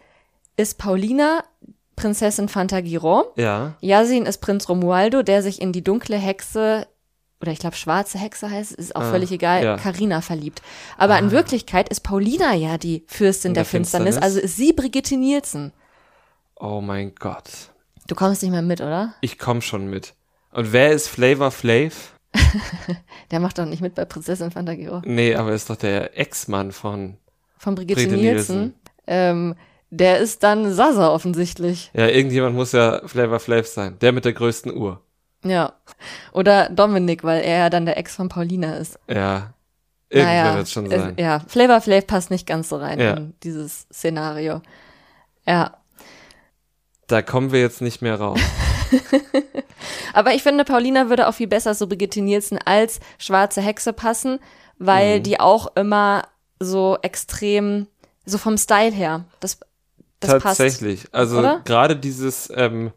ist 0.58 0.78
Paulina 0.78 1.44
Prinzessin 1.96 2.48
Fantagiron, 2.48 3.26
ja. 3.36 3.74
Yasin 3.82 4.26
ist 4.26 4.38
Prinz 4.40 4.70
Romualdo, 4.70 5.22
der 5.22 5.44
sich 5.44 5.62
in 5.62 5.74
die 5.74 5.84
dunkle 5.84 6.16
Hexe 6.18 6.88
oder 7.42 7.52
ich 7.54 7.60
glaube 7.60 7.76
schwarze 7.78 8.18
Hexe 8.18 8.50
heißt, 8.52 8.74
ist 8.74 8.96
auch 8.98 9.02
Ah, 9.02 9.12
völlig 9.12 9.32
egal, 9.32 9.64
ja. 9.64 9.78
Carina 9.78 10.20
verliebt. 10.22 10.62
Aber 10.98 11.18
in 11.20 11.32
Wirklichkeit 11.32 11.88
ist 11.90 12.02
Paulina 12.02 12.54
ja 12.54 12.78
die 12.78 13.06
Fürstin 13.08 13.52
In 13.52 13.54
der, 13.54 13.64
der 13.64 13.70
Finsternis, 13.70 14.16
Finsternis. 14.16 14.36
also 14.36 14.46
ist 14.46 14.58
sie 14.58 14.74
Brigitte 14.74 15.16
Nielsen. 15.16 15.72
Oh 16.58 16.82
mein 16.82 17.16
Gott. 17.16 17.50
Du 18.08 18.16
kommst 18.16 18.42
nicht 18.44 18.52
mehr 18.52 18.62
mit, 18.62 18.82
oder? 18.82 19.14
Ich 19.22 19.38
komm 19.40 19.62
schon 19.62 19.88
mit. 19.90 20.16
Und 20.52 20.74
wer 20.74 20.92
ist 20.92 21.08
Flavor 21.08 21.52
Flav? 21.52 22.14
Der 23.32 23.40
macht 23.40 23.58
doch 23.58 23.66
nicht 23.66 23.82
mit 23.82 23.96
bei 23.96 24.06
Prinzessin 24.06 24.52
Fantagiron. 24.52 25.04
Nee, 25.06 25.36
aber 25.36 25.52
ist 25.54 25.70
doch 25.70 25.76
der 25.76 26.18
Ex-Mann 26.20 26.72
von. 26.72 27.18
Von 27.58 27.76
Brigitte, 27.76 28.02
Brigitte 28.02 28.18
Nielsen. 28.22 28.56
Nielsen. 28.60 28.74
Ähm, 29.08 29.56
der 29.92 30.20
ist 30.20 30.44
dann 30.44 30.72
Sasa 30.74 31.10
offensichtlich. 31.10 31.92
Ja, 31.94 32.08
irgendjemand 32.08 32.56
muss 32.56 32.72
ja 32.72 33.02
Flavor 33.08 33.40
Flav 33.40 33.68
sein. 33.68 33.98
Der 34.00 34.12
mit 34.12 34.26
der 34.26 34.34
größten 34.34 34.76
Uhr. 34.76 35.02
Ja. 35.44 35.74
Oder 36.32 36.70
Dominik, 36.70 37.24
weil 37.24 37.42
er 37.42 37.58
ja 37.60 37.70
dann 37.70 37.86
der 37.86 37.98
Ex 37.98 38.16
von 38.16 38.30
Paulina 38.30 38.76
ist. 38.76 39.00
Ja. 39.08 39.54
Irgendwer 40.10 40.44
naja, 40.44 40.56
wird 40.56 40.64
es 40.68 40.72
schon 40.72 40.92
es- 40.92 41.02
sein. 41.02 41.16
Ja, 41.20 41.40
Flavor 41.48 41.82
Flav 41.82 42.06
passt 42.08 42.32
nicht 42.32 42.48
ganz 42.48 42.70
so 42.70 42.78
rein 42.78 43.00
Ja. 43.00 43.14
in 43.14 43.34
dieses 43.44 43.88
Szenario. 43.94 44.62
Ja. 45.48 45.78
Da 47.10 47.22
kommen 47.22 47.52
wir 47.52 47.60
jetzt 47.60 47.82
nicht 47.82 48.02
mehr 48.02 48.16
raus. 48.20 48.40
Aber 50.14 50.34
ich 50.34 50.44
finde, 50.44 50.64
Paulina 50.64 51.10
würde 51.10 51.28
auch 51.28 51.34
viel 51.34 51.48
besser 51.48 51.74
so 51.74 51.88
Brigitte 51.88 52.22
Nielsen 52.22 52.58
als 52.64 53.00
schwarze 53.18 53.62
Hexe 53.62 53.94
passen, 53.94 54.40
weil 54.78 55.20
Mhm. 55.20 55.24
die 55.24 55.40
auch 55.40 55.76
immer 55.76 56.24
so 56.60 56.98
extrem, 57.02 57.88
so 58.26 58.38
vom 58.38 58.58
Style 58.58 58.92
her, 58.92 59.26
das, 59.40 59.60
das 60.20 60.32
passt. 60.32 60.44
Tatsächlich. 60.60 61.06
Also 61.12 61.40
Oder? 61.40 61.62
gerade 61.66 61.96
dieses 61.96 62.52
ähm, 62.56 62.92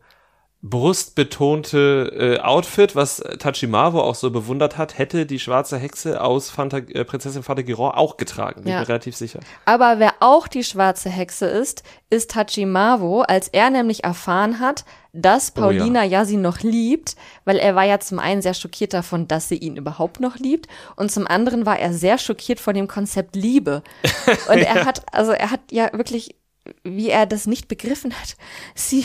brustbetonte 0.62 2.38
äh, 2.38 2.40
Outfit, 2.40 2.94
was 2.94 3.22
Tachimavo 3.38 4.00
auch 4.00 4.14
so 4.14 4.30
bewundert 4.30 4.78
hat, 4.78 4.96
hätte 4.96 5.26
die 5.26 5.38
schwarze 5.38 5.76
Hexe 5.76 6.20
aus 6.20 6.50
Fanta 6.50 6.78
äh, 6.78 7.04
Prinzessin 7.04 7.42
Fantagiron 7.42 7.90
auch 7.92 8.16
getragen. 8.16 8.62
Bin 8.62 8.72
Ja. 8.72 8.80
ich 8.82 8.86
mir 8.86 8.88
relativ 8.88 9.16
sicher. 9.16 9.40
Aber 9.64 9.98
wer 9.98 10.14
auch 10.20 10.46
die 10.48 10.64
schwarze 10.64 11.10
Hexe 11.10 11.46
ist, 11.46 11.82
ist 12.10 12.30
Tachimavo, 12.30 13.22
als 13.22 13.48
er 13.48 13.70
nämlich 13.70 14.04
erfahren 14.04 14.60
hat, 14.60 14.84
dass 15.12 15.52
Oh 15.56 15.60
ja. 15.60 15.66
Paulina 15.66 16.04
ja. 16.04 16.24
sie 16.24 16.36
noch 16.36 16.60
liebt, 16.60 17.16
weil 17.44 17.58
er 17.58 17.74
war 17.74 17.84
ja 17.84 17.98
zum 18.00 18.18
einen 18.18 18.40
sehr 18.40 18.54
schockiert 18.54 18.94
davon, 18.94 19.28
dass 19.28 19.48
sie 19.48 19.56
ihn 19.56 19.76
überhaupt 19.76 20.20
noch 20.20 20.36
liebt 20.36 20.68
und 20.96 21.10
zum 21.10 21.26
anderen 21.26 21.66
war 21.66 21.78
er 21.78 21.92
sehr 21.92 22.18
schockiert 22.18 22.60
von 22.60 22.74
dem 22.74 22.88
Konzept 22.88 23.36
Liebe. 23.36 23.82
Und 24.48 24.58
er 24.58 24.84
hat, 24.84 25.02
also 25.12 25.32
er 25.32 25.50
hat 25.50 25.60
ja 25.70 25.90
wirklich 25.92 26.36
wie 26.84 27.10
er 27.10 27.26
das 27.26 27.46
nicht 27.46 27.68
begriffen 27.68 28.12
hat. 28.14 28.36
Sie 28.74 29.04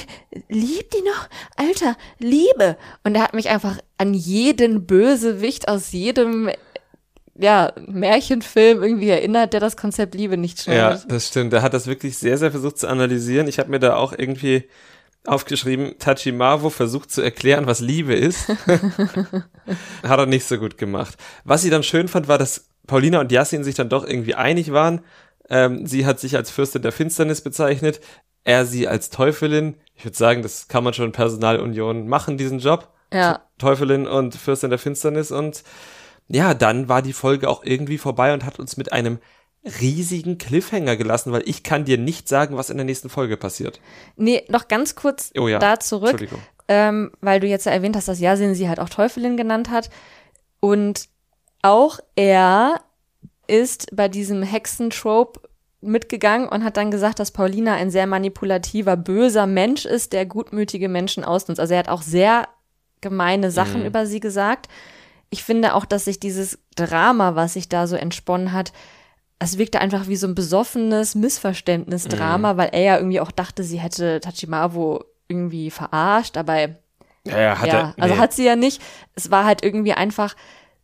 liebt 0.49 0.95
ihn 0.95 1.03
noch. 1.05 1.27
Alter, 1.55 1.95
Liebe. 2.19 2.77
Und 3.03 3.15
er 3.15 3.23
hat 3.23 3.33
mich 3.33 3.49
einfach 3.49 3.77
an 3.97 4.13
jeden 4.13 4.85
Bösewicht 4.85 5.67
aus 5.67 5.91
jedem 5.91 6.49
ja, 7.39 7.71
Märchenfilm 7.87 8.81
irgendwie 8.83 9.09
erinnert, 9.09 9.53
der 9.53 9.59
das 9.59 9.77
Konzept 9.77 10.15
Liebe 10.15 10.37
nicht 10.37 10.65
Ja, 10.65 10.91
schneidet. 10.97 11.11
das 11.11 11.27
stimmt. 11.27 11.53
Er 11.53 11.61
hat 11.61 11.73
das 11.73 11.87
wirklich 11.87 12.17
sehr, 12.17 12.37
sehr 12.37 12.51
versucht 12.51 12.79
zu 12.79 12.87
analysieren. 12.87 13.47
Ich 13.47 13.59
habe 13.59 13.69
mir 13.69 13.79
da 13.79 13.95
auch 13.95 14.13
irgendwie 14.17 14.67
aufgeschrieben, 15.25 15.99
Tachimavo 15.99 16.69
versucht 16.69 17.11
zu 17.11 17.21
erklären, 17.21 17.67
was 17.67 17.79
Liebe 17.79 18.15
ist. 18.15 18.47
hat 20.03 20.19
er 20.19 20.25
nicht 20.25 20.45
so 20.45 20.57
gut 20.57 20.77
gemacht. 20.77 21.15
Was 21.43 21.61
sie 21.61 21.69
dann 21.69 21.83
schön 21.83 22.07
fand, 22.07 22.27
war, 22.27 22.37
dass 22.37 22.69
Paulina 22.87 23.19
und 23.19 23.31
Yassin 23.31 23.63
sich 23.63 23.75
dann 23.75 23.89
doch 23.89 24.05
irgendwie 24.07 24.35
einig 24.35 24.71
waren. 24.71 25.01
Ähm, 25.49 25.85
sie 25.87 26.05
hat 26.05 26.19
sich 26.19 26.35
als 26.35 26.51
Fürstin 26.51 26.81
der 26.81 26.91
Finsternis 26.91 27.41
bezeichnet, 27.41 27.99
er 28.43 28.65
sie 28.65 28.87
als 28.87 29.09
Teufelin. 29.09 29.75
Ich 29.95 30.05
würde 30.05 30.17
sagen, 30.17 30.41
das 30.41 30.67
kann 30.67 30.83
man 30.83 30.93
schon 30.93 31.05
in 31.05 31.11
Personalunion 31.11 32.07
machen, 32.07 32.37
diesen 32.37 32.59
Job. 32.59 32.93
Ja. 33.13 33.41
Teufelin 33.57 34.05
und 34.07 34.35
Fürstin 34.35 34.69
der 34.69 34.79
Finsternis 34.79 35.31
und 35.31 35.63
ja, 36.27 36.53
dann 36.53 36.89
war 36.89 37.01
die 37.01 37.13
Folge 37.13 37.49
auch 37.49 37.63
irgendwie 37.63 37.97
vorbei 37.97 38.33
und 38.33 38.43
hat 38.45 38.59
uns 38.59 38.75
mit 38.75 38.91
einem 38.91 39.19
riesigen 39.79 40.37
Cliffhanger 40.37 40.97
gelassen, 40.97 41.31
weil 41.31 41.43
ich 41.45 41.63
kann 41.63 41.85
dir 41.85 41.97
nicht 41.97 42.27
sagen, 42.27 42.57
was 42.57 42.69
in 42.69 42.77
der 42.77 42.85
nächsten 42.85 43.09
Folge 43.09 43.37
passiert. 43.37 43.79
Nee, 44.15 44.43
noch 44.49 44.67
ganz 44.67 44.95
kurz 44.95 45.31
Oh 45.37 45.47
ja, 45.47 45.59
da 45.59 45.79
zurück, 45.79 46.11
Entschuldigung. 46.11 46.41
ähm, 46.67 47.11
weil 47.21 47.39
du 47.39 47.47
jetzt 47.47 47.65
ja 47.65 47.71
erwähnt 47.71 47.95
hast, 47.95 48.07
dass 48.07 48.19
Yasin 48.19 48.55
sie 48.55 48.67
halt 48.69 48.79
auch 48.79 48.89
Teufelin 48.89 49.37
genannt 49.37 49.69
hat. 49.69 49.89
Und 50.59 51.07
auch 51.61 51.99
er 52.15 52.81
ist 53.47 53.95
bei 53.95 54.07
diesem 54.07 54.43
Hexentrope 54.43 55.41
mitgegangen 55.81 56.47
und 56.49 56.63
hat 56.63 56.77
dann 56.77 56.91
gesagt, 56.91 57.19
dass 57.19 57.31
Paulina 57.31 57.75
ein 57.75 57.91
sehr 57.91 58.07
manipulativer, 58.07 58.97
böser 58.97 59.45
Mensch 59.45 59.85
ist, 59.85 60.13
der 60.13 60.25
gutmütige 60.25 60.89
Menschen 60.89 61.23
ausnutzt. 61.23 61.59
Also 61.59 61.73
er 61.73 61.79
hat 61.79 61.89
auch 61.89 62.01
sehr 62.01 62.47
gemeine 63.01 63.51
Sachen 63.51 63.85
über 63.85 64.05
sie 64.05 64.19
gesagt. 64.19 64.67
Ich 65.29 65.43
finde 65.43 65.75
auch, 65.75 65.85
dass 65.85 66.05
sich 66.05 66.19
dieses 66.19 66.59
Drama, 66.75 67.35
was 67.35 67.53
sich 67.53 67.69
da 67.69 67.85
so 67.85 67.95
entsponnen 67.95 68.53
hat, 68.53 68.71
es 69.39 69.57
wirkte 69.57 69.79
einfach 69.79 70.07
wie 70.07 70.15
so 70.15 70.25
ein 70.25 70.33
besoffenes 70.35 71.13
Missverständnisdrama, 71.13 72.57
weil 72.57 72.69
er 72.71 72.81
ja 72.81 72.97
irgendwie 72.97 73.19
auch 73.19 73.31
dachte, 73.31 73.63
sie 73.63 73.79
hätte 73.79 74.19
Tachimawo 74.19 75.03
irgendwie 75.27 75.69
verarscht, 75.69 76.35
dabei 76.35 76.77
Ja, 77.25 77.39
ja, 77.39 77.59
hat 77.59 77.67
ja, 77.67 77.73
er. 77.73 77.93
also 77.99 78.15
nee. 78.15 78.19
hat 78.19 78.33
sie 78.33 78.45
ja 78.45 78.55
nicht. 78.55 78.81
Es 79.13 79.29
war 79.29 79.45
halt 79.45 79.63
irgendwie 79.63 79.93
einfach 79.93 80.35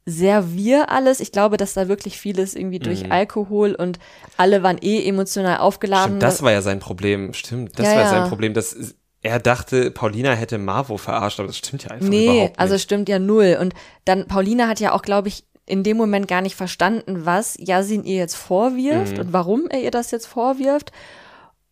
sehr 0.06 0.54
wir 0.54 0.90
alles. 0.90 1.20
Ich 1.20 1.32
glaube, 1.32 1.58
dass 1.58 1.74
da 1.74 1.88
wirklich 1.88 2.18
vieles 2.18 2.56
irgendwie 2.56 2.80
durch 2.80 3.12
Alkohol 3.12 3.74
und 3.74 4.00
alle 4.38 4.62
waren 4.64 4.78
eh 4.82 5.08
emotional 5.08 5.58
aufgeladen. 5.58 6.16
Mhm. 6.16 6.20
Stimmt, 6.20 6.24
das 6.24 6.42
war 6.42 6.52
ja 6.52 6.62
sein 6.62 6.80
Problem. 6.80 7.34
Stimmt, 7.34 7.80
das 7.80 7.86
Ja, 7.88 7.94
war 7.96 8.02
ja. 8.02 8.10
sein 8.10 8.30
Problem, 8.30 8.54
dass 8.54 8.76
er 9.22 9.40
dachte, 9.40 9.90
Paulina 9.92 10.34
hätte 10.34 10.58
Marvo 10.58 10.98
verarscht, 10.98 11.40
aber 11.40 11.48
das 11.48 11.58
stimmt 11.58 11.84
ja 11.86 11.92
einfach 11.92 12.08
nee, 12.08 12.26
überhaupt 12.26 12.50
nicht. 12.50 12.60
also 12.60 12.78
stimmt 12.78 13.08
ja 13.08 13.20
null. 13.20 13.58
Und 13.62 13.74
dann 14.04 14.28
Paulina 14.28 14.68
hat 14.68 14.82
ja 14.82 14.92
auch, 14.92 15.02
glaube 15.02 15.30
ich, 15.30 15.46
in 15.66 15.84
dem 15.84 15.96
Moment 15.96 16.28
gar 16.28 16.42
nicht 16.42 16.56
verstanden, 16.56 17.26
was 17.26 17.56
Yasin 17.58 18.04
ihr 18.04 18.18
jetzt 18.18 18.36
vorwirft 18.36 19.14
Mhm. 19.14 19.20
und 19.20 19.34
warum 19.34 19.68
er 19.70 19.82
ihr 19.82 19.92
das 19.92 20.12
jetzt 20.12 20.26
vorwirft. 20.28 20.92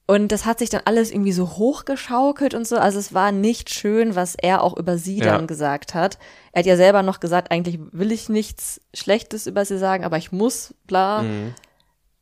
Und 0.08 0.32
das 0.34 0.46
hat 0.46 0.60
sich 0.60 0.70
dann 0.70 0.82
alles 0.86 1.10
irgendwie 1.12 1.32
so 1.32 1.52
hochgeschaukelt 1.58 2.54
und 2.54 2.68
so. 2.68 2.76
Also 2.78 3.00
es 3.00 3.14
war 3.14 3.32
nicht 3.32 3.70
schön, 3.70 4.16
was 4.16 4.36
er 4.36 4.62
auch 4.62 4.76
über 4.78 4.98
sie 4.98 5.20
Ja. 5.20 5.26
dann 5.38 5.48
gesagt 5.48 5.94
hat. 5.94 6.18
Er 6.52 6.60
hat 6.60 6.66
ja 6.66 6.76
selber 6.76 7.02
noch 7.02 7.20
gesagt, 7.22 7.50
eigentlich 7.52 7.80
will 7.94 8.12
ich 8.12 8.28
nichts 8.28 8.82
Schlechtes 8.94 9.48
über 9.48 9.64
sie 9.64 9.78
sagen, 9.78 10.04
aber 10.04 10.18
ich 10.18 10.32
muss, 10.34 10.74
bla. 10.86 11.22
Mhm. 11.22 11.54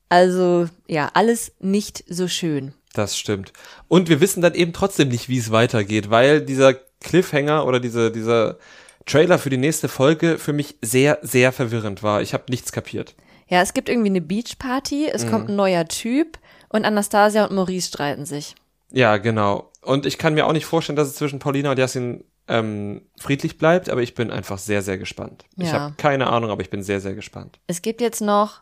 Also 0.09 0.67
ja, 0.88 1.09
alles 1.13 1.51
nicht 1.59 2.03
so 2.07 2.27
schön. 2.27 2.73
Das 2.93 3.17
stimmt. 3.17 3.53
Und 3.88 4.09
wir 4.09 4.19
wissen 4.21 4.41
dann 4.41 4.55
eben 4.55 4.73
trotzdem 4.73 5.09
nicht, 5.09 5.30
wie 5.30 5.38
es 5.38 5.51
weitergeht, 5.51 6.09
weil 6.09 6.41
dieser 6.41 6.73
Cliffhanger 7.01 7.65
oder 7.65 7.80
diese, 7.80 8.11
dieser 8.11 8.57
Trailer 9.05 9.38
für 9.39 9.49
die 9.49 9.57
nächste 9.57 9.88
Folge 9.88 10.38
für 10.38 10.53
mich 10.53 10.75
sehr, 10.82 11.19
sehr 11.21 11.51
verwirrend 11.51 12.03
war. 12.03 12.21
Ich 12.21 12.34
habe 12.34 12.43
nichts 12.49 12.71
kapiert. 12.71 13.15
Ja, 13.47 13.61
es 13.61 13.73
gibt 13.73 13.89
irgendwie 13.89 14.09
eine 14.09 14.21
Beachparty, 14.21 15.07
es 15.11 15.25
Mhm. 15.25 15.30
kommt 15.32 15.49
ein 15.49 15.55
neuer 15.55 15.88
Typ 15.88 16.38
und 16.70 16.86
Anastasia 16.86 17.45
und 17.45 17.53
Maurice 17.55 17.88
streiten 17.89 18.26
sich. 18.26 18.55
Ja, 18.91 19.17
genau. 19.17 19.72
Und 19.82 20.05
ich 20.05 20.17
kann 20.17 20.34
mir 20.34 20.45
auch 20.47 20.53
nicht 20.53 20.65
vorstellen, 20.65 20.95
dass 20.95 21.07
es 21.07 21.15
zwischen 21.15 21.39
Paulina 21.39 21.72
und 21.72 21.78
Yassin 21.80 22.24
ähm, 22.47 23.01
friedlich 23.20 23.57
bleibt, 23.57 23.89
aber 23.89 24.01
ich 24.01 24.15
bin 24.15 24.32
einfach 24.32 24.57
sehr, 24.57 24.82
sehr 24.82 24.97
gespannt. 24.97 25.45
Ich 25.57 25.67
Ja. 25.67 25.74
habe 25.74 25.95
keine 25.97 26.28
Ahnung, 26.28 26.49
aber 26.49 26.61
ich 26.61 26.70
bin 26.72 26.82
sehr, 26.82 26.99
sehr 26.99 27.13
gespannt. 27.13 27.59
Es 27.67 27.82
gibt 27.84 28.01
jetzt 28.01 28.22
noch 28.22 28.61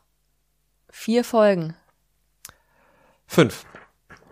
vier 0.89 1.23
Folgen. 1.23 1.73
Fünf. 3.27 3.65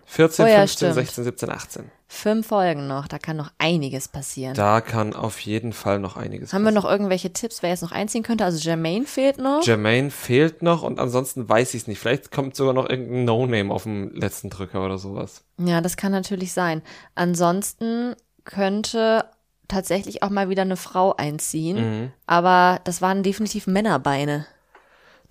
14, 0.08 0.46
Oh 0.46 0.48
ja, 0.48 0.58
15, 0.60 0.78
stimmt. 0.78 0.94
16, 0.96 1.24
17, 1.24 1.50
18. 1.50 1.92
Fünf 2.08 2.48
Folgen 2.48 2.88
noch, 2.88 3.08
da 3.08 3.18
kann 3.18 3.36
noch 3.36 3.52
einiges 3.58 4.08
passieren. 4.08 4.54
Da 4.54 4.80
kann 4.82 5.14
auf 5.14 5.40
jeden 5.40 5.74
Fall 5.74 6.00
noch 6.00 6.18
einiges 6.18 6.54
Haben 6.54 6.64
wir 6.64 6.72
noch 6.72 6.86
irgendwelche 6.86 7.34
Tipps, 7.34 7.64
wer 7.64 7.72
jetzt 7.72 7.82
noch 7.82 7.92
einziehen 7.92 8.22
könnte? 8.22 8.46
Also 8.46 8.60
Jermaine 8.60 9.06
fehlt 9.06 9.40
noch. 9.40 9.66
Jermaine 9.66 10.12
fehlt 10.12 10.62
noch 10.62 10.84
und 10.84 11.00
ansonsten 11.00 11.50
weiß 11.50 11.74
ich 11.74 11.82
es 11.82 11.88
nicht. 11.88 12.00
Vielleicht 12.00 12.32
kommt 12.32 12.56
sogar 12.56 12.74
noch 12.74 12.88
irgendein 12.88 13.26
No-Name 13.26 13.74
auf 13.74 13.84
dem 13.84 14.14
letzten 14.14 14.52
Drücker 14.52 14.86
oder 14.86 15.00
sowas. 15.00 15.44
ja, 15.58 15.82
das 15.82 15.98
kann 15.98 16.12
natürlich 16.12 16.54
sein. 16.54 16.84
Ansonsten 17.16 18.16
könnte 18.44 19.26
tatsächlich 19.68 20.22
auch 20.22 20.30
mal 20.30 20.50
wieder 20.50 20.62
eine 20.62 20.78
Frau 20.78 21.16
einziehen. 21.16 21.78
Mhm. 21.78 22.12
Aber 22.28 22.82
das 22.84 23.02
waren 23.02 23.24
definitiv 23.24 23.66
Männerbeine. 23.66 24.46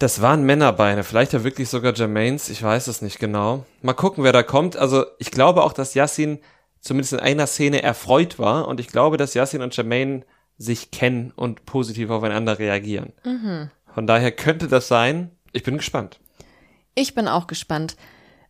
Das 0.00 0.20
waren 0.20 0.42
Männerbeine, 0.42 1.04
vielleicht 1.04 1.32
ja 1.32 1.44
wirklich 1.44 1.68
sogar 1.68 1.94
Jermaines, 1.94 2.48
ich 2.48 2.60
weiß 2.60 2.88
es 2.88 3.00
nicht 3.00 3.20
genau. 3.20 3.64
Mal 3.80 3.92
gucken, 3.92 4.24
wer 4.24 4.32
da 4.32 4.42
kommt. 4.42 4.76
Also 4.76 5.04
ich 5.18 5.30
glaube 5.30 5.62
auch, 5.62 5.72
dass 5.72 5.94
Yassin 5.94 6.40
zumindest 6.84 7.14
in 7.14 7.20
einer 7.20 7.46
Szene 7.46 7.82
erfreut 7.82 8.38
war 8.38 8.68
und 8.68 8.78
ich 8.78 8.88
glaube, 8.88 9.16
dass 9.16 9.34
Yassin 9.34 9.62
und 9.62 9.76
Jermaine 9.76 10.22
sich 10.58 10.90
kennen 10.90 11.32
und 11.34 11.64
positiv 11.66 12.10
aufeinander 12.10 12.58
reagieren. 12.58 13.12
Von 13.92 14.06
daher 14.06 14.30
könnte 14.30 14.68
das 14.68 14.86
sein. 14.86 15.30
Ich 15.52 15.62
bin 15.62 15.78
gespannt. 15.78 16.20
Ich 16.94 17.14
bin 17.14 17.26
auch 17.26 17.46
gespannt. 17.46 17.96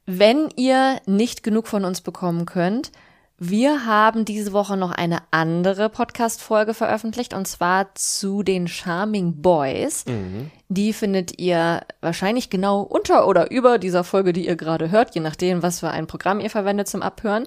Wenn 0.05 0.49
ihr 0.57 1.01
nicht 1.07 1.43
genug 1.43 1.67
von 1.67 1.85
uns 1.85 2.03
bekommen 2.03 2.45
könnt, 2.45 2.93
wir 3.39 3.85
haben 3.87 4.25
diese 4.25 4.53
Woche 4.53 4.77
noch 4.77 4.93
eine 4.93 5.19
andere 5.31 5.89
Podcast-Folge 5.89 6.75
veröffentlicht 6.75 7.35
und 7.35 7.49
zwar 7.49 7.95
zu 7.95 8.43
den 8.43 8.69
Charming 8.69 9.43
Boys. 9.43 10.05
Die 10.69 10.93
findet 10.93 11.39
ihr 11.39 11.83
wahrscheinlich 12.01 12.51
genau 12.51 12.83
unter 12.83 13.27
oder 13.27 13.51
über 13.51 13.79
dieser 13.79 14.05
Folge, 14.05 14.33
die 14.33 14.47
ihr 14.47 14.57
gerade 14.57 14.91
hört, 14.91 15.15
je 15.15 15.21
nachdem, 15.21 15.63
was 15.63 15.81
für 15.81 15.91
ein 15.91 16.07
Programm 16.07 16.41
ihr 16.41 16.51
verwendet 16.51 16.89
zum 16.89 17.03
Abhören. 17.03 17.47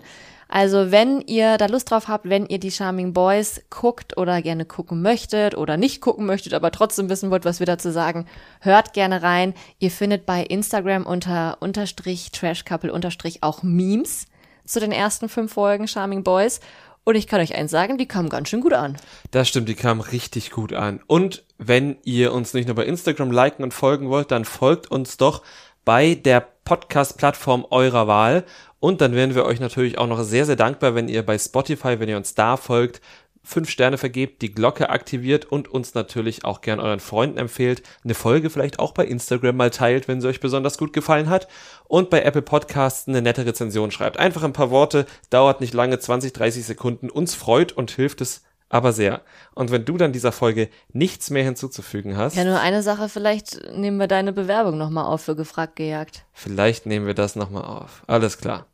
Also 0.50 0.92
wenn 0.92 1.22
ihr 1.22 1.58
da 1.58 1.66
Lust 1.66 1.92
drauf 1.92 2.08
habt, 2.08 2.30
wenn 2.30 2.46
ihr 2.46 2.60
die 2.60 2.72
Charming 2.72 3.14
Boys 3.14 3.62
guckt 3.70 4.18
oder 4.18 4.42
gerne 4.42 4.66
gucken 4.66 5.02
möchtet 5.02 5.56
oder 5.56 5.78
nicht 5.78 6.02
gucken 6.02 6.26
möchtet, 6.26 6.54
aber 6.54 6.72
trotzdem 6.72 7.10
wissen 7.10 7.32
wollt, 7.32 7.46
was 7.46 7.60
wir 7.60 7.66
dazu 7.66 7.92
sagen, 7.92 8.26
hört 8.62 8.94
gerne 8.94 9.22
rein. 9.24 9.54
Ihr 9.80 9.92
findet 9.92 10.26
bei 10.26 10.44
Instagram 10.44 11.06
unter 11.06 11.58
unterstrich 11.60 12.32
Trash 12.32 12.66
Couple 12.66 12.94
unterstrich 12.94 13.44
auch 13.44 13.64
Memes 13.64 14.28
zu 14.66 14.80
den 14.80 14.92
ersten 14.92 15.30
fünf 15.30 15.54
Folgen 15.54 15.88
Charming 15.88 16.24
Boys. 16.24 16.60
Und 17.04 17.16
ich 17.16 17.28
kann 17.28 17.40
euch 17.40 17.56
eins 17.56 17.72
sagen, 17.72 17.98
die 17.98 18.06
kamen 18.06 18.28
ganz 18.28 18.50
schön 18.50 18.60
gut 18.60 18.74
an. 18.74 18.98
Das 19.32 19.48
stimmt, 19.48 19.70
die 19.70 19.76
kam 19.76 20.02
richtig 20.02 20.52
gut 20.52 20.74
an. 20.74 21.00
Und 21.08 21.46
wenn 21.58 21.98
ihr 22.04 22.34
uns 22.34 22.54
nicht 22.54 22.68
nur 22.68 22.76
bei 22.76 22.86
Instagram 22.86 23.32
liken 23.32 23.64
und 23.64 23.74
folgen 23.74 24.10
wollt, 24.10 24.30
dann 24.30 24.44
folgt 24.44 24.92
uns 24.92 25.16
doch 25.16 25.42
bei 25.86 26.16
der 26.16 26.46
Podcast-Plattform 26.66 27.66
eurer 27.70 28.08
Wahl. 28.08 28.44
Und 28.80 29.02
dann 29.02 29.14
wären 29.14 29.34
wir 29.34 29.46
euch 29.46 29.60
natürlich 29.60 29.98
auch 29.98 30.08
noch 30.08 30.22
sehr, 30.24 30.46
sehr 30.46 30.56
dankbar, 30.56 30.94
wenn 30.94 31.08
ihr 31.08 31.26
bei 31.26 31.38
Spotify, 31.38 32.00
wenn 32.00 32.10
ihr 32.10 32.18
uns 32.18 32.36
da 32.36 32.58
folgt, 32.58 33.02
fünf 33.48 33.70
Sterne 33.70 33.98
vergebt, 33.98 34.42
die 34.42 34.52
Glocke 34.52 34.90
aktiviert 34.90 35.46
und 35.46 35.70
uns 35.70 35.94
natürlich 35.94 36.44
auch 36.44 36.60
gern 36.60 36.82
euren 36.82 37.00
Freunden 37.00 37.38
empfehlt, 37.38 37.82
eine 38.04 38.14
Folge 38.14 38.50
vielleicht 38.50 38.78
auch 38.78 38.92
bei 38.92 39.06
Instagram 39.06 39.56
mal 39.56 39.70
teilt, 39.70 40.10
wenn 40.10 40.20
sie 40.20 40.28
euch 40.28 40.42
besonders 40.42 40.78
gut 40.78 40.92
gefallen 40.92 41.30
hat 41.30 41.48
und 41.86 42.10
bei 42.10 42.22
Apple 42.22 42.42
Podcasts 42.42 43.08
eine 43.08 43.22
nette 43.22 43.46
Rezension 43.46 43.90
schreibt. 43.90 44.20
Einfach 44.20 44.44
ein 44.44 44.52
paar 44.52 44.70
Worte, 44.70 45.06
dauert 45.30 45.62
nicht 45.62 45.74
lange, 45.74 45.98
20, 45.98 46.34
30 46.34 46.66
Sekunden, 46.66 47.10
uns 47.10 47.36
freut 47.36 47.72
und 47.72 47.90
hilft 47.92 48.20
es 48.20 48.44
aber 48.70 48.92
sehr. 48.94 49.22
Und 49.56 49.72
wenn 49.72 49.86
du 49.86 49.98
dann 49.98 50.12
dieser 50.12 50.32
Folge 50.32 50.70
nichts 50.92 51.30
mehr 51.30 51.44
hinzuzufügen 51.44 52.18
hast, 52.18 52.36
Ja, 52.36 52.44
nur 52.44 52.60
eine 52.60 52.84
Sache, 52.84 53.10
vielleicht 53.10 53.60
nehmen 53.74 53.98
wir 53.98 54.08
deine 54.08 54.34
Bewerbung 54.34 54.78
nochmal 54.78 55.06
auf 55.06 55.22
für 55.24 55.36
gefragt 55.36 55.76
gejagt. 55.78 56.26
vielleicht 56.34 56.86
nehmen 56.86 57.06
wir 57.08 57.14
das 57.14 57.36
nochmal 57.36 57.64
auf. 57.64 58.04
Alles 58.08 58.38
klar. 58.38 58.66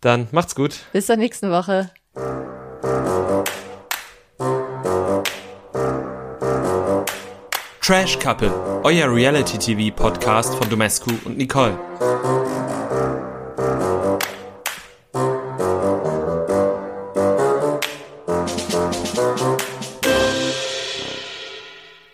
Dann 0.00 0.28
macht's 0.30 0.54
gut. 0.54 0.76
Bis 0.92 1.06
zur 1.06 1.16
nächsten 1.16 1.50
Woche. 1.50 1.90
Trash 7.80 8.18
Couple, 8.18 8.52
euer 8.84 9.10
Reality 9.12 9.58
TV 9.58 9.94
Podcast 9.94 10.54
von 10.54 10.68
Domescu 10.68 11.10
und 11.24 11.38
Nicole. 11.38 11.78